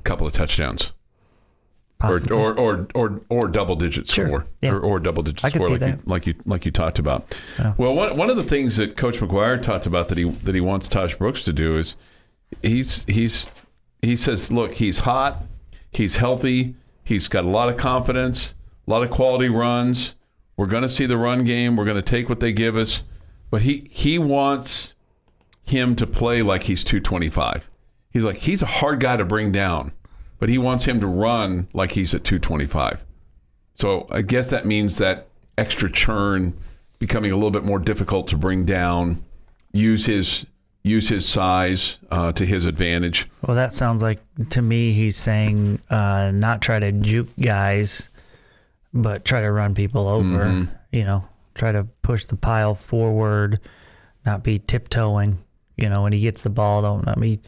couple 0.03 0.25
of 0.25 0.31
touchdowns. 0.33 0.93
Or, 2.01 2.09
Possibly. 2.19 2.38
or, 2.38 2.53
or, 2.59 2.88
or, 2.95 3.21
or 3.29 3.47
double 3.47 3.75
digit 3.77 4.07
Sure. 4.07 4.27
score, 4.27 4.45
Yeah. 4.62 4.71
or, 4.73 4.79
or 4.81 4.99
double 4.99 5.23
digit 5.23 5.39
score, 5.53 5.69
like 5.69 5.81
you, 5.81 5.99
like 6.05 6.25
you 6.27 6.36
like 6.45 6.65
you 6.65 6.71
talked 6.71 6.99
about. 6.99 7.33
Well, 7.77 7.93
one, 7.93 8.17
one 8.17 8.29
of 8.29 8.36
the 8.36 8.43
things 8.43 8.75
that 8.77 8.97
Coach 8.97 9.19
McGuire 9.19 9.62
talked 9.63 9.86
about 9.86 10.09
that 10.09 10.17
he 10.17 10.25
that 10.25 10.53
he 10.55 10.59
wants 10.62 10.89
Tahj 10.89 11.17
Brooks 11.17 11.43
to 11.45 11.53
do 11.53 11.77
is 11.77 11.95
he's 12.62 13.03
he's 13.07 13.47
he 14.01 14.17
says, 14.17 14.51
look, 14.51 14.73
he's 14.75 14.99
hot, 14.99 15.43
he's 15.91 16.17
healthy, 16.17 16.75
he's 17.05 17.29
got 17.29 17.45
a 17.45 17.49
lot 17.49 17.69
of 17.69 17.77
confidence, 17.77 18.53
a 18.86 18.91
lot 18.91 19.04
of 19.04 19.10
quality 19.10 19.50
runs. 19.50 20.15
We're 20.58 20.67
going 20.67 20.84
to 20.84 20.89
see 20.89 21.06
the 21.06 21.17
run 21.17 21.43
game. 21.43 21.76
We're 21.76 21.86
going 21.86 21.98
to 21.98 22.02
take 22.02 22.30
what 22.30 22.39
they 22.39 22.54
give 22.54 22.76
us, 22.76 23.04
but 23.50 23.63
he 23.63 23.89
he 23.91 24.19
wants 24.19 24.93
him 25.63 25.96
to 25.96 26.06
play 26.06 26.41
like 26.41 26.63
he's 26.63 26.84
225. 26.84 27.69
He's 28.12 28.24
like 28.24 28.38
he's 28.38 28.62
a 28.62 28.67
hard 28.67 29.00
guy 29.00 29.17
to 29.17 29.26
bring 29.26 29.52
down, 29.52 29.93
but 30.39 30.50
he 30.50 30.58
wants 30.58 30.86
him 30.86 31.00
to 31.00 31.08
run 31.08 31.67
like 31.74 31.93
he's 31.93 32.13
at 32.13 32.24
225. 32.24 33.04
So 33.76 34.08
I 34.12 34.22
guess 34.22 34.50
that 34.52 34.65
means 34.65 34.98
that 34.98 35.28
extra 35.58 35.91
churn 35.91 36.56
becoming 37.00 37.32
a 37.32 37.36
little 37.36 37.52
bit 37.52 37.63
more 37.63 37.80
difficult 37.80 38.28
to 38.30 38.38
bring 38.38 38.65
down. 38.65 39.24
Use 39.72 40.06
his 40.06 40.46
use 40.84 41.10
his 41.10 41.28
size 41.28 41.98
uh, 42.12 42.32
to 42.34 42.46
his 42.46 42.65
advantage. 42.65 43.26
Well, 43.48 43.56
that 43.56 43.74
sounds 43.74 44.04
like 44.04 44.19
to 44.50 44.62
me 44.62 44.93
he's 44.93 45.17
saying 45.17 45.80
uh, 45.89 46.32
not 46.34 46.62
try 46.62 46.80
to 46.80 46.91
juke 46.91 47.30
guys, 47.41 48.10
but 48.93 49.25
try 49.25 49.41
to 49.41 49.51
run 49.51 49.73
people 49.75 50.08
over. 50.08 50.67
You 50.91 51.03
know, 51.03 51.27
try 51.56 51.71
to 51.71 51.86
push 52.01 52.25
the 52.25 52.36
pile 52.36 52.75
forward, 52.75 53.60
not 54.25 54.43
be 54.43 54.60
tiptoeing. 54.60 55.43
You 55.77 55.89
know, 55.89 56.03
when 56.03 56.13
he 56.13 56.19
gets 56.19 56.43
the 56.43 56.49
ball, 56.49 56.82
don't 56.82 57.06
not 57.06 57.19
be 57.19 57.41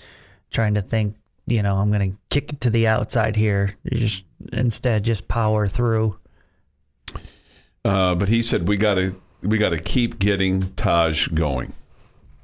trying 0.51 0.73
to 0.75 0.81
think. 0.81 1.15
You 1.47 1.61
know, 1.61 1.77
I'm 1.77 1.91
going 1.91 2.11
to 2.11 2.17
kick 2.29 2.53
it 2.53 2.61
to 2.61 2.71
the 2.71 2.87
outside 2.87 3.35
here. 3.35 3.75
You 3.83 3.99
just 3.99 4.25
instead 4.51 5.03
just 5.03 5.27
power 5.27 5.67
through. 5.67 6.17
Uh, 7.83 8.15
but 8.15 8.29
he 8.29 8.41
said 8.41 8.67
we 8.67 8.77
got 8.77 8.95
to 8.95 9.15
we 9.43 9.59
got 9.59 9.69
to 9.69 9.77
keep 9.77 10.17
getting 10.17 10.63
Tahj 10.63 11.33
going. 11.35 11.73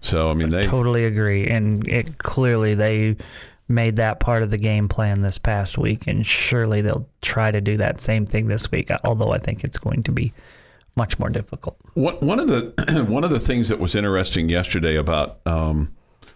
So 0.02 0.30
I 0.30 0.34
mean 0.34 0.50
they 0.50 0.64
Totally 0.64 1.06
agree, 1.06 1.48
and 1.48 1.88
it 1.88 2.20
clearly 2.20 2.76
they 2.76 3.18
made 3.72 3.96
that 3.96 4.20
part 4.20 4.44
of 4.44 4.50
the 4.50 4.58
game 4.58 4.88
plan 4.88 5.22
this 5.22 5.38
past 5.38 5.78
week, 5.78 6.08
and 6.08 6.26
surely 6.26 6.82
they'll 6.82 7.08
try 7.22 7.52
to 7.52 7.62
do 7.62 7.78
that 7.78 8.02
same 8.02 8.26
thing 8.26 8.48
this 8.48 8.72
week. 8.72 8.90
Although 9.04 9.32
I 9.32 9.38
think 9.38 9.64
it's 9.64 9.78
going 9.78 10.04
to 10.04 10.12
be 10.12 10.34
much 10.96 11.18
more 11.20 11.30
difficult. 11.30 11.78
One 11.94 12.16
one 12.16 12.40
of 12.40 12.48
the 12.48 13.06
one 13.10 13.24
of 13.24 13.30
the 13.30 13.40
things 13.40 13.70
that 13.70 13.80
was 13.80 13.96
interesting 13.96 14.50
yesterday 14.50 14.96
about 14.96 15.40
um, 15.46 15.94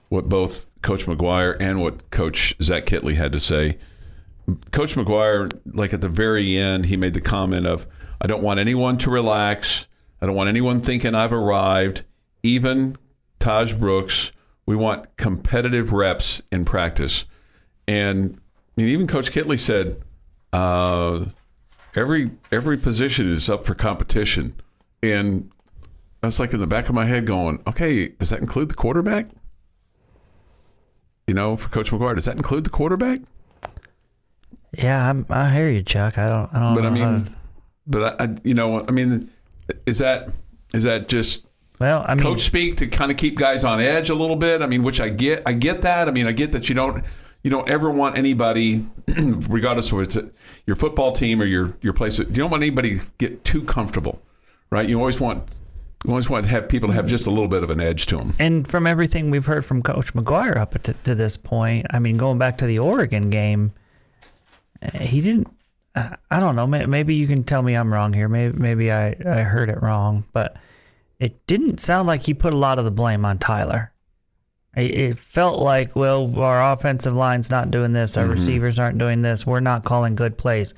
what 0.09 0.29
both 0.29 0.71
Coach 0.81 1.05
McGuire 1.05 1.57
and 1.59 1.81
what 1.81 2.09
Coach 2.11 2.55
Zach 2.61 2.85
Kittley 2.85 3.15
had 3.15 3.31
to 3.31 3.39
say. 3.39 3.77
Coach 4.71 4.95
McGuire, 4.95 5.51
like 5.73 5.93
at 5.93 6.01
the 6.01 6.09
very 6.09 6.55
end, 6.55 6.85
he 6.85 6.97
made 6.97 7.13
the 7.13 7.21
comment 7.21 7.65
of, 7.65 7.87
"I 8.21 8.27
don't 8.27 8.43
want 8.43 8.59
anyone 8.59 8.97
to 8.99 9.09
relax. 9.09 9.87
I 10.21 10.25
don't 10.25 10.35
want 10.35 10.49
anyone 10.49 10.81
thinking 10.81 11.15
I've 11.15 11.33
arrived. 11.33 12.03
Even 12.43 12.95
Tahj 13.39 13.79
Brooks, 13.79 14.31
we 14.65 14.75
want 14.75 15.15
competitive 15.17 15.93
reps 15.93 16.41
in 16.51 16.65
practice." 16.65 17.25
And 17.87 18.39
I 18.77 18.81
mean, 18.81 18.87
even 18.89 19.07
Coach 19.07 19.31
Kittley 19.31 19.59
said, 19.59 20.01
uh, 20.53 21.25
every 21.95 22.31
every 22.51 22.77
position 22.77 23.31
is 23.31 23.49
up 23.49 23.65
for 23.65 23.73
competition, 23.75 24.55
and 25.03 25.51
I 26.23 26.27
was 26.27 26.39
like 26.39 26.53
in 26.53 26.59
the 26.59 26.67
back 26.67 26.89
of 26.89 26.95
my 26.95 27.05
head 27.05 27.25
going, 27.25 27.61
okay, 27.67 28.07
does 28.09 28.29
that 28.31 28.39
include 28.39 28.69
the 28.69 28.75
quarterback? 28.75 29.27
You 31.27 31.33
know, 31.33 31.55
for 31.55 31.69
Coach 31.69 31.91
McGuire, 31.91 32.15
does 32.15 32.25
that 32.25 32.35
include 32.35 32.63
the 32.65 32.69
quarterback? 32.69 33.19
Yeah, 34.77 35.09
I'm, 35.09 35.25
I 35.29 35.51
hear 35.53 35.69
you, 35.69 35.81
Chuck. 35.83 36.17
I 36.17 36.27
don't. 36.29 36.53
I 36.53 36.59
don't. 36.59 36.75
But 36.75 36.85
I 36.85 36.89
mean, 36.89 37.25
to- 37.25 37.31
but 37.87 38.21
I, 38.21 38.25
I, 38.25 38.35
you 38.43 38.53
know, 38.53 38.85
I 38.87 38.91
mean, 38.91 39.29
is 39.85 39.99
that 39.99 40.29
is 40.73 40.83
that 40.83 41.07
just 41.07 41.45
well, 41.85 42.03
I 42.07 42.15
mean, 42.15 42.23
coach 42.23 42.41
speak 42.41 42.77
to 42.77 42.87
kind 42.87 43.11
of 43.11 43.17
keep 43.17 43.37
guys 43.37 43.63
on 43.63 43.79
edge 43.79 44.09
a 44.09 44.15
little 44.15 44.35
bit? 44.35 44.63
I 44.63 44.65
mean, 44.65 44.81
which 44.81 44.99
I 44.99 45.09
get, 45.09 45.43
I 45.45 45.53
get 45.53 45.83
that. 45.83 46.07
I 46.07 46.11
mean, 46.11 46.25
I 46.25 46.31
get 46.31 46.51
that 46.53 46.67
you 46.67 46.73
don't 46.73 47.05
you 47.43 47.51
don't 47.51 47.69
ever 47.69 47.91
want 47.91 48.17
anybody, 48.17 48.83
regardless 49.07 49.91
of 49.91 49.99
it's 49.99 50.17
your 50.65 50.75
football 50.75 51.11
team 51.11 51.39
or 51.39 51.45
your 51.45 51.77
your 51.83 51.93
place, 51.93 52.17
you 52.17 52.25
don't 52.25 52.49
want 52.49 52.63
anybody 52.63 52.97
to 52.97 53.05
get 53.19 53.43
too 53.43 53.61
comfortable, 53.61 54.19
right? 54.71 54.89
You 54.89 54.97
always 54.97 55.19
want 55.19 55.57
you 56.03 56.09
always 56.09 56.27
want 56.27 56.45
to 56.45 56.49
have 56.49 56.67
people 56.67 56.89
to 56.89 56.95
have 56.95 57.05
just 57.05 57.27
a 57.27 57.29
little 57.29 57.47
bit 57.47 57.61
of 57.61 57.69
an 57.69 57.79
edge 57.79 58.07
to 58.07 58.17
them. 58.17 58.33
and 58.39 58.67
from 58.67 58.87
everything 58.87 59.29
we've 59.29 59.45
heard 59.45 59.63
from 59.63 59.83
Coach 59.83 60.11
McGuire 60.15 60.57
up 60.57 60.81
to, 60.81 60.93
to 60.93 61.13
this 61.13 61.37
point, 61.37 61.85
I 61.91 61.99
mean, 61.99 62.17
going 62.17 62.39
back 62.39 62.57
to 62.57 62.65
the 62.65 62.79
Oregon 62.79 63.29
game, 63.29 63.73
uh, 64.81 64.97
he 64.97 65.21
didn't. 65.21 65.49
I 65.95 66.39
don't 66.39 66.55
know. 66.55 66.65
Maybe 66.65 67.13
you 67.13 67.27
can 67.27 67.43
tell 67.43 67.61
me 67.61 67.75
I'm 67.75 67.93
wrong 67.93 68.11
here. 68.11 68.27
Maybe 68.27 68.57
maybe 68.57 68.91
I, 68.91 69.15
I 69.23 69.43
heard 69.43 69.69
it 69.69 69.83
wrong, 69.83 70.25
but 70.33 70.57
it 71.19 71.45
didn't 71.47 71.79
sound 71.79 72.07
like 72.07 72.23
he 72.23 72.33
put 72.33 72.53
a 72.53 72.57
lot 72.57 72.79
of 72.79 72.85
the 72.85 72.91
blame 72.91 73.25
on 73.25 73.37
Tyler. 73.37 73.91
It, 74.75 74.91
it 74.91 75.19
felt 75.19 75.61
like, 75.61 75.95
well, 75.95 76.39
our 76.39 76.73
offensive 76.73 77.13
line's 77.13 77.49
not 77.49 77.71
doing 77.71 77.93
this, 77.93 78.17
our 78.17 78.25
mm-hmm. 78.25 78.33
receivers 78.33 78.79
aren't 78.79 78.97
doing 78.97 79.21
this, 79.21 79.45
we're 79.45 79.59
not 79.59 79.85
calling 79.85 80.15
good 80.15 80.37
plays. 80.37 80.73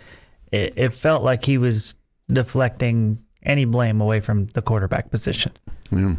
It, 0.51 0.73
it 0.75 0.93
felt 0.93 1.23
like 1.23 1.43
he 1.43 1.57
was 1.57 1.95
deflecting 2.31 3.23
any 3.43 3.65
blame 3.65 4.01
away 4.01 4.19
from 4.19 4.47
the 4.47 4.61
quarterback 4.61 5.09
position. 5.09 5.53
Yeah. 5.91 6.15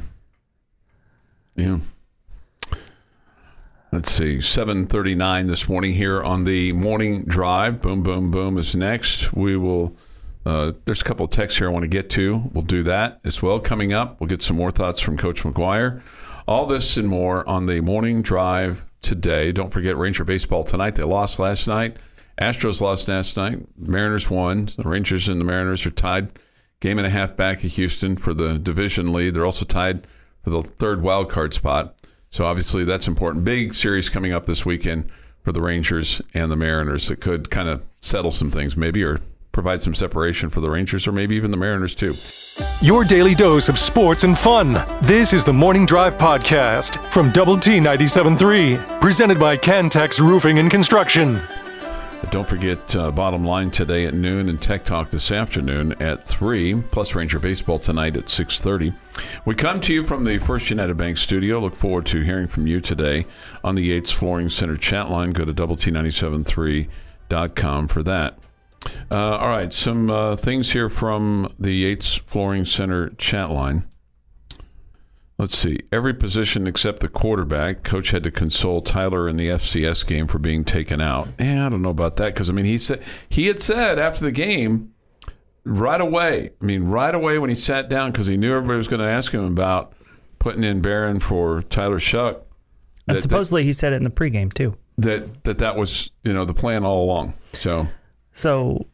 Yeah. 1.57 1.79
Let's 3.91 4.13
see, 4.13 4.41
739 4.43 5.47
this 5.47 5.67
morning 5.69 5.95
here 5.95 6.23
on 6.23 6.45
the 6.45 6.73
morning 6.73 7.25
drive. 7.25 7.81
Boom, 7.81 8.03
boom, 8.03 8.31
boom 8.31 8.59
is 8.59 8.77
next. 8.77 9.33
We 9.33 9.57
will, 9.57 9.97
uh, 10.49 10.73
there's 10.87 11.03
a 11.03 11.05
couple 11.05 11.27
of 11.27 11.31
texts 11.31 11.59
here 11.59 11.69
I 11.69 11.73
want 11.73 11.83
to 11.83 11.89
get 11.89 12.09
to. 12.11 12.51
We'll 12.55 12.63
do 12.63 12.83
that 12.85 13.21
as 13.23 13.43
well. 13.43 13.61
Coming 13.61 13.93
up, 13.93 14.19
we'll 14.19 14.29
get 14.29 14.41
some 14.41 14.57
more 14.57 14.71
thoughts 14.71 14.99
from 14.99 15.19
Coach 15.19 15.43
McGuire. 15.43 16.01
All 16.47 16.65
this 16.65 16.97
and 16.97 17.07
more 17.07 17.47
on 17.47 17.67
the 17.67 17.83
morning 17.83 18.23
drive 18.23 18.87
today. 19.03 19.53
Don't 19.53 19.71
forget 19.71 19.99
Ranger 19.99 20.25
Baseball 20.25 20.65
tonight. 20.65 20.95
They 20.95 21.03
lost 21.03 21.39
last 21.39 21.69
night. 21.69 21.99
Astros 22.41 22.81
lost 22.81 23.09
last 23.09 23.37
night. 23.37 23.59
Mariners 23.77 24.31
won. 24.31 24.71
The 24.75 24.89
Rangers 24.89 25.29
and 25.29 25.39
the 25.39 25.45
Mariners 25.45 25.85
are 25.85 25.91
tied 25.91 26.31
game 26.81 26.97
and 26.97 27.07
a 27.07 27.11
half 27.11 27.37
back 27.37 27.63
of 27.63 27.71
Houston 27.73 28.17
for 28.17 28.33
the 28.33 28.59
division 28.59 29.13
lead. 29.13 29.35
They're 29.35 29.45
also 29.45 29.67
tied 29.67 30.07
for 30.43 30.49
the 30.49 30.63
third 30.63 31.03
wild 31.03 31.29
card 31.29 31.53
spot. 31.53 31.95
So 32.31 32.47
obviously 32.47 32.85
that's 32.85 33.07
important. 33.07 33.45
Big 33.45 33.75
series 33.75 34.09
coming 34.09 34.33
up 34.33 34.47
this 34.47 34.65
weekend 34.65 35.11
for 35.43 35.53
the 35.53 35.61
Rangers 35.61 36.23
and 36.33 36.51
the 36.51 36.57
Mariners 36.57 37.09
that 37.09 37.21
could 37.21 37.51
kind 37.51 37.69
of 37.69 37.83
settle 38.01 38.31
some 38.31 38.51
things, 38.51 38.75
maybe, 38.75 39.05
or 39.05 39.21
provide 39.59 39.83
some 39.83 39.93
separation 39.93 40.49
for 40.49 40.61
the 40.61 40.71
Rangers 40.71 41.09
or 41.09 41.11
maybe 41.11 41.35
even 41.35 41.51
the 41.51 41.57
Mariners 41.57 41.97
too. 41.97 42.15
Your 42.81 43.03
daily 43.03 43.35
dose 43.35 43.69
of 43.69 43.77
sports 43.77 44.23
and 44.23 44.39
fun. 44.39 44.85
This 45.03 45.33
is 45.33 45.45
the 45.45 45.53
Morning 45.53 45.85
Drive 45.85 46.17
Podcast 46.17 47.05
from 47.11 47.33
Double 47.33 47.57
T 47.57 47.81
97.3, 47.81 49.01
presented 49.01 49.41
by 49.41 49.57
Cantex 49.57 50.21
Roofing 50.21 50.61
and 50.61 50.71
Construction. 50.71 51.41
Don't 52.31 52.49
forget 52.49 52.95
uh, 52.95 53.11
bottom 53.11 53.45
line 53.45 53.73
today 53.73 54.07
at 54.07 54.15
noon 54.15 54.49
and 54.49 54.63
Tech 54.63 54.85
Talk 54.85 55.11
this 55.11 55.33
afternoon 55.33 56.01
at 56.01 56.25
3, 56.25 56.83
plus 56.93 57.17
Ranger 57.17 57.41
Baseball 57.41 57.81
tonight 57.81 58.17
at 58.17 58.27
6.30. 58.27 58.95
We 59.45 59.57
come 59.57 59.81
to 59.81 59.93
you 59.93 60.05
from 60.05 60.23
the 60.23 60.39
First 60.39 60.71
United 60.71 60.97
Bank 60.97 61.19
studio. 61.19 61.59
Look 61.59 61.75
forward 61.75 62.07
to 62.07 62.23
hearing 62.23 62.47
from 62.47 62.69
you 62.69 62.81
today 62.81 63.27
on 63.65 63.75
the 63.75 63.83
Yates 63.83 64.13
Flooring 64.13 64.51
Center 64.51 64.77
chat 64.77 65.11
line. 65.11 65.33
Go 65.33 65.45
to 65.45 65.53
double 65.53 65.75
T973.com 65.75 67.89
for 67.89 68.05
that. 68.05 68.39
Uh, 69.11 69.37
all 69.37 69.49
right, 69.49 69.73
some 69.73 70.11
uh, 70.11 70.37
things 70.37 70.73
here 70.73 70.89
from 70.89 71.53
the 71.59 71.73
Yates 71.73 72.15
Flooring 72.17 72.65
Center 72.65 73.11
chat 73.11 73.51
line. 73.51 73.89
Let's 75.39 75.57
see. 75.57 75.79
Every 75.93 76.15
position 76.15 76.67
except 76.67 76.99
the 76.99 77.09
quarterback. 77.09 77.85
Coach 77.85 78.11
had 78.11 78.25
to 78.25 78.31
console 78.31 78.83
Tyler 78.83 79.29
in 79.29 79.37
the 79.37 79.49
FCS 79.51 80.05
game 80.05 80.27
for 80.27 80.41
being 80.41 80.65
taken 80.65 81.01
out. 81.01 81.29
And 81.39 81.61
I 81.61 81.69
don't 81.69 81.81
know 81.81 81.91
about 81.91 82.17
that 82.17 82.35
because 82.35 82.51
I 82.51 82.53
mean 82.53 82.65
he 82.65 82.77
said 82.77 83.05
he 83.29 83.47
had 83.47 83.61
said 83.61 84.01
after 84.01 84.25
the 84.25 84.33
game 84.33 84.95
right 85.63 86.01
away. 86.01 86.51
I 86.61 86.65
mean 86.65 86.85
right 86.85 87.15
away 87.15 87.39
when 87.39 87.51
he 87.51 87.57
sat 87.57 87.89
down 87.89 88.11
because 88.11 88.27
he 88.27 88.37
knew 88.37 88.51
everybody 88.53 88.79
was 88.79 88.89
going 88.89 89.01
to 89.01 89.07
ask 89.07 89.33
him 89.33 89.45
about 89.45 89.93
putting 90.41 90.65
in 90.65 90.83
Behren 90.83 91.23
for 91.23 91.63
Tyler 91.63 92.01
Shough. 92.01 92.41
And 93.07 93.17
that- 93.17 93.23
supposedly 93.23 93.63
he 93.63 93.73
said 93.73 93.93
it 93.93 93.97
in 93.97 94.03
the 94.05 94.11
pregame 94.11 94.53
too. 94.53 94.77
That 94.99 95.45
that 95.45 95.59
that 95.59 95.77
was 95.77 96.11
you 96.25 96.33
know 96.33 96.45
the 96.45 96.55
plan 96.55 96.85
all 96.85 97.05
along. 97.05 97.35
So 97.53 97.87
So, 98.39 98.87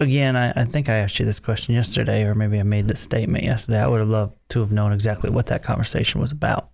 again, 0.00 0.34
I, 0.34 0.50
I 0.62 0.64
think 0.64 0.88
I 0.88 0.94
asked 0.94 1.20
you 1.20 1.24
this 1.24 1.38
question 1.38 1.72
yesterday, 1.72 2.24
or 2.24 2.34
maybe 2.34 2.58
I 2.58 2.64
made 2.64 2.86
this 2.86 2.98
statement 3.00 3.44
yesterday. 3.44 3.78
I 3.78 3.86
would 3.86 4.00
have 4.00 4.08
loved 4.08 4.34
to 4.48 4.58
have 4.58 4.72
known 4.72 4.92
exactly 4.92 5.30
what 5.30 5.46
that 5.46 5.62
conversation 5.62 6.20
was 6.20 6.32
about. 6.32 6.68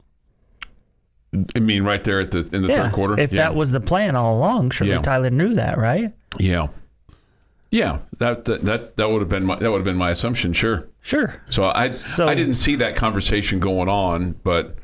I 1.55 1.59
mean 1.59 1.85
right 1.85 2.03
there 2.03 2.21
at 2.21 2.31
the 2.31 2.49
in 2.51 2.63
the 2.63 2.69
third 2.69 2.93
quarter. 2.93 3.21
If 3.21 3.31
yeah. 3.31 3.43
that 3.43 3.55
was 3.55 3.73
the 3.73 3.81
plan 3.81 4.17
all 4.17 4.39
along, 4.39 4.71
surely 4.71 4.95
Yeah. 4.95 5.03
Tyler 5.03 5.29
knew 5.29 5.53
that, 5.55 5.77
right? 5.77 6.15
yeah. 6.39 6.69
Yeah, 7.71 7.99
that 8.19 8.47
that 8.47 8.65
that, 8.65 8.97
that 8.97 9.11
would 9.11 9.21
have 9.21 9.29
been 9.29 9.45
my, 9.45 9.57
that 9.57 9.71
would 9.71 9.79
have 9.79 9.85
been 9.85 9.99
my 9.99 10.11
assumption. 10.13 10.55
Sure. 10.55 10.89
Sure. 11.03 11.43
So 11.51 11.65
I 11.65 11.91
So- 11.91 12.27
I 12.27 12.35
didn't 12.35 12.55
see 12.55 12.77
that 12.77 12.97
conversation 12.97 13.61
going 13.61 13.91
on, 13.91 14.37
but 14.45 14.77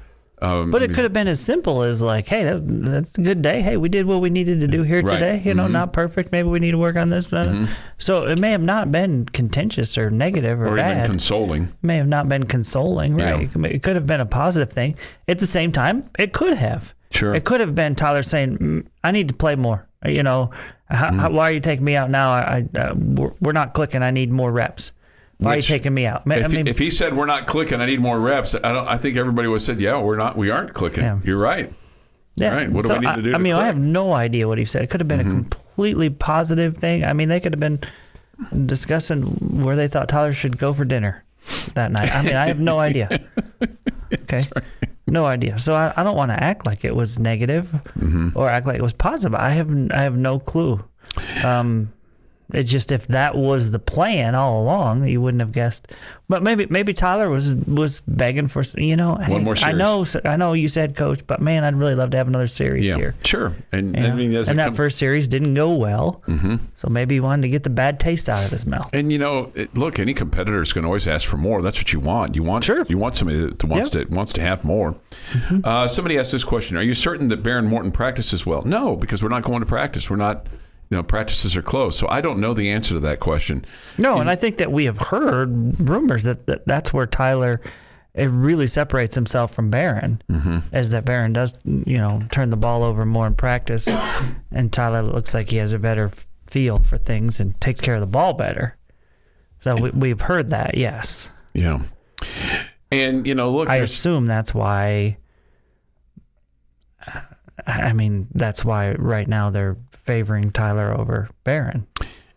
um, 0.43 0.71
But 0.71 0.83
it 0.83 0.89
could 0.93 1.05
have 1.05 1.13
been 1.13 1.29
as 1.29 1.41
simple 1.41 1.83
as 1.83 2.03
like, 2.03 2.27
hey, 2.27 2.45
that, 2.45 2.61
that's 2.67 3.17
a 3.17 3.23
good 3.23 3.41
day. 3.43 3.63
Hey, 3.63 3.77
we 3.77 3.89
did 3.89 4.07
what 4.07 4.21
we 4.21 4.29
needed 4.29 4.61
to 4.61 4.67
do 4.67 4.83
here 4.83 5.01
Right. 5.03 5.15
today. 5.15 5.43
You 5.45 5.55
know, 5.55 5.67
Mhm. 5.69 5.73
not 5.73 5.93
perfect. 5.93 6.33
Maybe 6.33 6.49
we 6.49 6.59
need 6.59 6.73
to 6.73 6.79
work 6.79 6.97
on 6.97 7.09
this. 7.11 7.29
But 7.29 7.49
So 7.99 8.25
it 8.27 8.41
may 8.41 8.51
have 8.51 8.63
not 8.63 8.91
been 8.93 9.27
contentious 9.27 9.97
or 9.97 10.11
negative 10.11 10.61
or, 10.61 10.69
or 10.69 10.77
bad. 10.77 10.99
even 10.99 11.11
consoling. 11.13 11.69
may 11.83 11.97
have 11.97 12.09
not 12.09 12.29
been 12.29 12.45
consoling, 12.45 13.19
Yeah. 13.19 13.33
right? 13.33 13.49
It 13.67 13.83
could 13.83 13.95
have 13.97 14.07
been 14.07 14.21
a 14.21 14.27
positive 14.27 14.71
thing. 14.73 14.97
At 15.29 15.39
the 15.39 15.47
same 15.47 15.73
time, 15.73 16.05
it 16.19 16.33
could 16.33 16.55
have. 16.59 16.95
Sure. 17.11 17.35
It 17.35 17.45
could 17.45 17.61
have 17.61 17.75
been 17.75 17.95
Tyler 17.95 18.23
saying, 18.23 18.59
"Mm, 18.59 18.85
"I 19.05 19.11
need 19.13 19.29
to 19.29 19.35
play 19.35 19.55
more." 19.55 19.87
You 20.07 20.23
know, 20.23 20.51
how, 20.89 21.09
Mm-hmm. 21.11 21.19
how, 21.21 21.31
why 21.31 21.49
are 21.51 21.53
you 21.53 21.61
taking 21.61 21.85
me 21.85 21.95
out 21.95 22.11
now? 22.11 22.33
I, 22.33 22.65
I 22.75 22.79
uh, 22.79 22.95
we're, 22.97 23.31
we're 23.41 23.53
not 23.53 23.75
clicking. 23.75 24.03
I 24.03 24.11
need 24.11 24.33
more 24.33 24.51
reps. 24.51 24.93
Why 25.39 25.57
Which- 25.57 25.71
are 25.71 25.75
you 25.75 25.79
taking 25.79 25.95
me 25.95 26.07
out? 26.07 26.27
Ma- 26.27 26.35
If, 26.37 26.53
mean, 26.53 26.67
he, 26.67 26.71
if 26.71 26.79
he 26.79 26.91
said 26.91 27.17
we're 27.17 27.27
not 27.27 27.47
clicking, 27.47 27.81
I 27.81 27.87
need 27.87 28.01
more 28.01 28.19
reps. 28.21 28.55
I 28.55 28.59
don't. 28.73 28.87
I 28.87 28.97
think 28.97 29.17
everybody 29.17 29.49
would 29.49 29.57
have 29.57 29.63
said, 29.63 29.81
yeah, 29.81 30.01
we're 30.01 30.17
not. 30.17 30.37
We 30.37 30.51
aren't 30.51 30.73
clicking. 30.75 31.03
Yeah. 31.05 31.19
You're 31.25 31.39
right. 31.39 31.73
yeah. 32.37 32.55
right, 32.55 32.71
what 32.71 32.85
do 32.87 32.93
we 32.95 32.99
need 33.01 33.07
I, 33.09 33.17
to 33.17 33.23
do 33.23 33.29
I 33.31 33.33
to 33.33 33.39
mean, 33.41 33.55
I 33.55 33.67
have 33.67 33.79
no 33.79 34.13
idea 34.13 34.47
what 34.49 34.59
he 34.59 34.65
said. 34.65 34.83
It 34.83 34.91
could 34.91 35.01
have 35.01 35.09
been 35.09 35.21
Mm-hmm. 35.21 35.31
a 35.31 35.41
completely 35.43 36.11
positive 36.11 36.77
thing. 36.77 37.05
I 37.05 37.13
mean, 37.13 37.29
they 37.29 37.41
could 37.41 37.53
have 37.53 37.61
been 37.61 37.81
discussing 38.67 39.23
where 39.65 39.77
they 39.77 39.89
thought 39.89 40.09
Tyler 40.09 40.33
should 40.33 40.59
go 40.59 40.73
for 40.73 40.85
dinner 40.85 41.25
that 41.75 41.91
night. 41.93 42.15
I 42.15 42.23
mean, 42.23 42.37
I 42.37 42.47
have 42.49 42.61
no 42.61 42.79
idea. 42.79 43.09
Okay. 44.13 44.45
No 45.07 45.25
idea. 45.25 45.59
So 45.59 45.75
I, 45.75 45.91
I 45.97 46.03
don't 46.03 46.17
want 46.17 46.31
to 46.33 46.43
act 46.43 46.67
like 46.67 46.85
it 46.85 46.95
was 46.95 47.19
negative 47.19 47.71
Mm-hmm. 47.99 48.29
or 48.37 48.47
act 48.49 48.67
like 48.67 48.77
it 48.77 48.83
was 48.83 48.93
positive. 48.93 49.35
I 49.35 49.51
have 49.51 49.71
I 49.91 50.03
have 50.03 50.17
no 50.19 50.39
clue. 50.39 50.85
Um, 51.43 51.91
it's 52.53 52.71
just 52.71 52.93
if 52.93 53.07
that 53.09 53.35
was 53.37 53.71
the 53.71 53.79
plan 53.79 54.35
all 54.35 54.63
along, 54.63 55.07
you 55.09 55.21
wouldn't 55.21 55.41
have 55.41 55.53
guessed. 55.53 55.89
But 56.29 56.43
maybe 56.43 56.67
maybe 56.71 56.95
Tyler 56.95 57.29
was 57.29 57.55
was 57.55 58.01
begging 58.07 58.49
for 58.49 58.63
you 58.77 58.97
know. 58.97 59.17
hey, 59.17 59.39
more 59.39 59.55
Series. 59.57 59.75
I 59.75 59.77
know 59.77 60.05
I 60.25 60.37
know 60.37 60.53
you 60.55 60.69
said 60.69 60.97
coach, 60.97 61.27
but 61.27 61.41
man, 61.41 61.65
I'd 61.65 61.75
really 61.75 61.95
love 61.95 62.11
to 62.11 62.17
have 62.17 62.29
another 62.29 62.47
series 62.47 62.87
Yeah. 62.87 62.97
here. 62.97 63.15
Sure. 63.25 63.53
And 63.71 63.97
you 63.97 64.03
I 64.05 64.15
mean, 64.15 64.35
and 64.35 64.59
that 64.59 64.75
first 64.77 64.99
series 64.99 65.29
didn't 65.29 65.55
go 65.55 65.75
well, 65.75 66.23
mm-hmm. 66.27 66.57
so 66.75 66.89
maybe 66.89 67.17
he 67.17 67.21
wanted 67.21 67.43
to 67.43 67.49
get 67.49 67.65
the 67.65 67.71
bad 67.71 68.01
taste 68.01 68.29
out 68.31 68.45
of 68.45 68.51
his 68.51 68.65
mouth. 68.65 68.89
And 68.95 69.13
you 69.13 69.19
know, 69.19 69.53
it, 69.55 69.77
look, 69.77 69.99
any 69.99 70.15
competitor 70.15 70.63
is 70.63 70.73
going 70.73 70.83
to 70.83 70.89
always 70.89 71.07
ask 71.07 71.29
for 71.29 71.37
more. 71.37 71.61
That's 71.61 71.79
what 71.79 71.93
you 71.93 72.01
want. 72.01 72.35
You 72.35 72.43
want 72.43 72.65
Sure. 72.65 72.87
You 72.89 72.97
want 72.99 73.17
somebody 73.17 73.39
that 73.41 73.63
wants 73.65 73.95
Yep. 73.95 74.09
to 74.09 74.15
wants 74.15 74.33
to 74.35 74.41
have 74.41 74.65
more. 74.65 74.97
Uh, 75.65 75.87
somebody 75.89 76.19
asked 76.19 76.33
this 76.33 76.45
question: 76.45 76.77
Are 76.77 76.83
you 76.83 76.95
certain 76.95 77.29
that 77.29 77.43
Behren 77.43 77.67
Morton 77.67 77.93
practices 77.93 78.47
well? 78.47 78.63
No, 78.63 78.97
because 78.97 79.23
we're 79.23 79.29
not 79.29 79.43
going 79.43 79.61
to 79.61 79.67
practice. 79.67 80.09
We're 80.09 80.17
not. 80.17 80.47
You 80.93 80.99
know, 80.99 81.03
practices 81.03 81.57
are 81.57 81.63
closed, 81.63 81.99
so 81.99 82.07
I 82.11 82.21
don't 82.21 82.39
know 82.39 82.53
the 82.53 82.71
answer 82.71 82.93
to 82.93 83.01
that 83.01 83.19
question. 83.19 83.65
No, 83.97 84.19
and 84.19 84.29
I 84.29 84.37
think 84.37 84.59
that 84.59 84.71
we 84.71 84.85
have 84.85 84.99
heard 84.99 85.81
rumors 85.81 86.25
that, 86.25 86.45
that 86.49 86.67
that's 86.67 86.93
where 86.93 87.07
Tyler 87.07 87.63
it 88.13 88.27
really 88.27 88.67
separates 88.67 89.15
himself 89.15 89.55
from 89.55 89.71
Behren, 89.71 90.21
Mm-hmm. 90.29 90.59
as 90.71 90.91
that 90.91 91.07
Behren 91.07 91.33
does, 91.33 91.55
you 91.65 91.97
know, 91.97 92.21
turn 92.31 92.51
the 92.51 92.59
ball 92.59 92.83
over 92.83 93.07
more 93.07 93.27
in 93.27 93.35
practice, 93.35 93.89
and 94.53 94.71
Tyler 94.71 95.01
looks 95.01 95.33
like 95.33 95.49
he 95.49 95.57
has 95.57 95.73
a 95.73 95.79
better 95.79 96.11
feel 96.47 96.77
for 96.77 96.99
things 96.99 97.41
and 97.41 97.59
takes 97.59 97.81
care 97.81 97.95
of 97.95 98.03
the 98.03 98.07
ball 98.07 98.35
better. 98.35 98.77
So 99.61 99.77
we, 99.77 99.89
we've 99.93 100.21
heard 100.21 100.51
that, 100.51 100.77
yes. 100.77 101.33
Yeah. 101.55 101.81
And 102.91 103.27
you 103.27 103.35
know, 103.35 103.51
look, 103.51 103.71
I 103.71 103.77
assume 103.77 104.27
that's 104.27 104.53
why. 104.53 105.17
I 107.67 107.93
mean, 107.93 108.29
that's 108.35 108.65
why 108.65 108.93
right 108.93 109.29
now 109.29 109.51
they're 109.51 109.77
favoring 109.93 110.51
Tyler 110.51 110.93
over 110.99 111.29
Behren. 111.45 111.87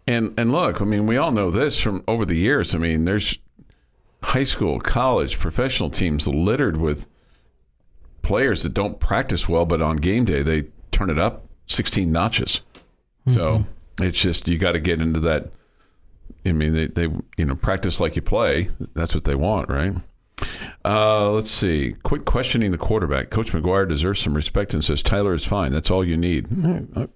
And 0.07 0.33
and 0.37 0.51
look, 0.51 0.81
I 0.81 0.85
mean, 0.85 1.07
we 1.07 1.17
all 1.17 1.31
know 1.31 1.49
this 1.49 1.79
from 1.79 2.03
over 2.07 2.25
the 2.25 2.35
years. 2.35 2.75
I 2.75 2.77
mean, 2.77 3.05
there's 3.05 3.39
high 4.21 4.43
school, 4.43 4.79
college, 4.79 5.39
professional 5.39 5.89
teams 5.89 6.27
littered 6.27 6.77
with 6.77 7.07
players 8.21 8.63
that 8.63 8.73
don't 8.73 8.99
practice 8.99 9.47
well, 9.47 9.65
but 9.65 9.81
on 9.81 9.97
game 9.97 10.25
day 10.25 10.41
they 10.41 10.65
turn 10.91 11.09
it 11.09 11.19
up 11.19 11.45
16 11.67 12.11
notches. 12.11 12.61
So 13.27 13.59
mm-hmm. 13.59 14.03
it's 14.03 14.19
just 14.21 14.47
you 14.47 14.57
got 14.57 14.73
to 14.73 14.79
get 14.79 15.01
into 15.01 15.19
that. 15.21 15.51
I 16.45 16.51
mean, 16.51 16.73
they, 16.73 16.87
they 16.87 17.07
you 17.37 17.45
know 17.45 17.55
practice 17.55 17.99
like 17.99 18.15
you 18.15 18.21
play. 18.21 18.69
That's 18.93 19.15
what 19.15 19.23
they 19.23 19.35
want, 19.35 19.69
right? 19.69 19.93
Uh, 20.83 21.31
let's 21.31 21.49
see. 21.49 21.95
Quit 22.03 22.25
questioning 22.25 22.71
the 22.71 22.77
quarterback. 22.77 23.29
Coach 23.29 23.51
McGuire 23.51 23.87
deserves 23.87 24.19
some 24.19 24.35
respect 24.35 24.73
and 24.73 24.83
says 24.83 25.01
Tyler 25.01 25.33
is 25.33 25.45
fine. 25.45 25.71
That's 25.71 25.89
all 25.89 26.05
you 26.05 26.17
need. 26.17 26.47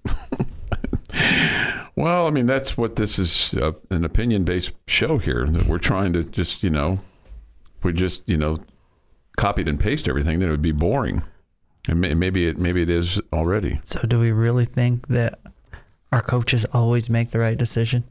Well, 2.00 2.26
I 2.26 2.30
mean, 2.30 2.46
that's 2.46 2.78
what 2.78 2.96
this 2.96 3.18
is 3.18 3.52
uh, 3.54 3.72
an 3.90 4.06
opinion 4.06 4.44
based 4.44 4.72
show 4.86 5.18
here. 5.18 5.44
That 5.44 5.66
we're 5.66 5.78
trying 5.78 6.14
to 6.14 6.24
just, 6.24 6.62
you 6.62 6.70
know, 6.70 7.00
we 7.82 7.92
just, 7.92 8.22
you 8.26 8.38
know, 8.38 8.58
copied 9.36 9.68
and 9.68 9.78
paste 9.78 10.08
everything, 10.08 10.38
then 10.38 10.48
it 10.48 10.52
would 10.52 10.62
be 10.62 10.72
boring. 10.72 11.22
And 11.88 12.00
may, 12.00 12.14
maybe 12.14 12.46
it 12.46 12.58
maybe 12.58 12.80
it 12.80 12.88
is 12.88 13.20
already. 13.34 13.80
So, 13.84 14.00
do 14.02 14.18
we 14.18 14.32
really 14.32 14.64
think 14.64 15.08
that 15.08 15.40
our 16.10 16.22
coaches 16.22 16.64
always 16.72 17.10
make 17.10 17.32
the 17.32 17.38
right 17.38 17.58
decision? 17.58 18.04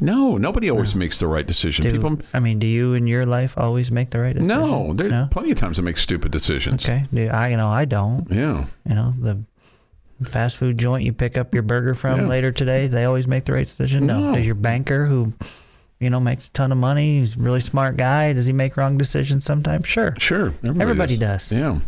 No, 0.00 0.36
nobody 0.36 0.70
always 0.70 0.94
makes 0.94 1.18
the 1.18 1.26
right 1.26 1.46
decision. 1.46 1.82
Do, 1.84 1.92
People, 1.92 2.18
I 2.34 2.40
mean, 2.40 2.58
do 2.58 2.66
you 2.66 2.92
in 2.94 3.06
your 3.06 3.24
life 3.24 3.56
always 3.56 3.90
make 3.90 4.10
the 4.10 4.20
right 4.20 4.34
decision? 4.34 4.48
no, 4.60 4.92
there 4.92 5.08
no? 5.08 5.28
plenty 5.30 5.50
of 5.52 5.58
times 5.58 5.78
I 5.78 5.82
make 5.82 5.96
stupid 5.96 6.32
decisions. 6.32 6.84
Okay. 6.84 7.06
Do 7.14 7.28
I? 7.28 7.48
You 7.48 7.56
know, 7.56 7.68
I 7.68 7.86
don't. 7.86 8.30
Yeah, 8.30 8.66
You 8.86 8.94
know, 8.94 9.14
the 9.16 9.42
fast 10.28 10.58
food 10.58 10.76
joint 10.78 11.04
you 11.04 11.12
pick 11.14 11.38
up 11.38 11.54
your 11.54 11.62
burger 11.62 11.94
from 11.94 12.20
Yeah. 12.20 12.26
later 12.26 12.52
today, 12.52 12.88
they 12.88 13.04
always 13.04 13.26
make 13.26 13.44
the 13.46 13.52
right 13.54 13.66
decision. 13.66 14.04
No. 14.04 14.20
No. 14.20 14.34
Does 14.36 14.44
your 14.44 14.54
banker 14.54 15.06
who, 15.06 15.32
you 15.98 16.10
know, 16.10 16.20
makes 16.20 16.48
a 16.48 16.50
ton 16.50 16.72
of 16.72 16.78
money, 16.78 17.20
he's 17.20 17.36
a 17.36 17.40
really 17.40 17.60
smart 17.60 17.96
guy, 17.96 18.34
does 18.34 18.44
he 18.44 18.52
make 18.52 18.76
wrong 18.76 18.98
decisions 18.98 19.44
sometimes? 19.44 19.86
Sure. 19.86 20.14
sure. 20.18 20.46
Everybody, 20.62 20.80
Everybody 20.82 21.16
does. 21.16 21.50
Yeah, 21.52 21.78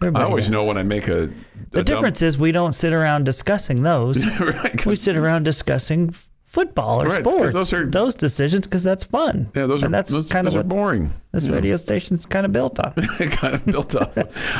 Everybody 0.00 0.24
I 0.24 0.26
always 0.26 0.44
does. 0.46 0.50
know 0.52 0.64
when 0.64 0.78
I 0.78 0.82
make 0.82 1.06
a. 1.06 1.30
The 1.70 1.84
difference 1.84 2.22
is 2.22 2.38
we 2.38 2.50
don't 2.50 2.72
sit 2.72 2.92
around 2.92 3.22
discussing 3.24 3.84
those. 3.84 4.18
right? 4.40 4.84
we 4.84 4.96
sit 4.96 5.16
around 5.16 5.44
discussing 5.44 6.12
football 6.50 7.02
or 7.02 7.06
Right, 7.06 7.20
sports. 7.20 7.52
those 7.54 7.72
are- 7.72 7.86
those 7.86 8.14
decisions 8.14 8.66
because 8.66 8.82
that's 8.82 9.04
fun. 9.04 9.48
yeah, 9.54 9.66
those 9.66 9.82
are 9.82 9.86
and 9.86 9.94
that's 9.94 10.10
those, 10.10 10.28
kind 10.28 10.46
those 10.46 10.54
of 10.54 10.60
are 10.60 10.64
boring. 10.68 11.10
this 11.32 11.46
Yeah. 11.46 11.52
radio 11.54 11.76
station's 11.76 12.26
kind 12.26 12.44
of 12.44 12.52
built 12.52 12.78
on. 12.80 12.92
kind 13.30 13.54
of 13.54 13.64
built 13.64 13.94
up. 13.96 14.16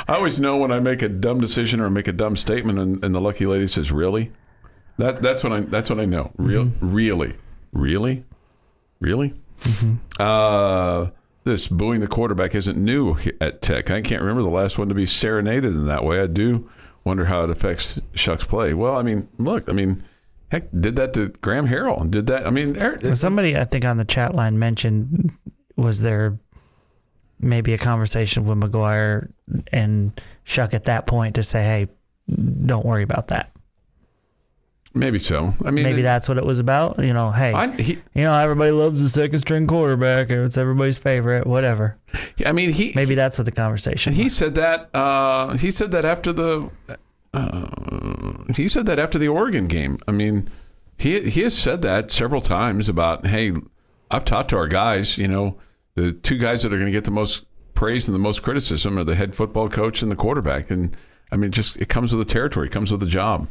I 0.08 0.14
always 0.14 0.38
know 0.40 0.56
when 0.56 0.70
I 0.72 0.80
make 0.80 1.02
a 1.02 1.08
dumb 1.08 1.40
decision 1.40 1.80
or 1.80 1.90
make 1.90 2.06
a 2.08 2.12
dumb 2.12 2.36
statement, 2.36 2.78
and, 2.78 3.04
and 3.04 3.14
the 3.14 3.20
lucky 3.20 3.44
lady 3.46 3.66
says, 3.66 3.90
"Really?" 3.92 4.30
That 4.98 5.20
that's 5.22 5.42
when 5.42 5.52
I 5.52 5.60
that's 5.60 5.90
when 5.90 5.98
I 6.00 6.04
know. 6.04 6.30
Real, 6.36 6.64
Mm-hmm. 6.66 6.92
really, 6.94 7.34
really, 7.72 8.24
really. 9.00 9.34
Uh, 10.18 11.08
this 11.44 11.68
booing 11.68 12.00
the 12.00 12.06
quarterback 12.06 12.54
isn't 12.54 12.76
new 12.78 13.16
at 13.40 13.62
Tech. 13.62 13.90
I 13.90 14.02
can't 14.02 14.20
remember 14.20 14.42
the 14.42 14.48
last 14.50 14.78
one 14.78 14.88
to 14.88 14.94
be 14.94 15.06
serenaded 15.06 15.74
in 15.74 15.86
that 15.86 16.04
way. 16.04 16.20
I 16.20 16.26
do 16.26 16.68
wonder 17.04 17.24
how 17.26 17.44
it 17.44 17.50
affects 17.50 17.98
Shough's 18.14 18.44
play. 18.44 18.74
Well, 18.74 18.96
I 18.96 19.02
mean, 19.02 19.28
look, 19.38 19.68
I 19.68 19.72
mean, 19.72 20.02
Heck, 20.50 20.68
did 20.78 20.96
that 20.96 21.14
to 21.14 21.28
Graham 21.42 21.68
Harrell 21.68 22.00
and 22.00 22.10
did 22.10 22.26
that. 22.26 22.46
I 22.46 22.50
mean, 22.50 22.76
Eric, 22.76 23.14
Somebody 23.16 23.56
I 23.56 23.64
think 23.64 23.84
on 23.84 23.96
the 23.98 24.04
chat 24.04 24.34
line 24.34 24.58
mentioned 24.58 25.30
was 25.76 26.00
there 26.02 26.38
maybe 27.38 27.72
a 27.72 27.78
conversation 27.78 28.44
with 28.44 28.58
McGuire 28.58 29.30
and 29.72 30.20
Shough 30.44 30.74
at 30.74 30.84
that 30.84 31.06
point 31.06 31.36
to 31.36 31.42
say, 31.42 31.62
hey, 31.62 31.88
don't 32.66 32.84
worry 32.84 33.02
about 33.02 33.28
that. 33.28 33.50
maybe 34.92 35.18
so. 35.20 35.52
I 35.64 35.70
mean, 35.70 35.84
Maybe 35.84 36.00
it- 36.00 36.02
that's 36.02 36.28
what 36.28 36.36
it 36.36 36.44
was 36.44 36.58
about. 36.58 36.98
You 37.02 37.12
know, 37.12 37.30
hey, 37.30 37.52
I, 37.52 37.70
he, 37.80 37.92
you 38.14 38.24
know, 38.24 38.34
everybody 38.34 38.72
loves 38.72 39.00
the 39.00 39.08
second 39.08 39.38
string 39.38 39.66
quarterback 39.68 40.30
and 40.30 40.44
it's 40.44 40.58
everybody's 40.58 40.98
favorite, 40.98 41.46
whatever. 41.46 41.96
I 42.44 42.50
mean, 42.52 42.72
he 42.72 42.92
Maybe 42.96 43.14
that's 43.14 43.38
what 43.38 43.44
the 43.44 43.52
conversation 43.52 44.12
he 44.12 44.24
was. 44.24 44.36
said 44.36 44.56
that 44.56 44.90
uh, 44.94 45.56
he 45.56 45.70
said 45.70 45.92
that 45.92 46.04
after 46.04 46.32
the 46.32 46.70
uh, 47.32 47.68
he 48.56 48.68
said 48.68 48.86
that 48.86 48.98
after 48.98 49.18
the 49.18 49.28
Oregon 49.28 49.66
game. 49.66 49.98
I 50.08 50.10
mean, 50.10 50.50
he 50.96 51.30
he 51.30 51.42
has 51.42 51.56
said 51.56 51.82
that 51.82 52.10
several 52.10 52.40
times 52.40 52.88
about 52.88 53.26
hey, 53.26 53.52
I've 54.10 54.24
talked 54.24 54.50
to 54.50 54.56
our 54.56 54.68
guys. 54.68 55.16
You 55.16 55.28
know, 55.28 55.58
the 55.94 56.12
two 56.12 56.38
guys 56.38 56.62
that 56.62 56.72
are 56.72 56.76
going 56.76 56.86
to 56.86 56.92
get 56.92 57.04
the 57.04 57.10
most 57.10 57.44
praise 57.74 58.08
and 58.08 58.14
the 58.14 58.20
most 58.20 58.42
criticism 58.42 58.98
are 58.98 59.04
the 59.04 59.14
head 59.14 59.34
football 59.34 59.68
coach 59.68 60.02
and 60.02 60.10
the 60.10 60.16
quarterback. 60.16 60.70
And 60.70 60.96
I 61.32 61.36
mean, 61.36 61.52
just 61.52 61.76
it 61.76 61.88
comes 61.88 62.14
with 62.14 62.26
the 62.26 62.32
territory, 62.32 62.66
it 62.66 62.72
comes 62.72 62.90
with 62.90 63.00
the 63.00 63.06
job. 63.06 63.48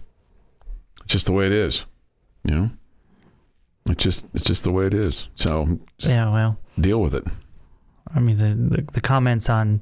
It's 1.04 1.14
just 1.14 1.26
the 1.26 1.32
way 1.34 1.46
it 1.46 1.54
is. 1.54 1.86
You 2.44 2.56
know, 2.56 2.70
it's 3.90 4.04
just 4.04 4.26
it's 4.34 4.46
just 4.46 4.64
the 4.64 4.72
way 4.72 4.86
it 4.86 4.94
is. 4.94 5.30
So 5.36 5.80
Yeah, 6.00 6.32
well, 6.32 6.60
deal 6.80 7.02
with 7.02 7.16
it. 7.16 7.24
I 8.14 8.20
mean, 8.20 8.38
the, 8.38 8.78
the, 8.78 8.92
the 8.94 9.02
comments 9.02 9.50
on 9.50 9.82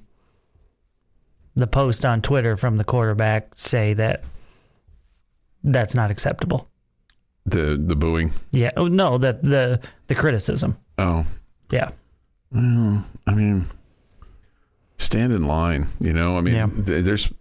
the 1.57 1.67
post 1.67 2.05
on 2.05 2.21
Twitter 2.21 2.55
from 2.55 2.77
the 2.77 2.83
quarterback 2.83 3.55
say 3.55 3.93
that 3.95 4.23
that's 5.63 5.95
not 5.95 6.11
acceptable. 6.11 6.69
The 7.45 7.81
the 7.83 7.95
booing. 7.95 8.31
Yeah. 8.51 8.71
Oh, 8.77 8.87
no, 8.87 9.17
that 9.17 9.41
the 9.41 9.79
the 10.07 10.15
criticism. 10.15 10.77
Oh. 10.97 11.25
Yeah. 11.71 11.89
Well, 12.51 13.05
I 13.25 13.33
mean, 13.33 13.65
stand 14.97 15.33
in 15.33 15.47
line. 15.47 15.87
You 15.99 16.13
know, 16.13 16.37
I 16.37 16.41
mean, 16.41 16.55
Yeah. 16.55 16.67
there's, 16.71 17.31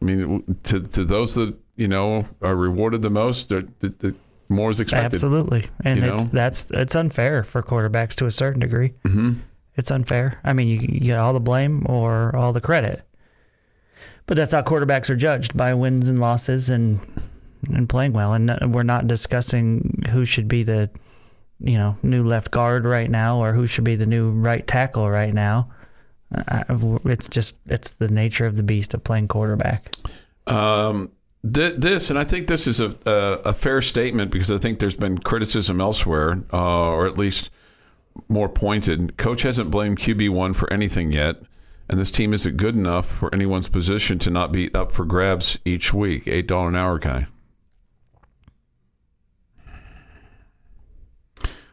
I 0.00 0.04
mean, 0.04 0.56
to 0.64 0.80
to 0.80 1.04
those 1.04 1.34
that 1.34 1.54
you 1.76 1.88
know 1.88 2.26
are 2.42 2.54
rewarded 2.56 3.02
the 3.02 3.10
most, 3.10 3.48
the, 3.48 3.68
the, 3.80 3.88
the 3.88 4.16
more 4.48 4.70
is 4.70 4.80
expected. 4.80 5.14
Absolutely. 5.14 5.66
And 5.84 6.00
You 6.02 6.12
it's 6.14 6.24
know? 6.24 6.30
that's 6.32 6.70
it's 6.70 6.94
unfair 6.94 7.42
for 7.44 7.62
quarterbacks 7.62 8.14
to 8.16 8.26
a 8.26 8.30
certain 8.30 8.60
degree. 8.60 8.92
hmm 9.06 9.32
It's 9.76 9.90
unfair. 9.90 10.40
I 10.44 10.52
mean, 10.52 10.68
you, 10.68 10.78
you 10.80 11.00
get 11.00 11.18
all 11.18 11.32
the 11.32 11.40
blame 11.40 11.84
or 11.88 12.34
all 12.36 12.52
the 12.52 12.60
credit. 12.60 13.02
But 14.26 14.36
that's 14.36 14.52
how 14.52 14.62
quarterbacks 14.62 15.10
are 15.10 15.16
judged 15.16 15.56
by 15.56 15.74
wins 15.74 16.08
and 16.08 16.18
losses 16.18 16.70
and 16.70 17.00
and 17.68 17.88
playing 17.88 18.12
well. 18.12 18.32
And 18.32 18.74
we're 18.74 18.82
not 18.82 19.06
discussing 19.06 20.02
who 20.10 20.24
should 20.24 20.48
be 20.48 20.62
the 20.62 20.90
you 21.60 21.76
know 21.76 21.96
new 22.02 22.24
left 22.26 22.50
guard 22.50 22.84
right 22.84 23.10
now 23.10 23.42
or 23.42 23.52
who 23.52 23.66
should 23.66 23.84
be 23.84 23.96
the 23.96 24.06
new 24.06 24.30
right 24.30 24.66
tackle 24.66 25.10
right 25.10 25.32
now. 25.32 25.70
Uh, 26.34 26.64
it's 27.04 27.28
just 27.28 27.56
it's 27.66 27.90
the 27.92 28.08
nature 28.08 28.46
of 28.46 28.56
the 28.56 28.62
beast 28.62 28.94
of 28.94 29.04
playing 29.04 29.28
quarterback. 29.28 29.94
Um, 30.46 31.12
th- 31.42 31.76
this, 31.76 32.10
and 32.10 32.18
I 32.18 32.24
think 32.24 32.48
this 32.48 32.66
is 32.66 32.80
a, 32.80 32.96
a 33.06 33.50
a 33.50 33.54
fair 33.54 33.82
statement 33.82 34.30
because 34.30 34.50
I 34.50 34.58
think 34.58 34.78
there's 34.78 34.96
been 34.96 35.18
criticism 35.18 35.80
elsewhere, 35.80 36.42
uh, 36.52 36.90
or 36.90 37.06
at 37.06 37.18
least 37.18 37.50
more 38.28 38.48
pointed. 38.48 39.16
Coach 39.16 39.42
hasn't 39.42 39.70
blamed 39.70 39.98
QB 39.98 40.30
one 40.30 40.54
for 40.54 40.72
anything 40.72 41.12
yet. 41.12 41.36
And 41.88 41.98
this 41.98 42.10
team 42.10 42.32
isn't 42.32 42.56
good 42.56 42.74
enough 42.74 43.06
for 43.06 43.32
anyone's 43.34 43.68
position 43.68 44.18
to 44.20 44.30
not 44.30 44.52
be 44.52 44.72
up 44.74 44.90
for 44.90 45.04
grabs 45.04 45.58
each 45.64 45.92
week. 45.92 46.26
Eight 46.26 46.46
dollar 46.46 46.68
an 46.68 46.76
hour 46.76 46.98
guy. 46.98 47.26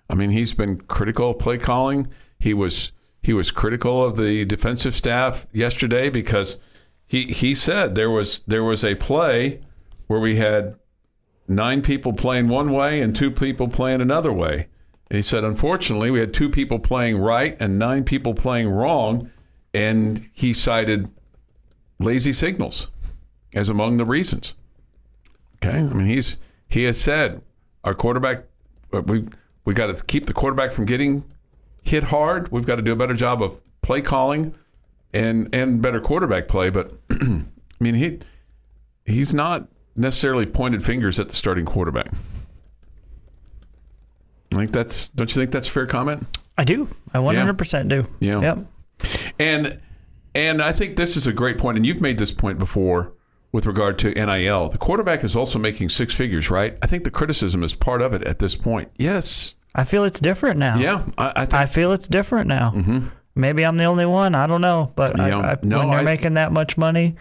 I 0.09 0.15
mean, 0.15 0.31
he's 0.31 0.53
been 0.53 0.81
critical 0.81 1.29
of 1.29 1.39
play 1.39 1.57
calling. 1.57 2.07
He 2.37 2.53
was 2.53 2.91
he 3.23 3.33
was 3.33 3.51
critical 3.51 4.03
of 4.03 4.17
the 4.17 4.43
defensive 4.45 4.93
staff 4.93 5.47
yesterday 5.53 6.09
because 6.09 6.57
he 7.07 7.25
he 7.25 7.55
said 7.55 7.95
there 7.95 8.09
was 8.09 8.41
there 8.45 8.63
was 8.63 8.83
a 8.83 8.95
play 8.95 9.61
where 10.07 10.19
we 10.19 10.35
had 10.35 10.75
nine 11.47 11.81
people 11.81 12.11
playing 12.13 12.49
one 12.49 12.71
way 12.71 13.01
and 13.01 13.15
two 13.15 13.31
people 13.31 13.67
playing 13.67 14.01
another 14.01 14.33
way. 14.33 14.67
And 15.09 15.17
he 15.17 15.21
said, 15.21 15.43
unfortunately, 15.43 16.11
we 16.11 16.19
had 16.19 16.33
two 16.33 16.49
people 16.49 16.79
playing 16.79 17.17
right 17.17 17.55
and 17.59 17.77
nine 17.77 18.03
people 18.03 18.33
playing 18.33 18.69
wrong, 18.69 19.29
and 19.73 20.29
he 20.33 20.53
cited 20.53 21.09
lazy 21.99 22.33
signals 22.33 22.89
as 23.53 23.69
among 23.69 23.97
the 23.97 24.05
reasons. 24.05 24.53
Okay, 25.63 25.77
I 25.77 25.81
mean 25.81 26.07
he's 26.07 26.37
he 26.67 26.83
has 26.83 26.99
said 26.99 27.41
our 27.83 27.93
quarterback 27.93 28.45
uh, 28.93 29.01
we 29.01 29.25
we 29.65 29.73
got 29.73 29.95
to 29.95 30.03
keep 30.03 30.25
the 30.25 30.33
quarterback 30.33 30.71
from 30.71 30.85
getting 30.85 31.23
hit 31.83 32.05
hard. 32.05 32.51
We've 32.51 32.65
got 32.65 32.75
to 32.77 32.81
do 32.81 32.91
a 32.91 32.95
better 32.95 33.13
job 33.13 33.41
of 33.41 33.61
play 33.81 34.01
calling 34.01 34.55
and 35.13 35.53
and 35.53 35.81
better 35.81 36.01
quarterback 36.01 36.47
play. 36.47 36.69
But 36.69 36.93
I 37.11 37.43
mean 37.79 37.95
he 37.95 38.19
he's 39.05 39.33
not 39.33 39.67
necessarily 39.95 40.45
pointed 40.45 40.83
fingers 40.83 41.19
at 41.19 41.29
the 41.29 41.35
starting 41.35 41.65
quarterback. 41.65 42.11
I 44.53 44.57
think 44.57 44.71
that's 44.71 45.09
don't 45.09 45.29
you 45.29 45.39
think 45.41 45.51
that's 45.51 45.67
a 45.67 45.71
fair 45.71 45.85
comment? 45.85 46.25
I 46.57 46.63
do. 46.63 46.89
I 47.13 47.19
100% 47.19 47.87
do. 47.87 48.05
Yeah. 48.19 48.41
Yep. 48.41 48.57
And 49.41 49.79
and 50.33 50.61
I 50.61 50.71
think 50.71 50.95
this 50.95 51.17
is 51.17 51.27
a 51.27 51.33
great 51.33 51.57
point, 51.57 51.77
and 51.77 51.85
you've 51.85 51.99
made 52.01 52.17
this 52.17 52.31
point 52.31 52.57
before 52.59 53.13
with 53.51 53.65
regard 53.65 53.99
to 53.99 54.11
NIL. 54.11 54.69
The 54.69 54.77
quarterback 54.77 55.23
is 55.25 55.35
also 55.35 55.59
making 55.59 55.89
six 55.89 56.15
figures, 56.15 56.49
right? 56.49 56.77
I 56.81 56.87
think 56.87 57.03
the 57.03 57.11
criticism 57.11 57.63
is 57.63 57.75
part 57.75 58.01
of 58.01 58.13
it 58.13 58.23
at 58.23 58.39
this 58.39 58.55
point. 58.55 58.89
Yes. 58.97 59.55
I 59.75 59.83
feel 59.83 60.03
it's 60.05 60.19
different 60.21 60.57
now. 60.59 60.77
Yeah. 60.77 61.05
I, 61.17 61.33
I 61.35 61.45
think 61.45 61.53
I 61.53 61.65
feel 61.65 61.91
it's 61.91 62.07
different 62.07 62.47
now. 62.47 62.71
Mm-hmm. 62.75 63.07
Maybe 63.35 63.65
I'm 63.65 63.77
the 63.77 63.85
only 63.85 64.05
one. 64.05 64.35
I 64.35 64.47
don't 64.47 64.61
know, 64.61 64.91
but 64.95 65.17
Yeah. 65.17 65.39
I, 65.39 65.57
No, 65.63 65.79
when 65.79 65.89
they're 65.91 65.99
I- 65.99 66.03
making 66.03 66.35
that 66.35 66.51
much 66.53 66.77
money, 66.77 67.15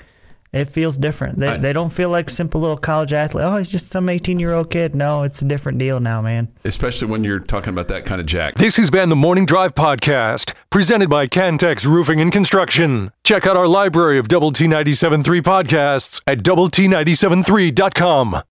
it 0.53 0.67
feels 0.67 0.97
different. 0.99 1.39
They 1.39 1.49
I- 1.49 1.57
they 1.57 1.73
don't 1.73 1.91
feel 1.91 2.11
like 2.11 2.29
simple 2.31 2.61
little 2.61 2.77
college 2.77 3.13
athlete. 3.13 3.45
Oh, 3.45 3.57
he's 3.57 3.71
just 3.71 3.91
some 3.93 4.09
18 4.09 4.41
year 4.41 4.53
old 4.53 4.71
kid. 4.71 4.95
No, 4.95 5.23
it's 5.23 5.43
a 5.43 5.45
different 5.45 5.79
deal 5.79 6.01
now, 6.01 6.21
man. 6.23 6.49
especially 6.65 7.09
when 7.09 7.23
you're 7.25 7.39
talking 7.41 7.73
about 7.73 7.89
that 7.89 8.05
kind 8.05 8.21
of 8.21 8.27
jack. 8.27 8.55
This 8.57 8.77
has 8.77 8.91
been 8.91 9.09
the 9.09 9.17
Morning 9.17 9.47
Drive 9.47 9.75
Podcast, 9.75 10.53
presented 10.71 11.09
by 11.09 11.27
Cantex 11.27 11.85
Roofing 11.87 12.21
and 12.21 12.33
Construction. 12.33 13.13
Check 13.25 13.47
out 13.47 13.57
our 13.57 13.69
library 13.69 14.19
of 14.19 14.29
Double 14.29 14.51
T 14.53 14.67
97.3 14.67 15.41
podcasts 15.41 16.21
at 16.27 16.43
Double 16.43 16.69
T 16.69 16.87
97.3.com. 16.87 18.43